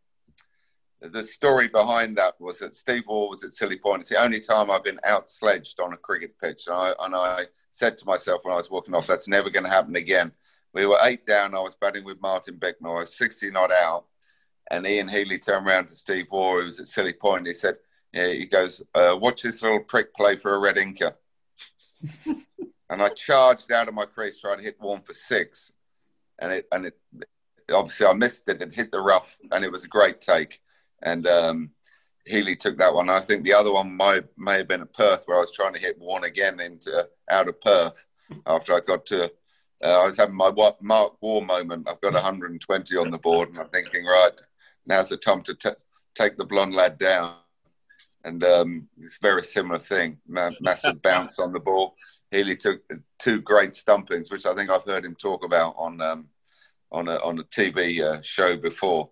the 1.02 1.24
story 1.24 1.68
behind 1.68 2.18
that 2.18 2.39
was 2.39 2.60
that 2.60 2.76
Steve 2.76 3.04
Waugh 3.08 3.30
was 3.30 3.43
at 3.43 3.54
Silly 3.54 3.78
Point. 3.78 4.02
It's 4.02 4.10
the 4.10 4.22
only 4.22 4.39
time 4.39 4.70
I've 4.70 4.84
been 4.84 4.99
out 5.04 5.30
sledged 5.30 5.80
on 5.80 5.93
a 5.93 5.97
cricket 5.97 6.36
pitch, 6.39 6.68
and 6.68 6.76
I, 6.76 6.93
and 6.99 7.16
I 7.16 7.45
said 7.72 7.97
to 7.97 8.06
myself 8.06 8.41
when 8.43 8.54
I 8.54 8.58
was 8.58 8.70
walking 8.70 8.93
off, 8.93 9.08
"That's 9.08 9.28
never 9.28 9.49
going 9.49 9.66
to 9.66 9.72
happen 9.72 9.95
again." 9.95 10.32
We 10.74 10.86
were 10.86 10.99
eight 11.04 11.26
down. 11.26 11.56
I 11.56 11.60
was 11.60 11.76
batting 11.76 12.06
with 12.06 12.22
Martin 12.22 12.60
was 12.82 13.18
60 13.18 13.52
not 13.52 13.72
out. 13.72 14.06
And 14.70 14.88
Ian 14.88 15.10
Healy 15.10 15.38
turned 15.38 15.68
around 15.68 15.88
to 15.88 15.95
Steve 15.95 16.28
Waugh, 16.32 16.60
who 16.60 16.66
was 16.66 16.80
at 16.80 16.88
Silly 16.88 17.14
Point. 17.14 17.39
And 17.39 17.47
he 17.47 17.54
said, 17.54 17.76
yeah, 18.14 18.28
he 18.30 18.45
goes, 18.45 18.82
uh, 18.95 19.18
watch 19.20 19.41
this 19.41 19.62
little 19.62 19.82
prick 19.82 20.14
play 20.14 20.38
for 20.38 20.54
a 20.54 20.60
red 20.60 20.78
inker. 20.78 21.14
and 22.26 23.02
I 23.02 23.10
charged 23.10 23.72
out 23.72 23.89
of 23.89 23.93
my 23.93 24.06
crease 24.06 24.39
trying 24.39 24.60
to 24.60 24.64
hit 24.64 24.80
one 24.80 25.02
for 25.02 25.14
six. 25.14 25.74
And 26.39 26.54
it, 26.54 26.68
and 26.72 26.86
it, 26.86 26.97
obviously 27.72 28.06
I 28.06 28.14
missed 28.14 28.47
it 28.47 28.62
and 28.62 28.74
hit 28.74 28.91
the 28.91 29.02
rough. 29.02 29.38
And 29.52 29.66
it 29.66 29.72
was 29.72 29.84
a 29.84 29.89
great 29.89 30.22
take. 30.22 30.62
And 31.04 31.28
um, 31.28 31.72
Healy 32.26 32.56
took 32.56 32.78
that 32.78 32.93
one. 32.93 33.10
I 33.10 33.22
think 33.22 33.43
the 33.43 33.54
other 33.54 33.72
one 33.72 33.95
might, 33.95 34.26
may 34.38 34.58
have 34.58 34.68
been 34.68 34.82
at 34.82 34.93
Perth 34.93 35.24
where 35.26 35.38
I 35.38 35.41
was 35.41 35.52
trying 35.52 35.74
to 35.74 35.80
hit 35.80 35.97
one 35.99 36.24
again 36.24 36.60
into 36.60 37.08
out 37.30 37.47
of 37.47 37.60
Perth 37.62 38.08
after 38.45 38.74
I 38.74 38.80
got 38.82 39.06
to 39.08 39.32
uh, 39.84 40.02
I 40.02 40.06
was 40.06 40.18
having 40.18 40.36
my 40.36 40.52
Mark 40.82 41.22
Waugh 41.22 41.41
moment. 41.41 41.88
I've 41.89 42.02
got 42.02 42.14
120 42.14 42.97
on 42.97 43.10
the 43.10 43.18
board, 43.18 43.49
and 43.49 43.58
I'm 43.58 43.70
thinking, 43.70 44.06
right, 44.06 44.32
now's 44.86 45.10
the 45.10 45.18
time 45.18 45.41
to 45.43 45.56
t- 45.56 45.70
take 46.14 46.38
the 46.38 46.45
blonde 46.45 46.76
lad 46.76 46.97
down. 46.97 47.36
And 48.24 48.43
um, 48.43 48.88
it's 48.99 49.18
a 49.18 49.22
very 49.22 49.43
similar 49.43 49.80
thing. 49.80 50.20
Ma- 50.28 50.52
massive 50.62 51.02
bounce 51.02 51.39
on 51.39 51.52
the 51.52 51.60
ball. 51.60 51.95
Healy 52.30 52.56
took 52.56 52.82
two 53.18 53.41
great 53.41 53.74
stumpings, 53.74 54.32
which 54.32 54.45
I 54.45 54.54
think 54.54 54.70
I've 54.70 54.86
heard 54.86 55.04
him 55.04 55.16
talk 55.16 55.43
about 55.43 55.76
on 55.78 55.99
um, 55.99 56.28
on 56.91 57.08
a 57.08 57.16
on 57.16 57.39
a 57.39 57.43
TV 57.45 58.02
uh, 58.02 58.22
show 58.22 58.58
before. 58.58 59.10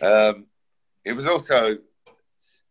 Um, 0.00 0.46
it 1.06 1.14
was 1.14 1.26
also 1.26 1.78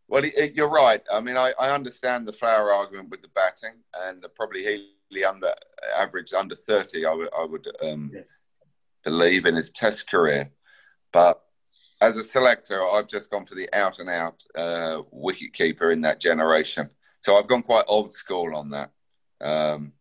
well, 0.08 0.24
it, 0.24 0.54
you're 0.54 0.70
right. 0.70 1.02
I 1.12 1.20
mean, 1.20 1.36
I, 1.36 1.54
I 1.60 1.72
understand 1.72 2.28
the 2.28 2.32
flower 2.34 2.72
argument 2.72 3.10
with 3.10 3.24
the 3.24 3.28
batting, 3.30 3.74
and 4.04 4.24
probably 4.36 4.62
Healy 4.62 5.26
under 5.26 5.52
average 5.98 6.34
under 6.34 6.56
30 6.56 7.06
i 7.06 7.14
would 7.14 7.30
i 7.38 7.46
would 7.46 7.68
um, 7.84 8.12
Yeah. 8.14 8.22
believe 9.04 9.46
in 9.46 9.56
his 9.56 9.70
test 9.72 10.10
career 10.10 10.52
but 11.12 11.42
as 12.02 12.18
a 12.18 12.24
selector 12.24 12.84
i've 12.84 13.08
just 13.08 13.30
gone 13.30 13.46
for 13.46 13.56
the 13.56 13.70
out 13.74 14.00
and 14.00 14.10
out 14.10 14.44
uh, 14.56 15.04
wicket 15.12 15.54
keeper 15.54 15.92
in 15.92 16.02
that 16.02 16.20
generation 16.20 16.90
so 17.20 17.36
i've 17.38 17.48
gone 17.48 17.62
quite 17.62 17.86
old 17.88 18.14
school 18.14 18.56
on 18.56 18.72
that 18.72 18.92
um, 19.42 19.94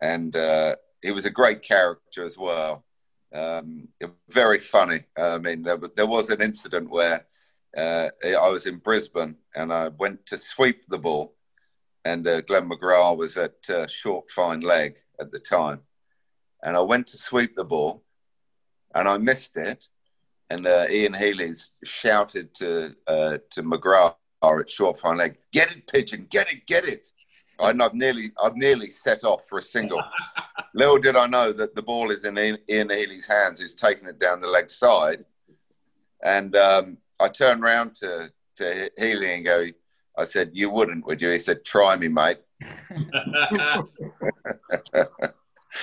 and 0.00 0.34
uh, 0.34 0.76
he 1.02 1.10
was 1.12 1.24
a 1.26 1.30
great 1.30 1.62
character 1.62 2.24
as 2.24 2.36
well. 2.38 2.84
Um, 3.32 3.88
very 4.28 4.58
funny. 4.58 5.00
I 5.18 5.38
mean, 5.38 5.62
there, 5.62 5.76
there 5.76 6.06
was 6.06 6.30
an 6.30 6.42
incident 6.42 6.90
where 6.90 7.26
uh, 7.76 8.10
I 8.24 8.48
was 8.48 8.66
in 8.66 8.78
Brisbane 8.78 9.36
and 9.54 9.72
I 9.72 9.88
went 9.88 10.26
to 10.26 10.38
sweep 10.38 10.86
the 10.88 10.98
ball, 10.98 11.34
and 12.04 12.26
uh, 12.26 12.40
Glenn 12.42 12.68
McGrath 12.68 13.16
was 13.16 13.36
at 13.36 13.68
uh, 13.70 13.86
short 13.86 14.30
fine 14.30 14.60
leg 14.60 14.98
at 15.20 15.30
the 15.30 15.38
time, 15.38 15.80
and 16.62 16.76
I 16.76 16.80
went 16.80 17.06
to 17.08 17.18
sweep 17.18 17.56
the 17.56 17.64
ball, 17.64 18.02
and 18.94 19.08
I 19.08 19.18
missed 19.18 19.56
it, 19.56 19.86
and 20.50 20.66
uh, 20.66 20.86
Ian 20.90 21.14
Healy's 21.14 21.72
shouted 21.84 22.54
to 22.56 22.94
uh, 23.06 23.38
to 23.50 23.62
McGrath 23.62 24.16
at 24.42 24.70
short 24.70 25.00
fine 25.00 25.18
leg, 25.18 25.38
"Get 25.52 25.70
it, 25.70 25.86
pigeon! 25.86 26.26
Get 26.28 26.52
it! 26.52 26.66
Get 26.66 26.84
it!" 26.84 27.08
And 27.58 27.82
I've 27.82 27.94
nearly, 27.94 28.32
I've 28.42 28.56
nearly 28.56 28.90
set 28.90 29.24
off 29.24 29.46
for 29.46 29.58
a 29.58 29.62
single. 29.62 30.02
Little 30.74 30.98
did 30.98 31.16
I 31.16 31.26
know 31.26 31.52
that 31.52 31.74
the 31.74 31.82
ball 31.82 32.10
is 32.10 32.24
in 32.24 32.36
Ian 32.36 32.90
Healy's 32.90 33.26
hands. 33.26 33.60
He's 33.60 33.74
taking 33.74 34.08
it 34.08 34.18
down 34.18 34.40
the 34.40 34.48
leg 34.48 34.68
side, 34.68 35.22
and 36.22 36.56
um, 36.56 36.98
I 37.22 37.28
turned 37.28 37.62
around 37.62 37.94
to 37.96 38.32
to 38.56 38.90
Healy 38.98 39.34
and 39.34 39.44
go. 39.44 39.66
I 40.16 40.24
said, 40.24 40.50
"You 40.52 40.70
wouldn't, 40.70 41.06
would 41.06 41.20
you?" 41.20 41.30
He 41.30 41.38
said, 41.38 41.64
"Try 41.64 41.96
me, 41.96 42.08
mate." 42.08 42.38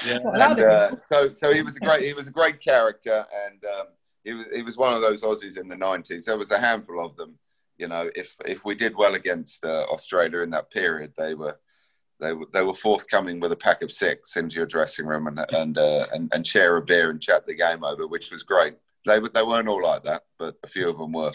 yeah. 0.05 0.19
And, 0.23 0.59
uh, 0.59 0.95
so, 1.05 1.33
so 1.33 1.53
he 1.53 1.61
was 1.61 1.77
a 1.77 1.79
great, 1.79 2.03
he 2.03 2.13
was 2.13 2.27
a 2.27 2.31
great 2.31 2.61
character, 2.61 3.25
and 3.45 3.63
um, 3.65 3.87
he 4.23 4.33
was 4.33 4.45
he 4.53 4.61
was 4.61 4.77
one 4.77 4.93
of 4.93 5.01
those 5.01 5.23
Aussies 5.23 5.57
in 5.57 5.67
the 5.67 5.75
nineties. 5.75 6.25
There 6.25 6.37
was 6.37 6.51
a 6.51 6.59
handful 6.59 7.03
of 7.03 7.15
them. 7.15 7.37
You 7.77 7.87
know, 7.87 8.09
if 8.15 8.35
if 8.45 8.65
we 8.65 8.75
did 8.75 8.95
well 8.95 9.15
against 9.15 9.65
uh, 9.65 9.85
Australia 9.91 10.39
in 10.39 10.51
that 10.51 10.69
period, 10.69 11.13
they 11.17 11.33
were 11.33 11.57
they 12.19 12.33
were 12.33 12.45
they 12.51 12.63
were 12.63 12.73
forthcoming 12.73 13.39
with 13.39 13.51
a 13.51 13.55
pack 13.57 13.81
of 13.81 13.91
six 13.91 14.35
into 14.35 14.57
your 14.57 14.65
dressing 14.65 15.05
room 15.05 15.27
and 15.27 15.39
and 15.53 15.77
uh, 15.77 16.05
and, 16.13 16.29
and 16.33 16.45
share 16.45 16.77
a 16.77 16.81
beer 16.81 17.09
and 17.09 17.21
chat 17.21 17.47
the 17.47 17.55
game 17.55 17.83
over, 17.83 18.07
which 18.07 18.31
was 18.31 18.43
great. 18.43 18.75
They 19.09 19.19
they 19.19 19.43
weren't 19.43 19.67
all 19.67 19.81
like 19.81 20.03
that, 20.03 20.23
but 20.37 20.55
a 20.63 20.67
few 20.67 20.89
of 20.89 20.97
them 20.97 21.11
were. 21.11 21.33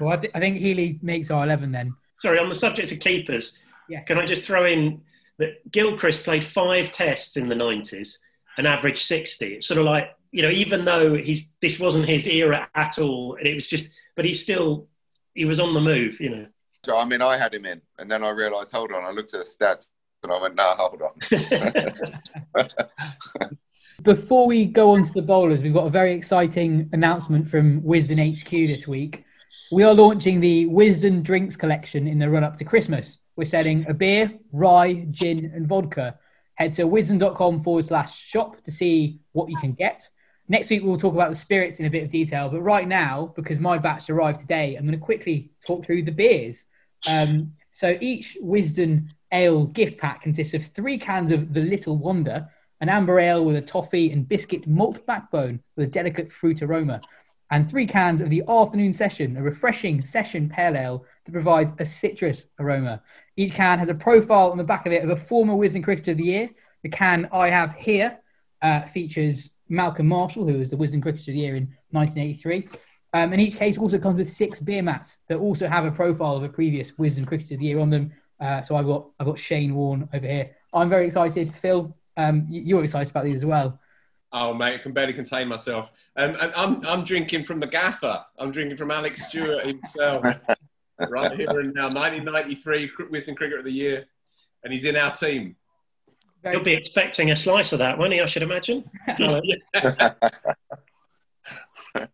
Well, 0.00 0.10
I, 0.10 0.16
th- 0.16 0.32
I 0.34 0.40
think 0.40 0.58
Healy 0.58 0.98
makes 1.02 1.30
our 1.30 1.44
eleven 1.44 1.72
then. 1.72 1.94
Sorry, 2.18 2.38
on 2.38 2.48
the 2.48 2.54
subject 2.54 2.92
of 2.92 3.00
keepers, 3.00 3.58
yeah. 3.88 4.02
can 4.02 4.18
I 4.18 4.24
just 4.24 4.44
throw 4.44 4.64
in 4.64 5.02
that 5.38 5.70
Gilchrist 5.70 6.24
played 6.24 6.44
five 6.44 6.90
tests 6.90 7.36
in 7.36 7.48
the 7.48 7.54
nineties 7.54 8.18
and 8.56 8.66
averaged 8.66 9.02
sixty. 9.02 9.54
It's 9.54 9.66
sort 9.66 9.78
of 9.78 9.84
like 9.84 10.14
you 10.30 10.42
know, 10.42 10.50
even 10.50 10.84
though 10.84 11.16
he's 11.16 11.56
this 11.60 11.80
wasn't 11.80 12.06
his 12.06 12.26
era 12.26 12.68
at 12.74 12.98
all, 12.98 13.36
and 13.36 13.46
it 13.46 13.54
was 13.54 13.68
just, 13.68 13.90
but 14.14 14.24
he 14.24 14.34
still 14.34 14.88
he 15.34 15.44
was 15.44 15.60
on 15.60 15.74
the 15.74 15.80
move, 15.80 16.20
you 16.20 16.30
know. 16.30 16.46
So 16.84 16.96
I 16.96 17.04
mean, 17.04 17.22
I 17.22 17.36
had 17.36 17.54
him 17.54 17.66
in, 17.66 17.80
and 17.98 18.10
then 18.10 18.22
I 18.22 18.30
realised, 18.30 18.72
hold 18.72 18.92
on, 18.92 19.04
I 19.04 19.10
looked 19.10 19.34
at 19.34 19.44
the 19.44 19.46
stats, 19.46 19.88
and 20.22 20.32
I 20.32 20.40
went, 20.40 20.54
no, 20.54 20.74
hold 20.76 21.02
on. 21.02 21.12
Before 24.04 24.46
we 24.46 24.64
go 24.64 24.92
on 24.92 25.02
to 25.02 25.12
the 25.12 25.22
bowlers, 25.22 25.60
we've 25.60 25.74
got 25.74 25.88
a 25.88 25.90
very 25.90 26.12
exciting 26.12 26.88
announcement 26.92 27.48
from 27.48 27.82
Wisden 27.82 28.20
HQ 28.20 28.48
this 28.48 28.86
week. 28.86 29.24
We 29.72 29.82
are 29.82 29.92
launching 29.92 30.38
the 30.38 30.66
Wisden 30.66 31.20
Drinks 31.24 31.56
collection 31.56 32.06
in 32.06 32.20
the 32.20 32.30
run 32.30 32.44
up 32.44 32.54
to 32.56 32.64
Christmas. 32.64 33.18
We're 33.34 33.44
selling 33.44 33.84
a 33.88 33.94
beer, 33.94 34.32
rye, 34.52 35.08
gin, 35.10 35.50
and 35.52 35.66
vodka. 35.66 36.16
Head 36.54 36.74
to 36.74 36.84
wisden.com 36.84 37.64
forward 37.64 37.86
slash 37.86 38.16
shop 38.16 38.60
to 38.62 38.70
see 38.70 39.18
what 39.32 39.50
you 39.50 39.56
can 39.56 39.72
get. 39.72 40.08
Next 40.46 40.70
week, 40.70 40.84
we'll 40.84 40.96
talk 40.96 41.14
about 41.14 41.30
the 41.30 41.36
spirits 41.36 41.80
in 41.80 41.86
a 41.86 41.90
bit 41.90 42.04
of 42.04 42.10
detail. 42.10 42.48
But 42.48 42.62
right 42.62 42.86
now, 42.86 43.32
because 43.34 43.58
my 43.58 43.78
batch 43.78 44.08
arrived 44.10 44.38
today, 44.38 44.76
I'm 44.76 44.86
going 44.86 44.98
to 44.98 45.04
quickly 45.04 45.50
talk 45.66 45.84
through 45.84 46.04
the 46.04 46.12
beers. 46.12 46.66
Um, 47.08 47.52
so 47.72 47.98
each 48.00 48.38
Wisden 48.40 49.08
Ale 49.32 49.66
gift 49.66 49.98
pack 49.98 50.22
consists 50.22 50.54
of 50.54 50.64
three 50.66 50.98
cans 50.98 51.32
of 51.32 51.52
The 51.52 51.62
Little 51.62 51.96
Wonder, 51.96 52.48
an 52.80 52.88
amber 52.88 53.18
ale 53.18 53.44
with 53.44 53.56
a 53.56 53.62
toffee 53.62 54.12
and 54.12 54.28
biscuit 54.28 54.66
malt 54.66 55.04
backbone 55.06 55.60
with 55.76 55.88
a 55.88 55.90
delicate 55.90 56.30
fruit 56.30 56.62
aroma, 56.62 57.00
and 57.50 57.68
three 57.68 57.86
cans 57.86 58.20
of 58.20 58.30
the 58.30 58.42
Afternoon 58.48 58.92
Session, 58.92 59.36
a 59.36 59.42
refreshing 59.42 60.04
session 60.04 60.48
pale 60.48 60.76
ale 60.76 61.04
that 61.24 61.32
provides 61.32 61.72
a 61.78 61.86
citrus 61.86 62.46
aroma. 62.58 63.02
Each 63.36 63.52
can 63.52 63.78
has 63.78 63.88
a 63.88 63.94
profile 63.94 64.50
on 64.50 64.58
the 64.58 64.64
back 64.64 64.86
of 64.86 64.92
it 64.92 65.02
of 65.02 65.10
a 65.10 65.16
former 65.16 65.54
Wisden 65.54 65.82
Cricketer 65.82 66.10
of 66.10 66.18
the 66.18 66.24
Year. 66.24 66.50
The 66.82 66.88
can 66.88 67.28
I 67.32 67.48
have 67.48 67.72
here 67.74 68.18
uh, 68.62 68.82
features 68.82 69.50
Malcolm 69.68 70.08
Marshall, 70.08 70.46
who 70.46 70.58
was 70.58 70.70
the 70.70 70.76
Wisden 70.76 71.02
Cricketer 71.02 71.30
of 71.30 71.34
the 71.34 71.40
Year 71.40 71.56
in 71.56 71.68
1983. 71.90 72.68
Um, 73.14 73.32
and 73.32 73.40
each 73.40 73.56
case 73.56 73.78
also 73.78 73.98
comes 73.98 74.16
with 74.16 74.28
six 74.28 74.60
beer 74.60 74.82
mats 74.82 75.18
that 75.28 75.38
also 75.38 75.66
have 75.68 75.86
a 75.86 75.90
profile 75.90 76.36
of 76.36 76.42
a 76.42 76.48
previous 76.48 76.92
Wisden 76.92 77.26
Cricketer 77.26 77.54
of 77.54 77.60
the 77.60 77.66
Year 77.66 77.78
on 77.78 77.90
them. 77.90 78.12
Uh, 78.40 78.62
so 78.62 78.76
I've 78.76 78.86
got 78.86 79.08
I've 79.18 79.26
got 79.26 79.38
Shane 79.38 79.74
Warne 79.74 80.08
over 80.12 80.26
here. 80.26 80.50
I'm 80.72 80.90
very 80.90 81.06
excited. 81.06 81.54
Phil, 81.54 81.96
um, 82.18 82.46
you're 82.50 82.82
excited 82.82 83.10
about 83.10 83.24
these 83.24 83.36
as 83.36 83.46
well. 83.46 83.78
Oh 84.32 84.52
mate, 84.52 84.74
I 84.74 84.78
can 84.78 84.92
barely 84.92 85.14
contain 85.14 85.48
myself. 85.48 85.90
Um, 86.16 86.36
and 86.40 86.52
I'm 86.54 86.86
I'm 86.86 87.04
drinking 87.04 87.44
from 87.44 87.60
the 87.60 87.66
gaffer. 87.66 88.22
I'm 88.38 88.50
drinking 88.50 88.76
from 88.76 88.90
Alex 88.90 89.26
Stewart 89.26 89.66
himself, 89.66 90.26
right 91.08 91.32
here 91.32 91.60
and 91.60 91.72
now. 91.72 91.88
1993 91.88 92.90
Wisden 93.10 93.36
Cricketer 93.36 93.58
of 93.58 93.64
the 93.64 93.72
Year, 93.72 94.04
and 94.64 94.72
he's 94.72 94.84
in 94.84 94.96
our 94.96 95.14
team. 95.14 95.56
Very 96.42 96.56
You'll 96.56 96.64
be 96.64 96.74
expecting 96.74 97.30
a 97.30 97.36
slice 97.36 97.72
of 97.72 97.78
that, 97.78 97.96
won't 97.96 98.12
he? 98.12 98.20
I 98.20 98.26
should 98.26 98.42
imagine. 98.42 98.84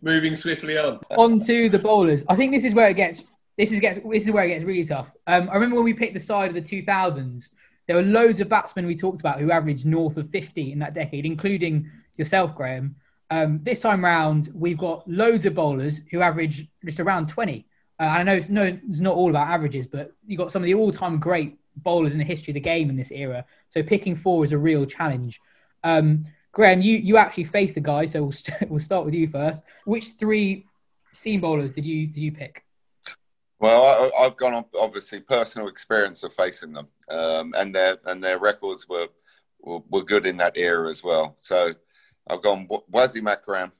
Moving 0.00 0.36
swiftly 0.36 0.78
on. 0.78 1.00
On 1.10 1.38
to 1.40 1.68
the 1.68 1.78
bowlers. 1.78 2.24
I 2.28 2.34
think 2.34 2.52
this 2.52 2.64
is 2.64 2.74
where 2.74 2.88
it 2.88 2.94
gets. 2.94 3.22
This 3.58 3.72
is 3.72 3.80
gets. 3.80 4.00
This 4.08 4.24
is 4.24 4.30
where 4.30 4.44
it 4.44 4.48
gets 4.48 4.64
really 4.64 4.84
tough. 4.84 5.10
Um, 5.26 5.50
I 5.50 5.54
remember 5.54 5.76
when 5.76 5.84
we 5.84 5.92
picked 5.92 6.14
the 6.14 6.20
side 6.20 6.48
of 6.48 6.54
the 6.54 6.62
2000s. 6.62 7.50
There 7.86 7.96
were 7.96 8.02
loads 8.02 8.40
of 8.40 8.48
batsmen 8.48 8.86
we 8.86 8.96
talked 8.96 9.20
about 9.20 9.40
who 9.40 9.50
averaged 9.50 9.86
north 9.86 10.16
of 10.16 10.30
50 10.30 10.72
in 10.72 10.78
that 10.78 10.94
decade, 10.94 11.26
including 11.26 11.90
yourself, 12.16 12.54
Graham. 12.54 12.96
Um, 13.30 13.60
this 13.62 13.80
time 13.80 14.04
round, 14.04 14.50
we've 14.54 14.78
got 14.78 15.08
loads 15.08 15.46
of 15.46 15.54
bowlers 15.54 16.02
who 16.10 16.20
average 16.20 16.68
just 16.84 17.00
around 17.00 17.28
20. 17.28 17.66
Uh, 17.98 18.02
I 18.02 18.22
know 18.22 18.34
it's, 18.34 18.48
no, 18.48 18.62
it's 18.62 19.00
not 19.00 19.16
all 19.16 19.30
about 19.30 19.48
averages, 19.48 19.86
but 19.86 20.12
you've 20.26 20.38
got 20.38 20.52
some 20.52 20.62
of 20.62 20.66
the 20.66 20.74
all-time 20.74 21.18
great 21.18 21.58
bowlers 21.76 22.12
in 22.12 22.18
the 22.18 22.24
history 22.24 22.52
of 22.52 22.54
the 22.54 22.60
game 22.60 22.90
in 22.90 22.96
this 22.96 23.10
era. 23.10 23.44
So 23.68 23.82
picking 23.82 24.14
four 24.14 24.44
is 24.44 24.52
a 24.52 24.58
real 24.58 24.84
challenge. 24.84 25.40
Um, 25.82 26.24
Graham, 26.52 26.82
you, 26.82 26.98
you 26.98 27.16
actually 27.16 27.44
faced 27.44 27.76
the 27.76 27.80
guy, 27.80 28.06
so 28.06 28.22
we'll, 28.22 28.32
st- 28.32 28.70
we'll 28.70 28.80
start 28.80 29.04
with 29.04 29.14
you 29.14 29.26
first. 29.26 29.64
Which 29.84 30.12
three 30.18 30.66
seam 31.12 31.40
bowlers 31.40 31.72
did 31.72 31.84
you 31.84 32.06
did 32.06 32.20
you 32.20 32.32
pick? 32.32 32.64
Well, 33.58 34.10
I, 34.18 34.24
have 34.24 34.36
gone 34.36 34.54
on 34.54 34.64
obviously 34.78 35.20
personal 35.20 35.68
experience 35.68 36.24
of 36.24 36.34
facing 36.34 36.72
them, 36.72 36.88
um, 37.08 37.54
and 37.56 37.74
their 37.74 37.98
and 38.06 38.22
their 38.22 38.38
records 38.38 38.88
were, 38.88 39.08
were, 39.60 39.80
were 39.90 40.04
good 40.04 40.26
in 40.26 40.36
that 40.38 40.56
era 40.56 40.88
as 40.90 41.02
well. 41.02 41.34
So 41.38 41.72
I've 42.28 42.42
gone 42.42 42.68
Wasim 42.92 43.30
Akram. 43.30 43.72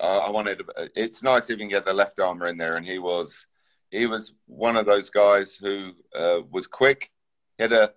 Uh, 0.00 0.22
I 0.26 0.30
wanted. 0.30 0.62
It's 0.96 1.22
nice 1.22 1.50
even 1.50 1.68
get 1.68 1.84
the 1.84 1.92
left 1.92 2.18
armer 2.18 2.48
in 2.48 2.58
there, 2.58 2.76
and 2.76 2.84
he 2.84 2.98
was 2.98 3.46
he 3.90 4.06
was 4.06 4.34
one 4.46 4.76
of 4.76 4.86
those 4.86 5.10
guys 5.10 5.54
who 5.54 5.92
uh, 6.14 6.40
was 6.50 6.66
quick. 6.66 7.10
He 7.58 7.62
had 7.62 7.72
a 7.72 7.92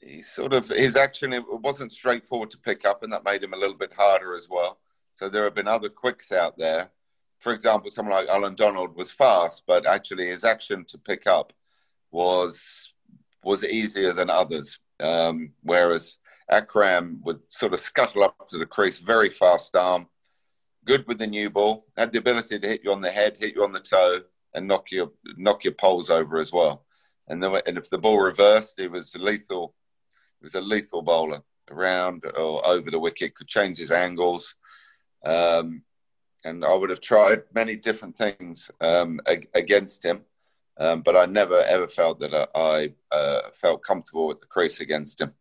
he 0.00 0.22
sort 0.22 0.52
of 0.52 0.68
his 0.68 0.96
action 0.96 1.32
it 1.32 1.42
wasn't 1.48 1.92
straightforward 1.92 2.50
to 2.52 2.58
pick 2.58 2.86
up, 2.86 3.02
and 3.02 3.12
that 3.12 3.24
made 3.24 3.42
him 3.42 3.52
a 3.52 3.56
little 3.58 3.76
bit 3.76 3.92
harder 3.92 4.36
as 4.36 4.48
well. 4.48 4.78
So 5.12 5.28
there 5.28 5.44
have 5.44 5.54
been 5.54 5.66
other 5.68 5.88
quicks 5.88 6.30
out 6.30 6.56
there. 6.58 6.90
For 7.40 7.52
example, 7.52 7.90
someone 7.90 8.14
like 8.14 8.28
Allan 8.28 8.54
Donald 8.54 8.96
was 8.96 9.10
fast, 9.10 9.64
but 9.66 9.86
actually 9.86 10.26
his 10.26 10.44
action 10.44 10.84
to 10.86 10.98
pick 10.98 11.26
up 11.26 11.52
was 12.10 12.87
was 13.48 13.64
easier 13.64 14.12
than 14.12 14.30
others. 14.30 14.78
Um, 15.00 15.52
whereas 15.62 16.16
Akram 16.50 17.20
would 17.24 17.50
sort 17.50 17.72
of 17.72 17.80
scuttle 17.80 18.24
up 18.24 18.46
to 18.48 18.58
the 18.58 18.66
crease, 18.66 18.98
very 18.98 19.30
fast 19.30 19.74
arm, 19.74 20.06
good 20.84 21.06
with 21.06 21.18
the 21.18 21.26
new 21.26 21.50
ball, 21.50 21.86
had 21.96 22.12
the 22.12 22.18
ability 22.18 22.58
to 22.58 22.68
hit 22.68 22.82
you 22.84 22.92
on 22.92 23.00
the 23.00 23.10
head, 23.10 23.36
hit 23.36 23.54
you 23.54 23.64
on 23.64 23.72
the 23.72 23.80
toe, 23.80 24.20
and 24.54 24.66
knock 24.66 24.90
your 24.90 25.10
knock 25.36 25.64
your 25.64 25.74
poles 25.74 26.10
over 26.10 26.38
as 26.38 26.52
well. 26.52 26.84
And 27.28 27.42
then, 27.42 27.60
and 27.66 27.76
if 27.76 27.90
the 27.90 27.98
ball 27.98 28.18
reversed, 28.18 28.78
it 28.78 28.90
was 28.90 29.14
lethal. 29.16 29.74
It 30.40 30.44
was 30.44 30.54
a 30.54 30.60
lethal 30.60 31.02
bowler 31.02 31.42
around 31.70 32.24
or 32.24 32.66
over 32.66 32.90
the 32.90 32.98
wicket. 32.98 33.34
Could 33.34 33.48
change 33.48 33.78
his 33.78 33.92
angles. 33.92 34.54
Um, 35.24 35.82
and 36.44 36.64
I 36.64 36.74
would 36.74 36.90
have 36.90 37.00
tried 37.00 37.42
many 37.52 37.76
different 37.76 38.16
things 38.16 38.70
um, 38.80 39.20
against 39.54 40.04
him, 40.04 40.22
um, 40.78 41.02
but 41.02 41.16
I 41.16 41.26
never 41.26 41.60
ever 41.66 41.88
felt 41.88 42.20
that 42.20 42.50
I, 42.54 42.92
uh, 43.10 43.50
felt 43.54 43.82
comfortable 43.82 44.28
with 44.28 44.40
the 44.40 44.46
crease 44.46 44.80
against 44.80 45.20
him. 45.20 45.32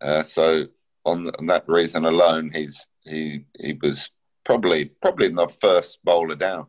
Uh, 0.00 0.22
so 0.22 0.66
on, 1.04 1.30
on, 1.38 1.46
that 1.46 1.64
reason 1.68 2.04
alone, 2.04 2.50
he's 2.52 2.86
he 3.04 3.44
he 3.58 3.78
was 3.80 4.10
probably 4.44 4.86
probably 4.86 5.28
the 5.28 5.48
first 5.48 6.04
bowler 6.04 6.36
down. 6.36 6.66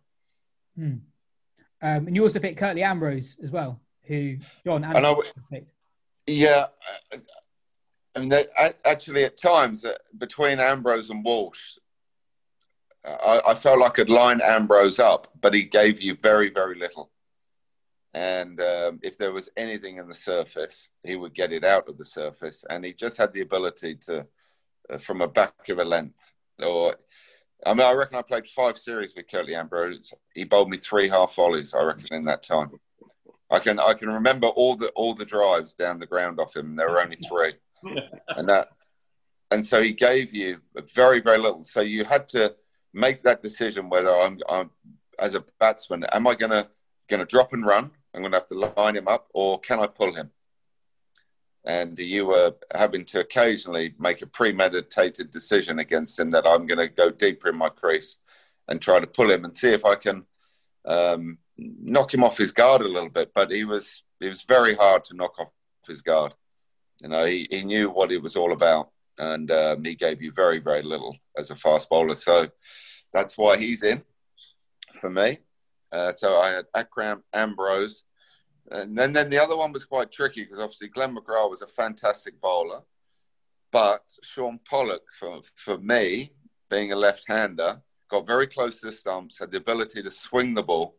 Hmm. 0.75 0.97
Um, 1.81 2.07
and 2.07 2.15
you 2.15 2.23
also 2.23 2.39
picked 2.39 2.57
Curtly 2.57 2.83
Ambrose 2.83 3.37
as 3.43 3.51
well, 3.51 3.79
who 4.03 4.37
John 4.65 4.83
and 4.83 5.05
I, 5.05 5.15
picked. 5.51 5.71
Yeah, 6.25 6.67
I 8.17 8.19
mean, 8.19 8.33
actually, 8.83 9.23
at 9.25 9.37
times 9.37 9.85
uh, 9.85 9.93
between 10.17 10.59
Ambrose 10.59 11.09
and 11.09 11.23
Walsh, 11.23 11.77
I, 13.05 13.41
I, 13.47 13.55
felt 13.55 13.79
like 13.79 13.99
I'd 13.99 14.09
line 14.09 14.41
Ambrose 14.43 14.99
up, 14.99 15.27
but 15.39 15.53
he 15.53 15.63
gave 15.63 16.01
you 16.01 16.15
very, 16.15 16.49
very 16.49 16.77
little. 16.77 17.11
And 18.17 18.59
um, 18.59 18.99
if 19.03 19.15
there 19.19 19.31
was 19.31 19.47
anything 19.55 19.97
in 19.97 20.07
the 20.07 20.15
surface, 20.15 20.89
he 21.03 21.15
would 21.15 21.35
get 21.35 21.53
it 21.53 21.63
out 21.63 21.87
of 21.87 21.97
the 21.99 22.05
surface, 22.05 22.65
and 22.67 22.83
he 22.83 22.91
just 22.91 23.15
had 23.15 23.31
the 23.31 23.41
ability 23.41 23.93
to, 24.07 24.25
uh, 24.89 24.97
from 24.97 25.21
a 25.21 25.27
back 25.27 25.69
of 25.69 25.77
a 25.77 25.83
length, 25.83 26.33
or 26.65 26.95
I 27.63 27.75
mean, 27.75 27.85
I 27.85 27.93
reckon 27.93 28.17
I 28.17 28.23
played 28.23 28.47
five 28.47 28.77
series 28.77 29.13
with 29.15 29.29
Curtly 29.29 29.53
Ambrose. 29.53 30.13
He 30.33 30.45
bowled 30.45 30.69
me 30.71 30.77
three 30.77 31.07
half 31.07 31.35
volleys, 31.35 31.75
I 31.75 31.83
reckon, 31.83 32.07
in 32.11 32.25
that 32.25 32.41
time. 32.41 32.71
I 33.51 33.59
can 33.59 33.79
I 33.79 33.93
can 33.93 34.09
remember 34.09 34.47
all 34.47 34.75
the 34.75 34.89
all 34.89 35.13
the 35.13 35.25
drives 35.25 35.75
down 35.75 35.99
the 35.99 36.07
ground 36.07 36.39
off 36.39 36.55
him. 36.55 36.75
There 36.75 36.89
were 36.89 37.01
only 37.01 37.17
three, 37.17 37.53
and 38.29 38.49
that 38.49 38.69
and 39.51 39.63
so 39.63 39.83
he 39.83 39.93
gave 39.93 40.33
you 40.33 40.57
very 40.95 41.19
very 41.19 41.37
little. 41.37 41.63
So 41.63 41.81
you 41.81 42.03
had 42.03 42.27
to 42.29 42.55
make 42.93 43.21
that 43.23 43.43
decision 43.43 43.89
whether 43.89 44.09
I'm, 44.09 44.39
I'm 44.49 44.71
as 45.19 45.35
a 45.35 45.43
batsman, 45.59 46.03
am 46.05 46.25
I 46.25 46.33
gonna 46.33 46.67
gonna 47.09 47.25
drop 47.25 47.53
and 47.53 47.63
run? 47.63 47.91
I'm 48.17 48.23
gonna 48.23 48.37
have 48.37 48.47
to 48.47 48.73
line 48.75 48.97
him 48.97 49.07
up, 49.07 49.27
or 49.33 49.59
can 49.59 49.79
I 49.79 49.85
pull 49.85 50.11
him? 50.11 50.31
And 51.63 51.99
you 51.99 52.25
were 52.25 52.55
having 52.73 53.05
to 53.05 53.19
occasionally 53.19 53.93
make 53.99 54.23
a 54.23 54.27
premeditated 54.27 55.29
decision 55.29 55.79
against 55.79 56.17
him 56.17 56.31
that 56.31 56.47
I'm 56.47 56.65
going 56.65 56.79
to 56.79 56.87
go 56.87 57.09
deeper 57.09 57.49
in 57.49 57.57
my 57.57 57.67
crease 57.67 58.17
and 58.69 58.81
try 58.81 59.01
to 59.01 59.05
pull 59.05 59.29
him 59.29 59.43
and 59.43 59.55
see 59.55 59.71
if 59.71 59.83
I 59.83 59.95
can 59.95 60.25
um, 60.85 61.39
knock 61.57 62.13
him 62.13 62.23
off 62.23 62.37
his 62.37 62.53
guard 62.53 62.81
a 62.81 62.87
little 62.87 63.09
bit. 63.09 63.33
But 63.35 63.51
he 63.51 63.65
was 63.65 64.03
he 64.19 64.29
was 64.29 64.43
very 64.43 64.73
hard 64.73 65.03
to 65.05 65.15
knock 65.15 65.37
off 65.39 65.51
his 65.87 66.01
guard. 66.01 66.35
You 67.01 67.09
know, 67.09 67.25
he, 67.25 67.47
he 67.51 67.63
knew 67.63 67.89
what 67.89 68.11
it 68.11 68.21
was 68.21 68.35
all 68.35 68.53
about, 68.53 68.89
and 69.19 69.51
um, 69.51 69.83
he 69.83 69.93
gave 69.93 70.23
you 70.23 70.31
very 70.31 70.59
very 70.59 70.81
little 70.81 71.15
as 71.37 71.51
a 71.51 71.55
fast 71.55 71.89
bowler. 71.89 72.15
So 72.15 72.47
that's 73.13 73.37
why 73.37 73.57
he's 73.57 73.83
in 73.83 74.03
for 74.95 75.09
me. 75.09 75.39
Uh, 75.91 76.11
so 76.11 76.37
I 76.37 76.49
had 76.51 76.65
Akram 76.75 77.23
Ambrose, 77.33 78.03
and 78.71 78.97
then 78.97 79.13
then 79.13 79.29
the 79.29 79.41
other 79.41 79.55
one 79.55 79.71
was 79.71 79.85
quite 79.85 80.11
tricky 80.11 80.43
because 80.43 80.59
obviously 80.59 80.89
Glenn 80.89 81.15
McGrath 81.15 81.49
was 81.49 81.61
a 81.61 81.67
fantastic 81.67 82.39
bowler, 82.41 82.81
but 83.71 84.03
Shaun 84.23 84.59
Pollock 84.69 85.03
for 85.17 85.41
for 85.55 85.77
me 85.77 86.33
being 86.69 86.91
a 86.91 86.95
left-hander 86.95 87.81
got 88.09 88.27
very 88.27 88.47
close 88.47 88.79
to 88.79 88.87
the 88.87 88.91
stumps, 88.91 89.39
had 89.39 89.51
the 89.51 89.57
ability 89.57 90.03
to 90.03 90.11
swing 90.11 90.53
the 90.53 90.63
ball 90.63 90.97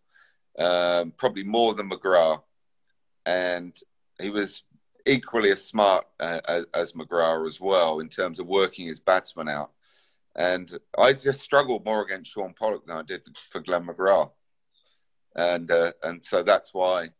um, 0.58 1.12
probably 1.16 1.44
more 1.44 1.74
than 1.74 1.90
McGrath, 1.90 2.42
and 3.26 3.78
he 4.20 4.30
was 4.30 4.62
equally 5.06 5.50
as 5.50 5.64
smart 5.64 6.06
uh, 6.20 6.40
as, 6.46 6.64
as 6.74 6.92
McGrath 6.92 7.46
as 7.46 7.60
well 7.60 8.00
in 8.00 8.08
terms 8.08 8.38
of 8.38 8.46
working 8.46 8.86
his 8.86 9.00
batsman 9.00 9.48
out. 9.48 9.70
And 10.36 10.78
I 10.96 11.14
just 11.14 11.40
struggled 11.40 11.84
more 11.84 12.02
against 12.02 12.32
Shaun 12.32 12.54
Pollock 12.54 12.86
than 12.86 12.96
I 12.96 13.02
did 13.02 13.22
for 13.50 13.60
Glenn 13.60 13.86
McGrath, 13.86 14.30
and 15.36 15.70
uh, 15.70 15.92
and 16.02 16.24
so 16.24 16.42
that's 16.42 16.74
why 16.74 17.10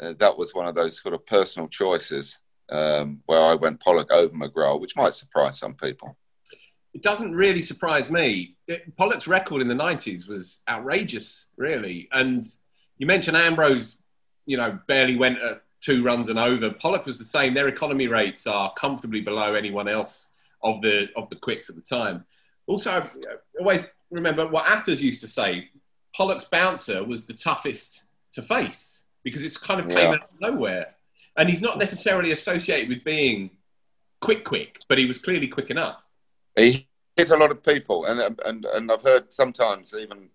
uh, 0.00 0.14
that 0.18 0.36
was 0.36 0.54
one 0.54 0.66
of 0.66 0.74
those 0.74 1.00
sort 1.00 1.14
of 1.14 1.26
personal 1.26 1.68
choices 1.68 2.38
um, 2.70 3.20
where 3.26 3.40
I 3.42 3.54
went 3.54 3.80
Pollock 3.80 4.10
over 4.10 4.34
McGrath, 4.34 4.80
which 4.80 4.96
might 4.96 5.14
surprise 5.14 5.58
some 5.58 5.74
people 5.74 6.16
it 6.94 7.02
doesn't 7.02 7.32
really 7.32 7.62
surprise 7.62 8.10
me. 8.10 8.56
It, 8.68 8.96
Pollock's 8.96 9.26
record 9.26 9.62
in 9.62 9.68
the 9.68 9.74
90s 9.74 10.28
was 10.28 10.60
outrageous, 10.68 11.46
really. 11.56 12.08
And 12.12 12.44
you 12.98 13.06
mentioned 13.06 13.36
Ambrose, 13.36 13.98
you 14.46 14.56
know, 14.56 14.78
barely 14.86 15.16
went 15.16 15.38
at 15.38 15.62
two 15.80 16.04
runs 16.04 16.28
and 16.28 16.38
over. 16.38 16.70
Pollock 16.70 17.06
was 17.06 17.18
the 17.18 17.24
same. 17.24 17.54
Their 17.54 17.68
economy 17.68 18.08
rates 18.08 18.46
are 18.46 18.72
comfortably 18.74 19.22
below 19.22 19.54
anyone 19.54 19.88
else 19.88 20.28
of 20.62 20.82
the 20.82 21.08
of 21.16 21.28
the 21.30 21.36
quicks 21.36 21.68
at 21.70 21.76
the 21.76 21.82
time. 21.82 22.24
Also, 22.66 22.90
I 22.90 23.10
always 23.58 23.84
remember 24.10 24.46
what 24.46 24.66
Athers 24.66 25.02
used 25.02 25.22
to 25.22 25.28
say. 25.28 25.68
Pollock's 26.14 26.44
bouncer 26.44 27.02
was 27.04 27.24
the 27.24 27.34
toughest 27.34 28.04
to 28.32 28.42
face 28.42 29.04
because 29.22 29.42
it's 29.42 29.56
kind 29.56 29.80
of 29.80 29.88
came 29.88 30.10
yeah. 30.10 30.18
out 30.18 30.30
of 30.30 30.40
nowhere, 30.40 30.94
and 31.36 31.48
he's 31.48 31.60
not 31.60 31.78
necessarily 31.78 32.32
associated 32.32 32.88
with 32.88 33.04
being 33.04 33.50
quick, 34.20 34.44
quick, 34.44 34.80
but 34.88 34.98
he 34.98 35.06
was 35.06 35.18
clearly 35.18 35.48
quick 35.48 35.70
enough. 35.70 36.02
He 36.56 36.88
hit 37.16 37.30
a 37.30 37.36
lot 37.36 37.50
of 37.50 37.62
people, 37.62 38.06
and 38.06 38.38
and 38.44 38.64
and 38.64 38.90
I've 38.90 39.02
heard 39.02 39.32
sometimes 39.32 39.94
even, 39.94 40.28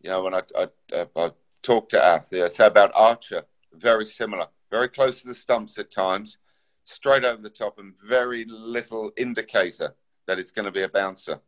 you 0.00 0.10
know, 0.10 0.22
when 0.22 0.34
I 0.34 0.42
I, 0.56 0.68
uh, 0.94 1.06
I 1.16 1.30
talked 1.62 1.90
to 1.92 2.04
Ath, 2.04 2.32
yeah, 2.32 2.48
say 2.48 2.66
about 2.66 2.92
Archer, 2.94 3.44
very 3.72 4.06
similar, 4.06 4.46
very 4.70 4.88
close 4.88 5.22
to 5.22 5.28
the 5.28 5.34
stumps 5.34 5.78
at 5.78 5.90
times, 5.90 6.38
straight 6.84 7.24
over 7.24 7.40
the 7.40 7.50
top, 7.50 7.78
and 7.78 7.94
very 8.04 8.44
little 8.44 9.12
indicator 9.16 9.94
that 10.26 10.38
it's 10.38 10.50
going 10.50 10.66
to 10.66 10.72
be 10.72 10.82
a 10.82 10.88
bouncer. 10.88 11.40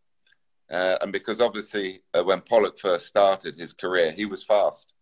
Uh, 0.71 0.97
and 1.03 1.13
because 1.13 1.41
obviously 1.41 2.03
uh, 2.15 2.25
when 2.25 2.41
Pollock 2.41 2.79
first 2.79 3.07
started 3.07 3.57
his 3.57 3.73
career, 3.73 4.13
he 4.13 4.25
was 4.25 4.43
fast. 4.43 4.93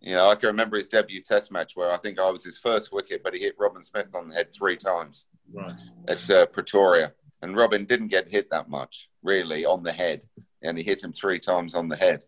You 0.00 0.14
know, 0.14 0.28
I 0.28 0.34
can 0.34 0.48
remember 0.48 0.76
his 0.76 0.86
debut 0.86 1.22
Test 1.22 1.50
match 1.50 1.72
where 1.74 1.90
I 1.90 1.96
think 1.96 2.18
I 2.18 2.28
was 2.28 2.44
his 2.44 2.58
first 2.58 2.92
wicket, 2.92 3.22
but 3.22 3.34
he 3.34 3.40
hit 3.40 3.54
Robin 3.58 3.82
Smith 3.82 4.14
on 4.14 4.28
the 4.28 4.34
head 4.34 4.52
three 4.52 4.76
times 4.76 5.26
right. 5.52 5.72
at 6.08 6.30
uh, 6.30 6.46
Pretoria, 6.46 7.12
and 7.40 7.56
Robin 7.56 7.84
didn't 7.84 8.08
get 8.08 8.30
hit 8.30 8.50
that 8.50 8.68
much 8.68 9.08
really 9.22 9.64
on 9.64 9.82
the 9.82 9.92
head, 9.92 10.24
and 10.62 10.76
he 10.76 10.84
hit 10.84 11.02
him 11.02 11.12
three 11.12 11.38
times 11.38 11.74
on 11.74 11.88
the 11.88 11.96
head. 11.96 12.22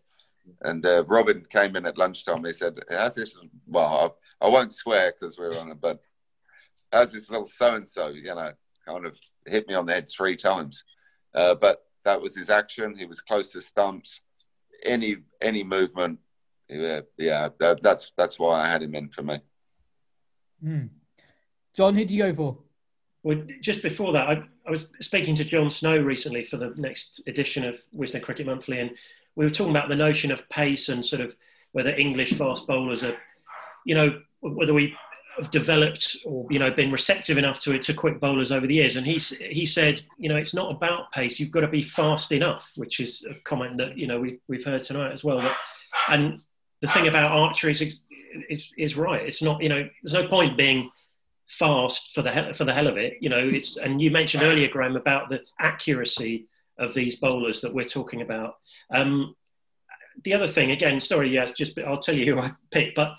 And 0.61 0.85
uh, 0.85 1.03
Robin 1.05 1.45
came 1.49 1.75
in 1.75 1.85
at 1.85 1.97
lunchtime. 1.97 2.45
He 2.45 2.53
said, 2.53 2.79
"How's 2.89 3.15
this?" 3.15 3.37
Well, 3.67 4.17
I, 4.41 4.47
I 4.47 4.49
won't 4.49 4.71
swear 4.71 5.11
because 5.11 5.37
we're 5.37 5.59
on 5.59 5.71
it, 5.71 5.81
but 5.81 5.99
how's 6.91 7.11
this 7.11 7.29
little 7.29 7.45
so 7.45 7.75
and 7.75 7.87
so? 7.87 8.07
You 8.07 8.23
know, 8.23 8.51
kind 8.87 9.05
of 9.05 9.19
hit 9.45 9.67
me 9.67 9.75
on 9.75 9.85
the 9.85 9.93
head 9.93 10.09
three 10.09 10.35
times. 10.35 10.83
Uh, 11.35 11.55
but 11.55 11.83
that 12.07 12.21
was 12.21 12.35
his 12.35 12.49
action. 12.49 12.95
He 12.95 13.05
was 13.05 13.19
close 13.19 13.51
to 13.51 13.61
stumps. 13.61 14.21
Any 14.85 15.17
any 15.41 15.63
movement, 15.63 16.19
yeah, 16.69 17.01
yeah. 17.17 17.49
That, 17.59 17.81
that's 17.81 18.11
that's 18.15 18.39
why 18.39 18.61
I 18.61 18.67
had 18.67 18.81
him 18.81 18.95
in 18.95 19.09
for 19.09 19.23
me. 19.23 19.41
Mm. 20.63 20.89
John, 21.75 21.95
who 21.95 22.05
do 22.05 22.15
you 22.15 22.23
go 22.23 22.33
for? 22.33 22.57
Well, 23.23 23.41
just 23.61 23.81
before 23.81 24.13
that, 24.13 24.29
I, 24.29 24.43
I 24.65 24.71
was 24.71 24.87
speaking 25.01 25.35
to 25.35 25.43
John 25.43 25.69
Snow 25.69 25.97
recently 25.97 26.45
for 26.45 26.55
the 26.55 26.73
next 26.77 27.21
edition 27.27 27.65
of 27.65 27.81
Wisden 27.93 28.21
Cricket 28.21 28.45
Monthly, 28.45 28.79
and 28.79 28.91
we 29.35 29.43
were 29.43 29.51
talking 29.51 29.75
about 29.75 29.89
the 29.89 29.95
notion 29.95 30.31
of 30.31 30.47
pace 30.47 30.87
and 30.87 31.05
sort 31.05 31.21
of 31.21 31.35
whether 31.73 31.89
English 31.89 32.33
fast 32.33 32.67
bowlers 32.67 33.03
are, 33.03 33.17
you 33.85 33.95
know, 33.95 34.21
whether 34.39 34.73
we 34.73 34.95
have 35.37 35.51
developed 35.51 36.17
or 36.25 36.45
you 36.49 36.59
know 36.59 36.71
been 36.71 36.91
receptive 36.91 37.37
enough 37.37 37.59
to 37.59 37.73
it 37.73 37.81
to 37.83 37.93
quick 37.93 38.19
bowlers 38.19 38.51
over 38.51 38.67
the 38.67 38.75
years. 38.75 38.95
And 38.95 39.05
he 39.05 39.17
he 39.17 39.65
said, 39.65 40.01
you 40.17 40.29
know, 40.29 40.35
it's 40.35 40.53
not 40.53 40.71
about 40.71 41.11
pace. 41.11 41.39
You've 41.39 41.51
got 41.51 41.61
to 41.61 41.67
be 41.67 41.81
fast 41.81 42.31
enough, 42.31 42.71
which 42.75 42.99
is 42.99 43.25
a 43.29 43.35
comment 43.43 43.77
that 43.77 43.97
you 43.97 44.07
know 44.07 44.19
we 44.19 44.39
we've 44.47 44.65
heard 44.65 44.83
tonight 44.83 45.11
as 45.11 45.23
well. 45.23 45.41
But, 45.41 45.55
and 46.09 46.41
the 46.81 46.87
thing 46.89 47.07
about 47.07 47.31
archery 47.31 47.71
is, 47.71 47.81
is 48.49 48.71
is 48.77 48.97
right. 48.97 49.25
It's 49.25 49.41
not 49.41 49.61
you 49.61 49.69
know 49.69 49.87
there's 50.03 50.13
no 50.13 50.27
point 50.27 50.57
being 50.57 50.89
fast 51.47 52.13
for 52.13 52.21
the 52.21 52.31
hell, 52.31 52.53
for 52.53 52.65
the 52.65 52.73
hell 52.73 52.87
of 52.87 52.97
it. 52.97 53.17
You 53.21 53.29
know, 53.29 53.39
it's 53.39 53.77
and 53.77 54.01
you 54.01 54.11
mentioned 54.11 54.43
earlier, 54.43 54.67
Graham, 54.67 54.95
about 54.95 55.29
the 55.29 55.41
accuracy 55.59 56.47
of 56.77 56.93
these 56.93 57.15
bowlers 57.15 57.61
that 57.61 57.73
we're 57.73 57.85
talking 57.85 58.21
about. 58.21 58.57
Um, 58.93 59.35
the 60.23 60.33
other 60.33 60.47
thing, 60.47 60.71
again, 60.71 60.99
sorry, 60.99 61.29
yes, 61.29 61.51
just 61.51 61.77
I'll 61.79 61.99
tell 61.99 62.15
you 62.15 62.33
who 62.33 62.41
I 62.41 62.51
picked, 62.71 62.95
but 62.95 63.13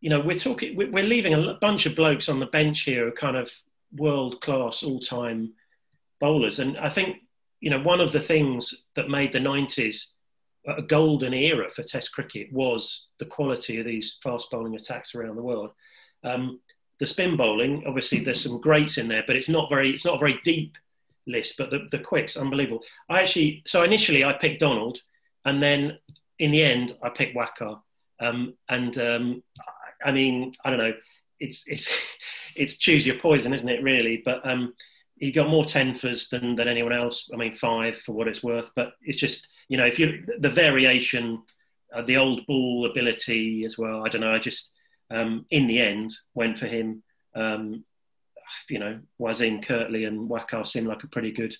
you 0.00 0.10
know, 0.10 0.20
we're 0.20 0.36
talking, 0.36 0.76
we're 0.76 1.04
leaving 1.04 1.34
a 1.34 1.54
bunch 1.54 1.86
of 1.86 1.96
blokes 1.96 2.28
on 2.28 2.38
the 2.38 2.46
bench 2.46 2.82
here, 2.82 3.10
kind 3.10 3.36
of 3.36 3.50
world 3.96 4.40
class, 4.40 4.82
all 4.82 5.00
time 5.00 5.52
bowlers, 6.20 6.58
and 6.58 6.78
I 6.78 6.88
think 6.88 7.18
you 7.60 7.70
know 7.70 7.80
one 7.80 8.00
of 8.00 8.12
the 8.12 8.20
things 8.20 8.86
that 8.94 9.08
made 9.08 9.32
the 9.32 9.40
'90s 9.40 10.06
a 10.66 10.82
golden 10.82 11.32
era 11.32 11.70
for 11.70 11.82
Test 11.82 12.12
cricket 12.12 12.52
was 12.52 13.06
the 13.18 13.24
quality 13.24 13.78
of 13.78 13.86
these 13.86 14.18
fast 14.22 14.50
bowling 14.50 14.76
attacks 14.76 15.14
around 15.14 15.36
the 15.36 15.42
world. 15.42 15.70
Um, 16.24 16.60
the 16.98 17.06
spin 17.06 17.36
bowling, 17.36 17.84
obviously, 17.86 18.20
there's 18.20 18.42
some 18.42 18.60
greats 18.60 18.98
in 18.98 19.08
there, 19.08 19.24
but 19.26 19.36
it's 19.36 19.48
not 19.48 19.70
very, 19.70 19.90
it's 19.90 20.04
not 20.04 20.16
a 20.16 20.18
very 20.18 20.40
deep 20.44 20.76
list, 21.26 21.54
but 21.56 21.70
the, 21.70 21.86
the 21.90 21.98
quicks, 21.98 22.36
unbelievable. 22.36 22.82
I 23.08 23.20
actually, 23.20 23.62
so 23.66 23.82
initially 23.82 24.24
I 24.24 24.32
picked 24.32 24.60
Donald, 24.60 25.00
and 25.44 25.62
then 25.62 25.98
in 26.38 26.50
the 26.50 26.62
end 26.62 26.96
I 27.02 27.08
picked 27.08 27.36
Waqar. 27.36 27.80
Um, 28.20 28.54
and 28.68 28.98
um, 28.98 29.42
I 30.04 30.12
mean, 30.12 30.52
I 30.64 30.70
don't 30.70 30.78
know, 30.78 30.94
it's 31.40 31.64
it's 31.66 31.92
it's 32.56 32.78
choose 32.78 33.06
your 33.06 33.18
poison, 33.18 33.52
isn't 33.52 33.68
it? 33.68 33.82
Really, 33.82 34.22
but 34.24 34.48
um, 34.48 34.74
he 35.18 35.32
got 35.32 35.48
more 35.48 35.64
tenfers 35.64 36.28
than 36.28 36.54
than 36.56 36.68
anyone 36.68 36.92
else. 36.92 37.30
I 37.32 37.36
mean, 37.36 37.52
five 37.52 37.98
for 37.98 38.12
what 38.12 38.28
it's 38.28 38.42
worth. 38.42 38.70
But 38.74 38.92
it's 39.02 39.18
just 39.18 39.48
you 39.68 39.76
know, 39.76 39.86
if 39.86 39.98
you 39.98 40.24
the 40.38 40.50
variation, 40.50 41.42
uh, 41.94 42.02
the 42.02 42.16
old 42.16 42.46
ball 42.46 42.88
ability 42.90 43.64
as 43.64 43.78
well. 43.78 44.04
I 44.04 44.08
don't 44.08 44.20
know. 44.20 44.32
I 44.32 44.38
just 44.38 44.72
um, 45.10 45.46
in 45.50 45.66
the 45.66 45.80
end 45.80 46.12
went 46.34 46.58
for 46.58 46.66
him. 46.66 47.02
Um, 47.34 47.84
you 48.70 48.78
know, 48.78 48.98
Wasim, 49.20 49.62
Curtly, 49.62 50.04
and 50.06 50.28
Waqar 50.28 50.66
seemed 50.66 50.86
like 50.86 51.04
a 51.04 51.08
pretty 51.08 51.32
good 51.32 51.54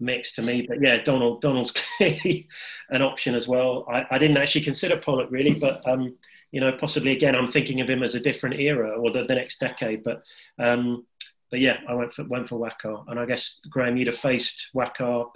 mix 0.00 0.32
to 0.32 0.42
me. 0.42 0.66
But 0.66 0.82
yeah, 0.82 0.98
Donald 1.02 1.40
Donald's 1.40 1.70
clearly 1.96 2.48
an 2.90 3.02
option 3.02 3.34
as 3.34 3.46
well. 3.46 3.86
I, 3.88 4.04
I 4.10 4.18
didn't 4.18 4.36
actually 4.36 4.64
consider 4.64 4.96
Pollock 4.96 5.30
really, 5.30 5.54
but 5.54 5.86
um, 5.88 6.16
you 6.52 6.60
know, 6.60 6.70
possibly 6.72 7.12
again, 7.12 7.34
I'm 7.34 7.48
thinking 7.48 7.80
of 7.80 7.90
him 7.90 8.02
as 8.02 8.14
a 8.14 8.20
different 8.20 8.60
era 8.60 8.90
or 8.90 9.10
the, 9.10 9.24
the 9.24 9.34
next 9.34 9.58
decade. 9.58 10.02
But 10.04 10.22
um, 10.58 11.06
but 11.50 11.60
yeah, 11.60 11.78
I 11.88 11.94
went 11.94 12.12
for 12.12 12.24
went 12.24 12.48
for 12.48 12.58
Waqar, 12.58 13.04
and 13.08 13.18
I 13.18 13.26
guess 13.26 13.60
Graham, 13.68 13.96
you'd 13.96 14.06
have 14.06 14.18
faced 14.18 14.68
Waqar. 14.74 15.30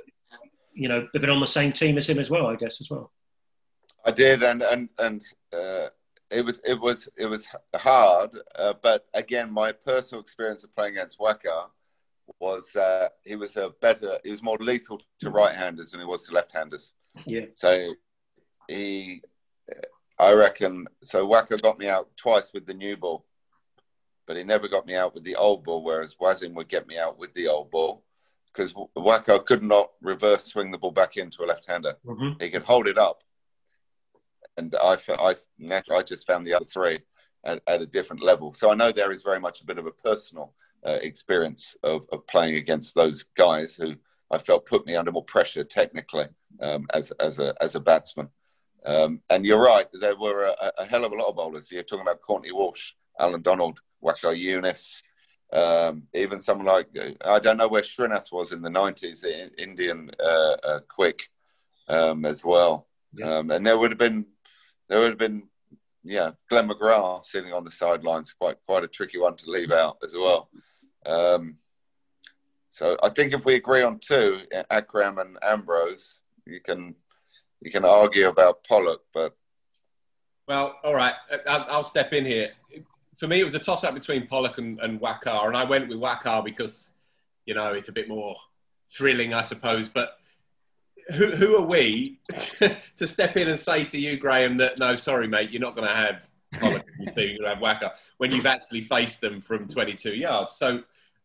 You 0.74 0.88
know, 0.88 1.08
they've 1.12 1.20
been 1.20 1.30
on 1.30 1.40
the 1.40 1.46
same 1.46 1.72
team 1.72 1.98
as 1.98 2.08
him 2.08 2.18
as 2.18 2.30
well, 2.30 2.46
I 2.46 2.56
guess 2.56 2.80
as 2.80 2.90
well. 2.90 3.10
I 4.04 4.12
did, 4.12 4.42
and 4.42 4.62
and 4.62 4.88
and 4.98 5.24
uh, 5.52 5.88
it 6.30 6.44
was 6.44 6.60
it 6.64 6.78
was 6.80 7.08
it 7.16 7.26
was 7.26 7.48
hard, 7.74 8.30
uh, 8.56 8.74
but 8.82 9.06
again, 9.14 9.50
my 9.50 9.72
personal 9.72 10.20
experience 10.20 10.64
of 10.64 10.74
playing 10.76 10.92
against 10.92 11.18
Waqar 11.18 11.70
was 12.40 12.76
uh, 12.76 13.08
he 13.24 13.36
was 13.36 13.56
a 13.56 13.70
better, 13.80 14.18
he 14.24 14.30
was 14.30 14.42
more 14.42 14.58
lethal 14.58 15.00
to 15.20 15.30
right-handers 15.30 15.92
than 15.92 16.00
he 16.00 16.06
was 16.06 16.26
to 16.26 16.34
left-handers. 16.34 16.92
Yeah. 17.24 17.46
So 17.52 17.94
he, 18.68 19.22
I 20.18 20.32
reckon, 20.32 20.86
so 21.02 21.26
Waqar 21.26 21.60
got 21.60 21.78
me 21.78 21.88
out 21.88 22.08
twice 22.16 22.52
with 22.54 22.66
the 22.66 22.74
new 22.74 22.96
ball, 22.96 23.26
but 24.26 24.36
he 24.36 24.44
never 24.44 24.68
got 24.68 24.86
me 24.86 24.94
out 24.94 25.14
with 25.14 25.24
the 25.24 25.36
old 25.36 25.64
ball. 25.64 25.84
Whereas 25.84 26.14
Wasim 26.14 26.54
would 26.54 26.68
get 26.68 26.86
me 26.86 26.98
out 26.98 27.18
with 27.18 27.34
the 27.34 27.48
old 27.48 27.70
ball 27.70 28.04
because 28.52 28.72
Waqar 28.96 29.44
could 29.44 29.62
not 29.62 29.92
reverse 30.00 30.44
swing 30.44 30.70
the 30.70 30.78
ball 30.78 30.90
back 30.90 31.16
into 31.16 31.44
a 31.44 31.46
left-hander. 31.46 31.96
Mm-hmm. 32.06 32.42
He 32.42 32.50
could 32.50 32.62
hold 32.62 32.86
it 32.86 32.96
up, 32.96 33.22
and 34.56 34.74
I, 34.80 34.96
I, 35.18 35.34
I 35.90 36.02
just 36.02 36.26
found 36.26 36.46
the 36.46 36.54
other 36.54 36.64
three 36.64 37.00
at, 37.44 37.62
at 37.66 37.82
a 37.82 37.86
different 37.86 38.22
level. 38.22 38.54
So 38.54 38.70
I 38.70 38.74
know 38.74 38.92
there 38.92 39.10
is 39.10 39.22
very 39.22 39.40
much 39.40 39.60
a 39.60 39.66
bit 39.66 39.78
of 39.78 39.86
a 39.86 39.92
personal 39.92 40.54
uh, 40.84 40.98
experience 41.02 41.76
of, 41.82 42.06
of 42.10 42.26
playing 42.26 42.56
against 42.56 42.94
those 42.94 43.22
guys 43.36 43.74
who 43.74 43.94
I 44.30 44.38
felt 44.38 44.66
put 44.66 44.86
me 44.86 44.96
under 44.96 45.12
more 45.12 45.24
pressure 45.24 45.64
technically 45.64 46.28
um, 46.60 46.86
as 46.92 47.10
as 47.12 47.38
a 47.38 47.54
as 47.60 47.74
a 47.74 47.80
batsman. 47.80 48.28
Um, 48.86 49.20
and 49.28 49.44
you're 49.44 49.62
right, 49.62 49.88
there 50.00 50.16
were 50.16 50.44
a, 50.44 50.72
a, 50.78 50.84
hell 50.84 51.04
of 51.04 51.12
a 51.12 51.16
lot 51.16 51.28
of 51.28 51.34
bowlers. 51.34 51.72
You're 51.72 51.82
talking 51.82 52.06
about 52.06 52.22
Courtney 52.22 52.52
Walsh, 52.52 52.92
Allan 53.18 53.42
Donald, 53.42 53.80
Waqar 54.02 54.40
Younis, 54.40 55.02
um, 55.52 56.04
even 56.14 56.40
someone 56.40 56.66
like 56.66 56.88
I 57.24 57.40
don't 57.40 57.56
know 57.56 57.66
where 57.66 57.82
Srinath 57.82 58.30
was 58.30 58.52
in 58.52 58.62
the 58.62 58.68
'90s, 58.68 59.24
Indian 59.58 60.10
uh, 60.20 60.56
uh, 60.62 60.80
quick 60.88 61.28
um, 61.88 62.24
as 62.24 62.44
well. 62.44 62.86
Yeah. 63.12 63.38
Um, 63.38 63.50
and 63.50 63.66
there 63.66 63.76
would 63.76 63.90
have 63.90 63.98
been 63.98 64.26
there 64.88 65.00
would 65.00 65.10
have 65.10 65.18
been 65.18 65.48
yeah 66.04 66.32
Glenn 66.48 66.68
McGrath 66.68 67.26
sitting 67.26 67.52
on 67.52 67.64
the 67.64 67.70
sidelines, 67.70 68.32
quite 68.32 68.56
quite 68.66 68.84
a 68.84 68.88
tricky 68.88 69.18
one 69.18 69.36
to 69.36 69.50
leave 69.50 69.72
out 69.72 69.98
as 70.04 70.14
well. 70.14 70.48
Um, 71.04 71.56
so 72.68 72.96
I 73.02 73.08
think 73.08 73.32
if 73.32 73.44
we 73.44 73.54
agree 73.54 73.82
on 73.82 73.98
two, 73.98 74.42
Akram 74.70 75.18
and 75.18 75.38
Ambrose, 75.42 76.20
you 76.44 76.60
can 76.60 76.94
you 77.60 77.70
can 77.70 77.84
argue 77.84 78.28
about 78.28 78.64
Pollock, 78.64 79.02
but 79.12 79.36
well, 80.46 80.78
all 80.84 80.94
right, 80.94 81.14
I'll, 81.48 81.82
step 81.82 82.12
in 82.12 82.24
here. 82.24 82.50
For 83.16 83.26
me, 83.26 83.40
it 83.40 83.44
was 83.44 83.56
a 83.56 83.58
toss 83.58 83.82
up 83.82 83.94
between 83.94 84.28
Pollock 84.28 84.58
and, 84.58 84.78
and 84.80 85.00
Waqar, 85.00 85.46
and 85.48 85.56
I 85.56 85.64
went 85.64 85.88
with 85.88 85.98
Waqar 85.98 86.44
because 86.44 86.90
you 87.46 87.54
know 87.54 87.72
it's 87.72 87.88
a 87.88 87.92
bit 87.92 88.08
more 88.08 88.36
thrilling, 88.88 89.34
I 89.34 89.42
suppose. 89.42 89.88
But 89.88 90.18
who, 91.14 91.26
who 91.28 91.56
are 91.56 91.66
we 91.66 92.20
to 92.96 93.06
step 93.06 93.36
in 93.36 93.48
and 93.48 93.58
say 93.58 93.84
to 93.84 93.98
you, 93.98 94.16
Graham, 94.16 94.56
that 94.58 94.78
no, 94.78 94.94
sorry, 94.96 95.26
mate, 95.26 95.50
you're 95.50 95.60
not 95.60 95.74
going 95.74 95.88
to 95.88 95.94
have 95.94 96.28
Pollock 96.54 96.84
in 96.98 97.04
your 97.04 97.12
team, 97.12 97.30
you're 97.30 97.38
going 97.38 97.58
to 97.58 97.66
have 97.66 97.80
Waqar 97.80 97.90
when 98.18 98.30
you've 98.30 98.46
actually 98.46 98.82
faced 98.82 99.20
them 99.20 99.40
from 99.40 99.66
22 99.66 100.14
yards. 100.14 100.54
So 100.54 100.82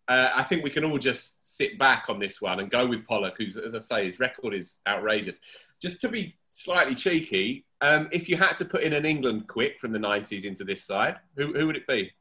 uh, 0.07 0.31
I 0.35 0.43
think 0.43 0.63
we 0.63 0.69
can 0.69 0.83
all 0.83 0.97
just 0.97 1.39
sit 1.45 1.77
back 1.77 2.05
on 2.09 2.19
this 2.19 2.41
one 2.41 2.59
and 2.59 2.69
go 2.69 2.85
with 2.85 3.07
Pollock, 3.07 3.35
who's, 3.37 3.57
as 3.57 3.75
I 3.75 3.79
say, 3.79 4.05
his 4.05 4.19
record 4.19 4.53
is 4.53 4.79
outrageous. 4.87 5.39
Just 5.81 6.01
to 6.01 6.09
be 6.09 6.35
slightly 6.51 6.95
cheeky, 6.95 7.65
um, 7.81 8.09
if 8.11 8.27
you 8.27 8.37
had 8.37 8.57
to 8.57 8.65
put 8.65 8.83
in 8.83 8.93
an 8.93 9.05
England 9.05 9.47
quick 9.47 9.79
from 9.79 9.91
the 9.91 9.99
90s 9.99 10.43
into 10.43 10.63
this 10.63 10.83
side, 10.83 11.17
who, 11.35 11.53
who 11.53 11.67
would 11.67 11.77
it 11.77 11.87
be? 11.87 12.11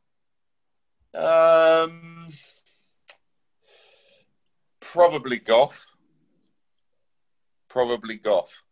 Um, 1.14 2.28
probably 4.80 5.38
Gough. 5.38 5.86
Probably 7.68 8.16
Gough. 8.16 8.62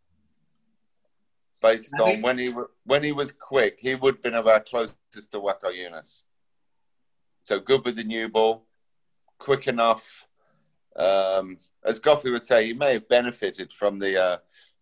Based 1.61 1.93
on 1.99 2.23
when 2.23 2.39
he 2.39 2.55
when 2.85 3.03
he 3.03 3.11
was 3.11 3.33
quick, 3.33 3.79
he 3.81 3.97
would 3.97 4.15
have 4.15 4.23
been 4.23 4.35
about 4.35 4.67
closest 4.67 4.97
to 5.33 5.41
Waqar 5.41 5.73
Younis. 5.75 6.23
So 7.43 7.59
good 7.59 7.85
with 7.85 7.97
the 7.97 8.05
new 8.05 8.29
ball, 8.29 8.68
quick 9.39 9.69
enough. 9.69 10.27
Um, 10.97 11.59
as 11.85 12.01
Goffey 12.01 12.33
would 12.33 12.45
say, 12.45 12.67
he 12.67 12.73
may 12.73 12.95
have 12.95 13.09
benefited 13.09 13.73
from 13.73 13.99
the 13.99 14.23
uh, 14.23 14.37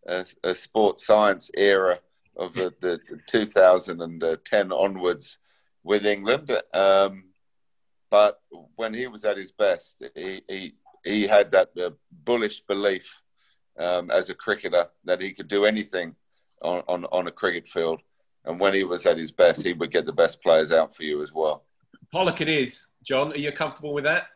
uh, 0.08 0.24
uh, 0.42 0.54
sports 0.54 1.06
science 1.06 1.50
era 1.56 1.98
of 2.36 2.52
the, 2.54 2.74
the 2.80 3.00
2010 3.26 4.72
onwards 4.72 5.38
with 5.82 6.06
England. 6.06 6.50
Um, 6.72 7.24
but 8.10 8.40
when 8.76 8.94
he 8.94 9.06
was 9.06 9.24
at 9.24 9.36
his 9.36 9.52
best, 9.52 10.02
he, 10.14 10.42
he, 10.48 10.74
he 11.04 11.26
had 11.26 11.50
that 11.52 11.70
uh, 11.80 11.90
bullish 12.24 12.60
belief 12.60 13.22
um, 13.78 14.10
as 14.10 14.30
a 14.30 14.34
cricketer 14.34 14.86
that 15.04 15.20
he 15.20 15.32
could 15.32 15.48
do 15.48 15.64
anything 15.64 16.14
on, 16.62 16.82
on, 16.88 17.04
on 17.06 17.26
a 17.26 17.32
cricket 17.32 17.68
field. 17.68 18.00
And 18.44 18.60
when 18.60 18.74
he 18.74 18.84
was 18.84 19.06
at 19.06 19.18
his 19.18 19.32
best, 19.32 19.62
he 19.62 19.72
would 19.72 19.90
get 19.90 20.06
the 20.06 20.12
best 20.12 20.42
players 20.42 20.70
out 20.70 20.94
for 20.94 21.02
you 21.02 21.22
as 21.22 21.32
well. 21.32 21.64
Pollock 22.12 22.40
it 22.40 22.48
is. 22.48 22.88
John, 23.02 23.32
are 23.32 23.38
you 23.38 23.52
comfortable 23.52 23.92
with 23.92 24.04
that? 24.04 24.28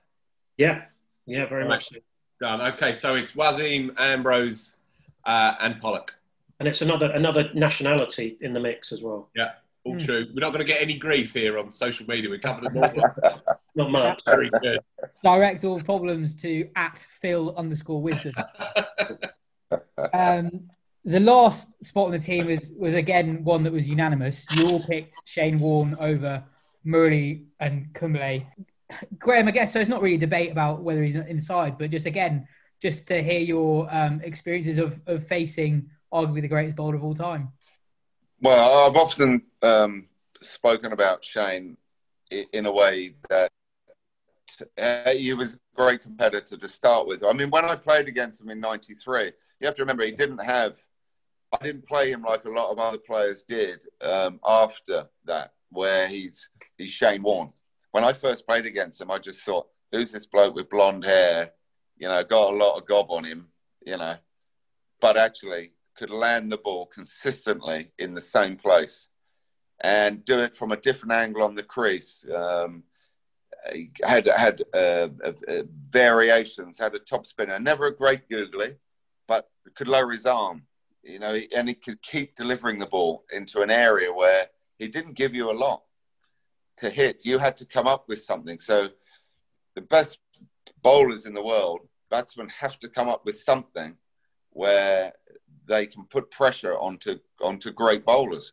Yeah, 0.60 0.82
yeah, 1.24 1.46
very 1.46 1.62
right. 1.62 1.70
much 1.70 1.88
so. 1.88 1.96
Done. 2.38 2.60
Okay, 2.74 2.92
so 2.92 3.14
it's 3.14 3.32
Wasim, 3.32 3.94
Ambrose, 3.98 4.76
uh, 5.24 5.54
and 5.58 5.80
Pollock. 5.80 6.14
And 6.58 6.68
it's 6.68 6.82
another 6.82 7.10
another 7.12 7.48
nationality 7.54 8.36
in 8.42 8.52
the 8.52 8.60
mix 8.60 8.92
as 8.92 9.00
well. 9.00 9.30
Yeah, 9.34 9.52
all 9.84 9.94
mm. 9.94 10.04
true. 10.04 10.26
We're 10.34 10.40
not 10.40 10.52
going 10.52 10.64
to 10.64 10.70
get 10.70 10.82
any 10.82 10.98
grief 10.98 11.32
here 11.32 11.58
on 11.58 11.70
social 11.70 12.04
media. 12.06 12.28
We're 12.28 12.40
covered 12.40 12.64
them 12.64 12.76
all. 12.76 13.40
not 13.74 13.90
much. 13.90 14.20
Very 14.26 14.50
good. 14.60 14.80
Direct 15.24 15.64
all 15.64 15.80
problems 15.80 16.34
to 16.42 16.68
at 16.76 17.06
Phil 17.22 17.54
underscore 17.56 18.02
wisden. 18.02 18.34
um, 20.12 20.68
the 21.06 21.20
last 21.20 21.82
spot 21.82 22.04
on 22.04 22.12
the 22.12 22.18
team 22.18 22.48
was 22.48 22.70
was 22.76 22.92
again 22.92 23.44
one 23.44 23.62
that 23.62 23.72
was 23.72 23.88
unanimous. 23.88 24.44
You 24.54 24.68
all 24.68 24.82
picked 24.82 25.16
Shane 25.24 25.58
Warne 25.58 25.96
over 25.98 26.44
Murali 26.84 27.46
and 27.60 27.94
Kumble. 27.94 28.42
Graham, 29.18 29.48
I 29.48 29.50
guess 29.50 29.72
so. 29.72 29.80
It's 29.80 29.88
not 29.88 30.02
really 30.02 30.16
a 30.16 30.18
debate 30.18 30.50
about 30.50 30.82
whether 30.82 31.02
he's 31.02 31.16
inside, 31.16 31.78
but 31.78 31.90
just 31.90 32.06
again, 32.06 32.46
just 32.80 33.06
to 33.08 33.22
hear 33.22 33.40
your 33.40 33.88
um, 33.90 34.20
experiences 34.22 34.78
of, 34.78 35.00
of 35.06 35.26
facing 35.26 35.90
arguably 36.12 36.40
the 36.40 36.48
greatest 36.48 36.76
bowler 36.76 36.96
of 36.96 37.04
all 37.04 37.14
time. 37.14 37.52
Well, 38.40 38.88
I've 38.88 38.96
often 38.96 39.42
um, 39.62 40.08
spoken 40.40 40.92
about 40.92 41.24
Shane 41.24 41.76
in 42.30 42.66
a 42.66 42.72
way 42.72 43.14
that 43.28 43.50
uh, 44.78 45.10
he 45.10 45.34
was 45.34 45.54
a 45.54 45.58
great 45.74 46.02
competitor 46.02 46.56
to 46.56 46.68
start 46.68 47.06
with. 47.06 47.22
I 47.22 47.32
mean, 47.32 47.50
when 47.50 47.64
I 47.64 47.76
played 47.76 48.08
against 48.08 48.40
him 48.40 48.50
in 48.50 48.60
'93, 48.60 49.32
you 49.60 49.66
have 49.66 49.74
to 49.76 49.82
remember 49.82 50.04
he 50.04 50.12
didn't 50.12 50.42
have. 50.42 50.78
I 51.52 51.62
didn't 51.64 51.86
play 51.86 52.10
him 52.12 52.22
like 52.22 52.44
a 52.44 52.50
lot 52.50 52.70
of 52.70 52.78
other 52.78 52.98
players 52.98 53.42
did 53.42 53.84
um, 54.00 54.38
after 54.46 55.08
that, 55.24 55.52
where 55.70 56.06
he's 56.08 56.48
he's 56.78 56.90
Shane 56.90 57.22
Warne 57.22 57.52
when 57.92 58.04
I 58.04 58.12
first 58.12 58.46
played 58.46 58.66
against 58.66 59.00
him, 59.00 59.10
I 59.10 59.18
just 59.18 59.42
thought, 59.42 59.66
who's 59.92 60.12
this 60.12 60.26
bloke 60.26 60.54
with 60.54 60.68
blonde 60.68 61.04
hair? 61.04 61.52
You 61.96 62.08
know, 62.08 62.22
got 62.24 62.52
a 62.52 62.56
lot 62.56 62.78
of 62.78 62.86
gob 62.86 63.10
on 63.10 63.24
him, 63.24 63.48
you 63.84 63.96
know, 63.96 64.16
but 65.00 65.16
actually 65.16 65.72
could 65.96 66.10
land 66.10 66.50
the 66.50 66.56
ball 66.56 66.86
consistently 66.86 67.92
in 67.98 68.14
the 68.14 68.20
same 68.20 68.56
place 68.56 69.08
and 69.82 70.24
do 70.24 70.38
it 70.38 70.56
from 70.56 70.72
a 70.72 70.76
different 70.76 71.12
angle 71.12 71.42
on 71.42 71.54
the 71.54 71.62
crease. 71.62 72.24
Um, 72.34 72.84
had 74.04 74.26
had 74.26 74.62
uh, 74.72 75.08
uh, 75.22 75.32
uh, 75.48 75.62
variations, 75.88 76.78
had 76.78 76.94
a 76.94 76.98
top 76.98 77.26
spinner, 77.26 77.58
never 77.58 77.86
a 77.86 77.96
great 77.96 78.28
googly, 78.28 78.76
but 79.28 79.50
could 79.74 79.88
lower 79.88 80.10
his 80.10 80.24
arm, 80.24 80.62
you 81.02 81.18
know, 81.18 81.38
and 81.54 81.68
he 81.68 81.74
could 81.74 82.00
keep 82.00 82.34
delivering 82.34 82.78
the 82.78 82.86
ball 82.86 83.24
into 83.32 83.60
an 83.60 83.70
area 83.70 84.10
where 84.12 84.46
he 84.78 84.88
didn't 84.88 85.12
give 85.12 85.34
you 85.34 85.50
a 85.50 85.52
lot 85.52 85.82
to 86.80 86.90
hit, 86.90 87.24
you 87.24 87.38
had 87.38 87.56
to 87.58 87.64
come 87.64 87.86
up 87.86 88.08
with 88.08 88.22
something. 88.22 88.58
So 88.58 88.88
the 89.74 89.82
best 89.82 90.18
bowlers 90.82 91.26
in 91.26 91.34
the 91.34 91.42
world, 91.42 91.80
batsmen 92.10 92.48
have 92.48 92.78
to 92.80 92.88
come 92.88 93.08
up 93.08 93.24
with 93.24 93.36
something 93.36 93.96
where 94.50 95.12
they 95.66 95.86
can 95.86 96.04
put 96.04 96.30
pressure 96.30 96.76
onto 96.76 97.18
onto 97.40 97.70
great 97.70 98.04
bowlers. 98.04 98.52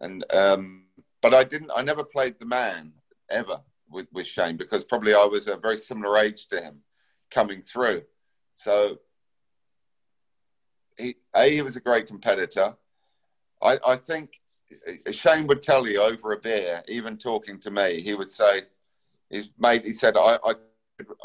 And 0.00 0.24
um, 0.32 0.86
but 1.20 1.32
I 1.32 1.44
didn't. 1.44 1.70
I 1.74 1.82
never 1.82 2.04
played 2.04 2.38
the 2.38 2.46
man 2.46 2.92
ever 3.30 3.60
with, 3.88 4.08
with 4.12 4.26
Shane 4.26 4.56
because 4.56 4.84
probably 4.84 5.14
I 5.14 5.24
was 5.24 5.48
a 5.48 5.56
very 5.56 5.76
similar 5.76 6.18
age 6.18 6.48
to 6.48 6.60
him 6.60 6.80
coming 7.30 7.62
through. 7.62 8.02
So 8.52 8.98
he 10.98 11.16
a 11.34 11.48
he 11.48 11.62
was 11.62 11.76
a 11.76 11.80
great 11.80 12.06
competitor. 12.06 12.74
I, 13.62 13.78
I 13.86 13.96
think 13.96 14.40
Shane 15.10 15.46
would 15.46 15.62
tell 15.62 15.86
you 15.86 16.00
over 16.00 16.32
a 16.32 16.38
beer, 16.38 16.82
even 16.88 17.16
talking 17.16 17.58
to 17.60 17.70
me, 17.70 18.00
he 18.00 18.14
would 18.14 18.30
say, 18.30 18.62
his 19.30 19.48
mate, 19.58 19.84
he 19.84 19.92
said, 19.92 20.16
I, 20.16 20.38
I, 20.44 20.54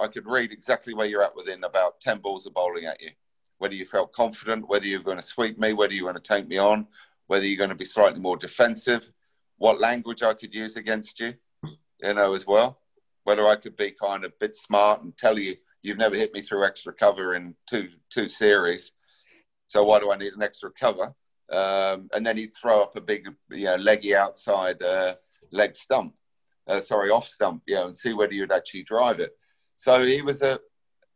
I 0.01 0.07
could 0.07 0.25
read 0.25 0.51
exactly 0.51 0.93
where 0.93 1.07
you're 1.07 1.23
at 1.23 1.35
within 1.35 1.63
about 1.63 1.99
10 2.01 2.19
balls 2.19 2.45
of 2.45 2.53
bowling 2.53 2.85
at 2.85 3.01
you. 3.01 3.11
Whether 3.59 3.75
you 3.75 3.85
felt 3.85 4.13
confident, 4.13 4.67
whether 4.67 4.85
you're 4.85 5.01
going 5.01 5.17
to 5.17 5.23
sweep 5.23 5.59
me, 5.59 5.73
whether 5.73 5.93
you're 5.93 6.11
going 6.11 6.21
to 6.21 6.35
take 6.35 6.47
me 6.47 6.57
on, 6.57 6.87
whether 7.27 7.45
you're 7.45 7.57
going 7.57 7.69
to 7.69 7.75
be 7.75 7.85
slightly 7.85 8.19
more 8.19 8.37
defensive, 8.37 9.11
what 9.57 9.79
language 9.79 10.23
I 10.23 10.33
could 10.33 10.53
use 10.53 10.77
against 10.77 11.19
you, 11.19 11.33
you 11.63 12.13
know, 12.13 12.33
as 12.33 12.45
well. 12.45 12.79
Whether 13.23 13.45
I 13.45 13.55
could 13.55 13.75
be 13.75 13.91
kind 13.91 14.23
of 14.23 14.31
a 14.31 14.35
bit 14.39 14.55
smart 14.55 15.01
and 15.03 15.17
tell 15.17 15.37
you, 15.37 15.55
you've 15.81 15.97
never 15.97 16.15
hit 16.15 16.33
me 16.33 16.41
through 16.41 16.65
extra 16.65 16.93
cover 16.93 17.35
in 17.35 17.55
two, 17.67 17.89
two 18.09 18.29
series. 18.29 18.93
So 19.65 19.83
why 19.83 19.99
do 19.99 20.11
I 20.11 20.17
need 20.17 20.33
an 20.33 20.43
extra 20.43 20.71
cover? 20.71 21.13
Um, 21.51 22.09
and 22.13 22.25
then 22.25 22.37
he'd 22.37 22.55
throw 22.55 22.81
up 22.81 22.95
a 22.95 23.01
big, 23.01 23.27
you 23.51 23.65
know, 23.65 23.75
leggy 23.75 24.15
outside 24.15 24.81
uh, 24.83 25.15
leg 25.51 25.75
stump, 25.75 26.13
uh, 26.67 26.81
sorry, 26.81 27.09
off 27.09 27.27
stump, 27.27 27.63
you 27.65 27.75
know, 27.75 27.87
and 27.87 27.97
see 27.97 28.13
whether 28.13 28.33
you'd 28.33 28.51
actually 28.51 28.83
drive 28.83 29.19
it. 29.19 29.31
So 29.75 30.03
he 30.03 30.21
was 30.21 30.41
a 30.41 30.59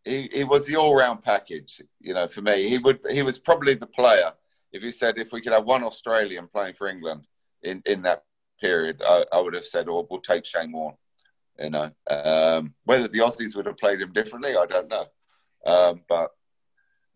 he, 0.03 0.29
he 0.31 0.43
was 0.43 0.65
the 0.65 0.75
all 0.77 0.95
round 0.95 1.21
package, 1.21 1.81
you 1.99 2.13
know, 2.13 2.27
for 2.27 2.41
me. 2.41 2.67
He 2.67 2.77
would 2.77 2.99
he 3.09 3.23
was 3.23 3.39
probably 3.39 3.75
the 3.75 3.87
player. 3.87 4.31
If 4.71 4.83
you 4.83 4.91
said 4.91 5.17
if 5.17 5.31
we 5.31 5.41
could 5.41 5.53
have 5.53 5.65
one 5.65 5.83
Australian 5.83 6.47
playing 6.47 6.75
for 6.75 6.87
England 6.87 7.27
in, 7.61 7.81
in 7.85 8.01
that 8.03 8.23
period, 8.59 9.01
I, 9.05 9.25
I 9.33 9.39
would 9.41 9.53
have 9.53 9.65
said, 9.65 9.87
"Oh, 9.89 10.07
we'll 10.09 10.21
take 10.21 10.45
Shane 10.45 10.71
Warne." 10.71 10.95
You 11.59 11.69
know, 11.69 11.91
um, 12.09 12.73
whether 12.85 13.07
the 13.07 13.19
Aussies 13.19 13.55
would 13.55 13.65
have 13.65 13.77
played 13.77 14.01
him 14.01 14.11
differently, 14.13 14.55
I 14.55 14.65
don't 14.65 14.89
know. 14.89 15.05
Um, 15.65 16.01
but 16.07 16.31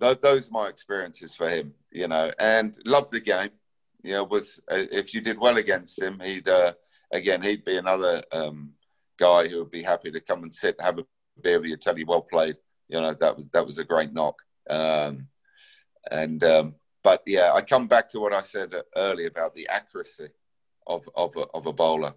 th- 0.01 0.21
those 0.21 0.49
are 0.49 0.51
my 0.51 0.67
experiences 0.67 1.33
for 1.33 1.49
him. 1.49 1.73
You 1.95 2.09
know, 2.09 2.31
and 2.39 2.77
loved 2.85 3.11
the 3.11 3.21
game. 3.21 3.51
You 4.03 4.13
know, 4.13 4.23
was 4.25 4.59
uh, 4.69 4.83
if 4.91 5.13
you 5.13 5.21
did 5.21 5.39
well 5.39 5.57
against 5.57 6.01
him, 6.01 6.19
he'd 6.19 6.47
uh, 6.47 6.73
again 7.11 7.41
he'd 7.41 7.63
be 7.63 7.77
another 7.77 8.21
um, 8.31 8.73
guy 9.17 9.47
who 9.47 9.59
would 9.59 9.71
be 9.71 9.81
happy 9.81 10.11
to 10.11 10.19
come 10.19 10.43
and 10.43 10.53
sit, 10.53 10.75
have 10.81 10.99
a 10.99 11.05
beer 11.41 11.59
with 11.59 11.69
you, 11.69 11.77
tell 11.77 11.97
you 11.97 12.05
well 12.05 12.21
played. 12.21 12.57
You 12.89 12.99
know, 12.99 13.13
that 13.13 13.37
was 13.37 13.47
that 13.53 13.65
was 13.65 13.79
a 13.79 13.85
great 13.85 14.13
knock. 14.13 14.35
Um, 14.69 15.27
and 16.11 16.43
um, 16.43 16.75
but 17.01 17.23
yeah, 17.25 17.53
I 17.53 17.61
come 17.61 17.87
back 17.87 18.09
to 18.09 18.19
what 18.19 18.33
I 18.33 18.41
said 18.41 18.73
earlier 18.95 19.27
about 19.27 19.55
the 19.55 19.67
accuracy 19.69 20.29
of 20.85 21.09
of 21.15 21.35
a, 21.37 21.45
of 21.53 21.65
a 21.65 21.73
bowler. 21.73 22.13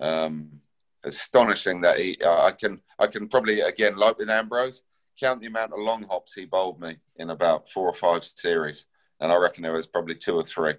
Um, 0.00 0.62
astonishing 1.04 1.82
that 1.82 1.98
he, 1.98 2.16
I 2.24 2.52
can 2.52 2.80
I 2.98 3.06
can 3.06 3.28
probably 3.28 3.60
again 3.60 3.96
like 3.96 4.18
with 4.18 4.30
Ambrose 4.30 4.82
count 5.20 5.40
the 5.40 5.46
amount 5.46 5.72
of 5.72 5.78
long 5.78 6.04
hops 6.04 6.32
he 6.32 6.46
bowled 6.46 6.80
me 6.80 6.96
in 7.16 7.30
about 7.30 7.68
four 7.68 7.86
or 7.86 7.94
five 7.94 8.24
series, 8.24 8.86
and 9.20 9.30
I 9.30 9.36
reckon 9.36 9.62
there 9.62 9.72
was 9.72 9.86
probably 9.86 10.14
two 10.14 10.36
or 10.36 10.44
three. 10.44 10.74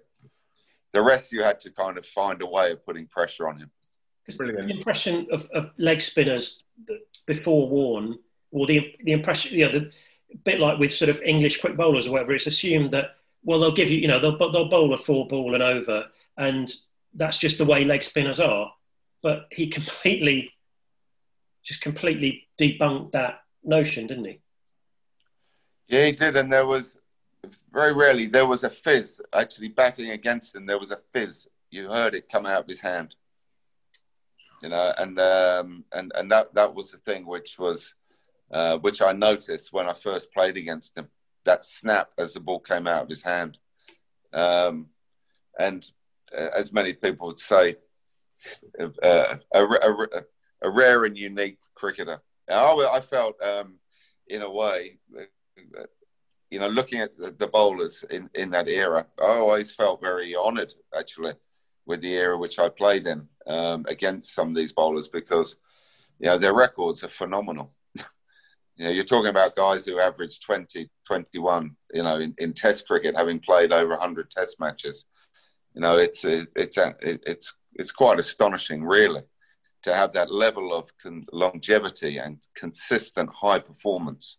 The 0.94 1.02
rest 1.02 1.32
you 1.32 1.44
had 1.44 1.60
to 1.62 1.72
kind 1.72 1.98
of 1.98 2.06
find 2.06 2.42
a 2.42 2.46
way 2.46 2.72
of 2.72 2.86
putting 2.86 3.08
pressure 3.08 3.48
on 3.48 3.58
him. 3.58 3.72
Brilliant. 4.38 4.68
The 4.68 4.78
impression 4.78 5.28
of, 5.32 5.48
of 5.54 5.72
leg 5.78 6.02
spinners 6.02 6.64
before 7.26 7.68
Warne, 7.68 8.18
or 8.52 8.66
the 8.66 8.96
the 9.04 9.12
impression, 9.12 9.58
you 9.58 9.66
know, 9.66 9.72
the 9.72 9.92
bit 10.46 10.60
like 10.60 10.80
with 10.80 10.94
sort 10.94 11.10
of 11.10 11.22
English 11.22 11.60
quick 11.60 11.76
bowlers 11.76 12.08
or 12.08 12.12
whatever, 12.12 12.34
it's 12.34 12.48
assumed 12.48 12.92
that 12.92 13.16
well 13.44 13.60
they'll 13.60 13.76
give 13.76 13.92
you, 13.92 13.98
you 13.98 14.08
know, 14.08 14.20
they'll 14.20 14.38
they'll 14.52 14.70
bowl 14.70 14.94
a 14.94 14.98
four 14.98 15.28
ball 15.28 15.54
and 15.54 15.64
over, 15.64 16.06
and 16.38 16.72
that's 17.14 17.38
just 17.38 17.58
the 17.58 17.66
way 17.66 17.84
leg 17.84 18.04
spinners 18.04 18.40
are. 18.40 18.72
But 19.22 19.48
he 19.52 19.68
completely, 19.68 20.54
just 21.64 21.82
completely 21.82 22.48
debunked 22.60 23.12
that 23.12 23.42
notion, 23.64 24.08
didn't 24.08 24.26
he? 24.26 24.40
Yeah, 25.88 26.06
he 26.06 26.12
did, 26.14 26.38
and 26.38 26.52
there 26.52 26.66
was 26.66 26.98
very 27.72 27.94
rarely 27.94 28.28
there 28.28 28.46
was 28.46 28.64
a 28.64 28.70
fizz 28.70 29.22
actually 29.34 29.70
batting 29.70 30.12
against 30.12 30.56
him. 30.56 30.66
There 30.66 30.80
was 30.80 30.92
a 30.92 31.00
fizz. 31.12 31.48
You 31.70 31.90
heard 31.90 32.16
it 32.16 32.30
come 32.30 32.46
out 32.46 32.62
of 32.62 32.68
his 32.68 32.82
hand 32.82 33.16
you 34.62 34.70
know, 34.70 34.94
and 34.98 35.20
um, 35.20 35.84
and 35.92 36.12
and 36.16 36.32
that 36.32 36.54
that 36.54 36.74
was 36.74 36.92
the 36.92 36.98
thing 37.00 37.26
which 37.26 37.58
was 37.58 37.96
uh, 38.52 38.78
which 38.78 39.02
I 39.02 39.12
noticed 39.12 39.74
when 39.74 39.88
I 39.88 39.94
first 39.94 40.34
played 40.34 40.58
against 40.58 40.98
him. 40.98 41.08
That 41.46 41.64
snap 41.64 42.12
as 42.18 42.34
the 42.34 42.40
ball 42.40 42.60
came 42.60 42.88
out 42.88 43.04
of 43.04 43.10
his 43.10 43.24
hand, 43.24 43.58
um, 44.34 44.88
and 45.60 45.84
uh, 46.38 46.50
as 46.56 46.72
many 46.72 46.94
people 46.94 47.28
would 47.28 47.40
say, 47.40 47.78
uh, 48.80 49.36
a, 49.54 49.64
a, 49.66 50.08
a, 50.62 50.70
rare 50.70 51.06
and 51.06 51.18
unique 51.18 51.58
cricketer. 51.74 52.22
I, 52.48 52.90
I 52.94 53.00
felt, 53.00 53.42
um, 53.44 53.76
in 54.28 54.44
a 54.44 54.52
way, 54.52 55.00
uh, 55.18 55.84
you 56.52 56.60
know, 56.60 56.68
looking 56.68 57.00
at 57.00 57.18
the, 57.18 57.48
bowlers 57.48 58.04
in, 58.10 58.30
in 58.36 58.52
that 58.52 58.68
era, 58.68 59.08
I 59.20 59.38
always 59.38 59.72
felt 59.72 60.02
very 60.02 60.36
honoured 60.36 60.74
actually 60.96 61.34
with 61.86 62.02
the 62.02 62.14
era 62.14 62.38
which 62.38 62.60
I 62.60 62.70
played 62.70 63.08
in 63.08 63.28
um, 63.48 63.86
against 63.88 64.34
some 64.34 64.50
of 64.50 64.56
these 64.56 64.74
bowlers 64.74 65.08
because 65.08 65.58
you 66.20 66.28
know 66.28 66.38
their 66.38 66.54
records 66.54 67.04
are 67.04 67.10
phenomenal. 67.10 67.74
you 68.76 68.86
know, 68.86 68.92
you're 68.92 69.06
talking 69.06 69.30
about 69.30 69.56
guys 69.56 69.86
who 69.86 70.00
average 70.00 70.42
20, 70.42 70.90
21, 71.08 71.76
you 71.94 72.04
know, 72.04 72.20
in, 72.20 72.36
in 72.38 72.54
Test 72.54 72.86
cricket, 72.86 73.18
having 73.18 73.40
played 73.40 73.72
over 73.72 73.92
100 73.92 74.30
Test 74.30 74.60
matches. 74.60 75.06
You 75.74 75.82
know, 75.82 75.98
it's 75.98 76.26
it's 76.26 76.78
it's 77.02 77.56
it's 77.76 77.92
quite 77.94 78.20
astonishing, 78.20 78.84
really, 78.84 79.22
to 79.84 79.94
have 79.96 80.12
that 80.12 80.34
level 80.34 80.74
of 80.74 80.92
con- 80.98 81.26
longevity 81.32 82.18
and 82.18 82.40
consistent 82.56 83.30
high 83.34 83.60
performance. 83.60 84.38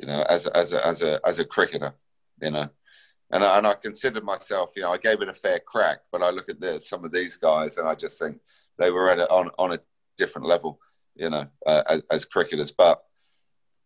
You 0.00 0.06
know, 0.06 0.22
as 0.28 0.46
a, 0.46 0.56
as 0.56 0.72
a, 0.72 0.86
as 0.86 1.02
a 1.02 1.20
as 1.26 1.38
a 1.38 1.44
cricketer, 1.44 1.94
you 2.40 2.50
know 2.50 2.70
and 3.32 3.44
I, 3.44 3.58
and 3.58 3.66
I 3.66 3.74
considered 3.74 4.24
myself, 4.24 4.70
you 4.74 4.82
know, 4.82 4.90
I 4.90 4.98
gave 4.98 5.22
it 5.22 5.28
a 5.28 5.34
fair 5.34 5.60
crack, 5.60 6.00
but 6.10 6.22
I 6.22 6.30
look 6.30 6.48
at 6.48 6.60
the, 6.60 6.80
some 6.80 7.04
of 7.04 7.12
these 7.12 7.36
guys 7.36 7.76
and 7.78 7.86
I 7.86 7.94
just 7.94 8.18
think 8.18 8.38
they 8.78 8.90
were 8.90 9.10
at 9.10 9.18
a, 9.18 9.30
on 9.30 9.50
on 9.58 9.72
a 9.72 9.80
different 10.16 10.48
level, 10.48 10.80
you 11.14 11.30
know, 11.30 11.46
uh, 11.66 11.82
as, 11.88 12.02
as, 12.10 12.24
cricketers. 12.24 12.70
But 12.70 13.02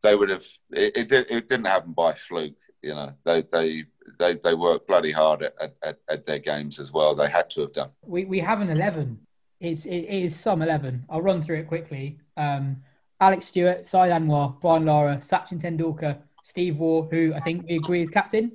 they 0.02 0.14
would 0.14 0.30
have 0.30 0.44
it, 0.70 0.96
it, 0.96 1.08
did, 1.08 1.30
it 1.30 1.48
didn't 1.48 1.66
happen 1.66 1.92
by 1.92 2.14
fluke, 2.14 2.56
you 2.82 2.94
know. 2.94 3.12
They 3.24 3.42
they 3.52 3.84
they, 4.18 4.34
they 4.36 4.54
worked 4.54 4.86
bloody 4.86 5.12
hard 5.12 5.42
at, 5.42 5.76
at, 5.82 5.98
at 6.08 6.24
their 6.24 6.38
games 6.38 6.78
as 6.78 6.92
well. 6.92 7.14
They 7.14 7.28
had 7.28 7.50
to 7.50 7.62
have 7.62 7.72
done. 7.72 7.90
We 8.02 8.24
we 8.24 8.38
have 8.40 8.60
an 8.60 8.70
eleven. 8.70 9.18
It's 9.60 9.84
it 9.84 10.04
is 10.04 10.34
some 10.34 10.62
eleven. 10.62 11.04
I'll 11.10 11.22
run 11.22 11.42
through 11.42 11.58
it 11.58 11.68
quickly. 11.68 12.18
Um, 12.36 12.82
Alex 13.24 13.46
Stewart, 13.46 13.86
Saeed 13.86 14.12
Anwar, 14.12 14.60
Brian 14.60 14.84
Lara, 14.84 15.16
Sachin 15.16 15.58
Tendulkar, 15.58 16.18
Steve 16.42 16.76
Waugh, 16.76 17.08
who 17.10 17.32
I 17.34 17.40
think 17.40 17.66
we 17.66 17.76
agree 17.76 18.02
is 18.02 18.10
captain. 18.10 18.52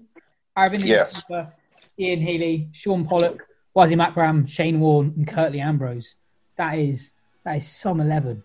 Aravind 0.55 0.85
yes. 0.85 1.23
Ian 1.97 2.21
Healy, 2.21 2.69
Shaun 2.71 3.03
Pollock, 3.03 3.47
Wasim 3.75 3.99
Akram, 3.99 4.45
Shane 4.45 4.79
Warne, 4.79 5.11
and 5.17 5.27
Curtly 5.27 5.59
Ambrose. 5.59 6.13
That 6.57 6.77
is 6.77 7.13
that 7.43 7.57
is 7.57 7.67
some 7.67 7.99
eleven. 7.99 8.43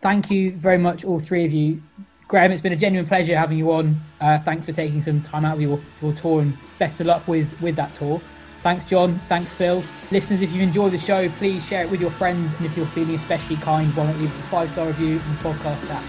Thank 0.00 0.30
you 0.30 0.52
very 0.52 0.78
much, 0.78 1.04
all 1.04 1.18
three 1.18 1.44
of 1.44 1.52
you. 1.52 1.82
Graham, 2.28 2.52
it's 2.52 2.60
been 2.60 2.72
a 2.72 2.76
genuine 2.76 3.08
pleasure 3.08 3.36
having 3.36 3.58
you 3.58 3.72
on. 3.72 4.00
Uh, 4.20 4.38
thanks 4.38 4.64
for 4.66 4.72
taking 4.72 5.02
some 5.02 5.20
time 5.22 5.44
out 5.44 5.56
of 5.56 5.60
your, 5.60 5.80
your 6.00 6.12
tour 6.12 6.42
and 6.42 6.56
best 6.78 7.00
of 7.00 7.06
luck 7.06 7.26
with, 7.26 7.60
with 7.60 7.74
that 7.74 7.92
tour. 7.94 8.20
Thanks, 8.62 8.84
John. 8.84 9.14
Thanks, 9.28 9.52
Phil. 9.52 9.84
Listeners, 10.10 10.42
if 10.42 10.52
you 10.52 10.62
enjoy 10.62 10.90
the 10.90 10.98
show, 10.98 11.28
please 11.30 11.64
share 11.64 11.84
it 11.84 11.90
with 11.90 12.00
your 12.00 12.10
friends. 12.10 12.52
And 12.54 12.66
if 12.66 12.76
you're 12.76 12.86
feeling 12.86 13.14
especially 13.14 13.56
kind, 13.56 13.94
why 13.96 14.06
not 14.06 14.16
leave 14.16 14.30
us 14.30 14.38
a 14.38 14.42
five 14.42 14.70
star 14.70 14.88
review 14.88 15.12
in 15.12 15.18
the 15.18 15.42
podcast 15.42 15.88
app? 15.90 16.04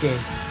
Cheers. 0.00 0.47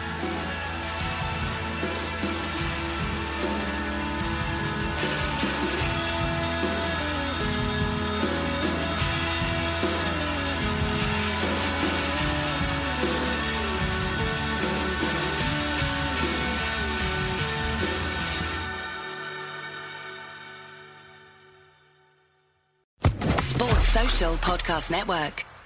Podcast 24.18 24.90
Network. 24.90 25.57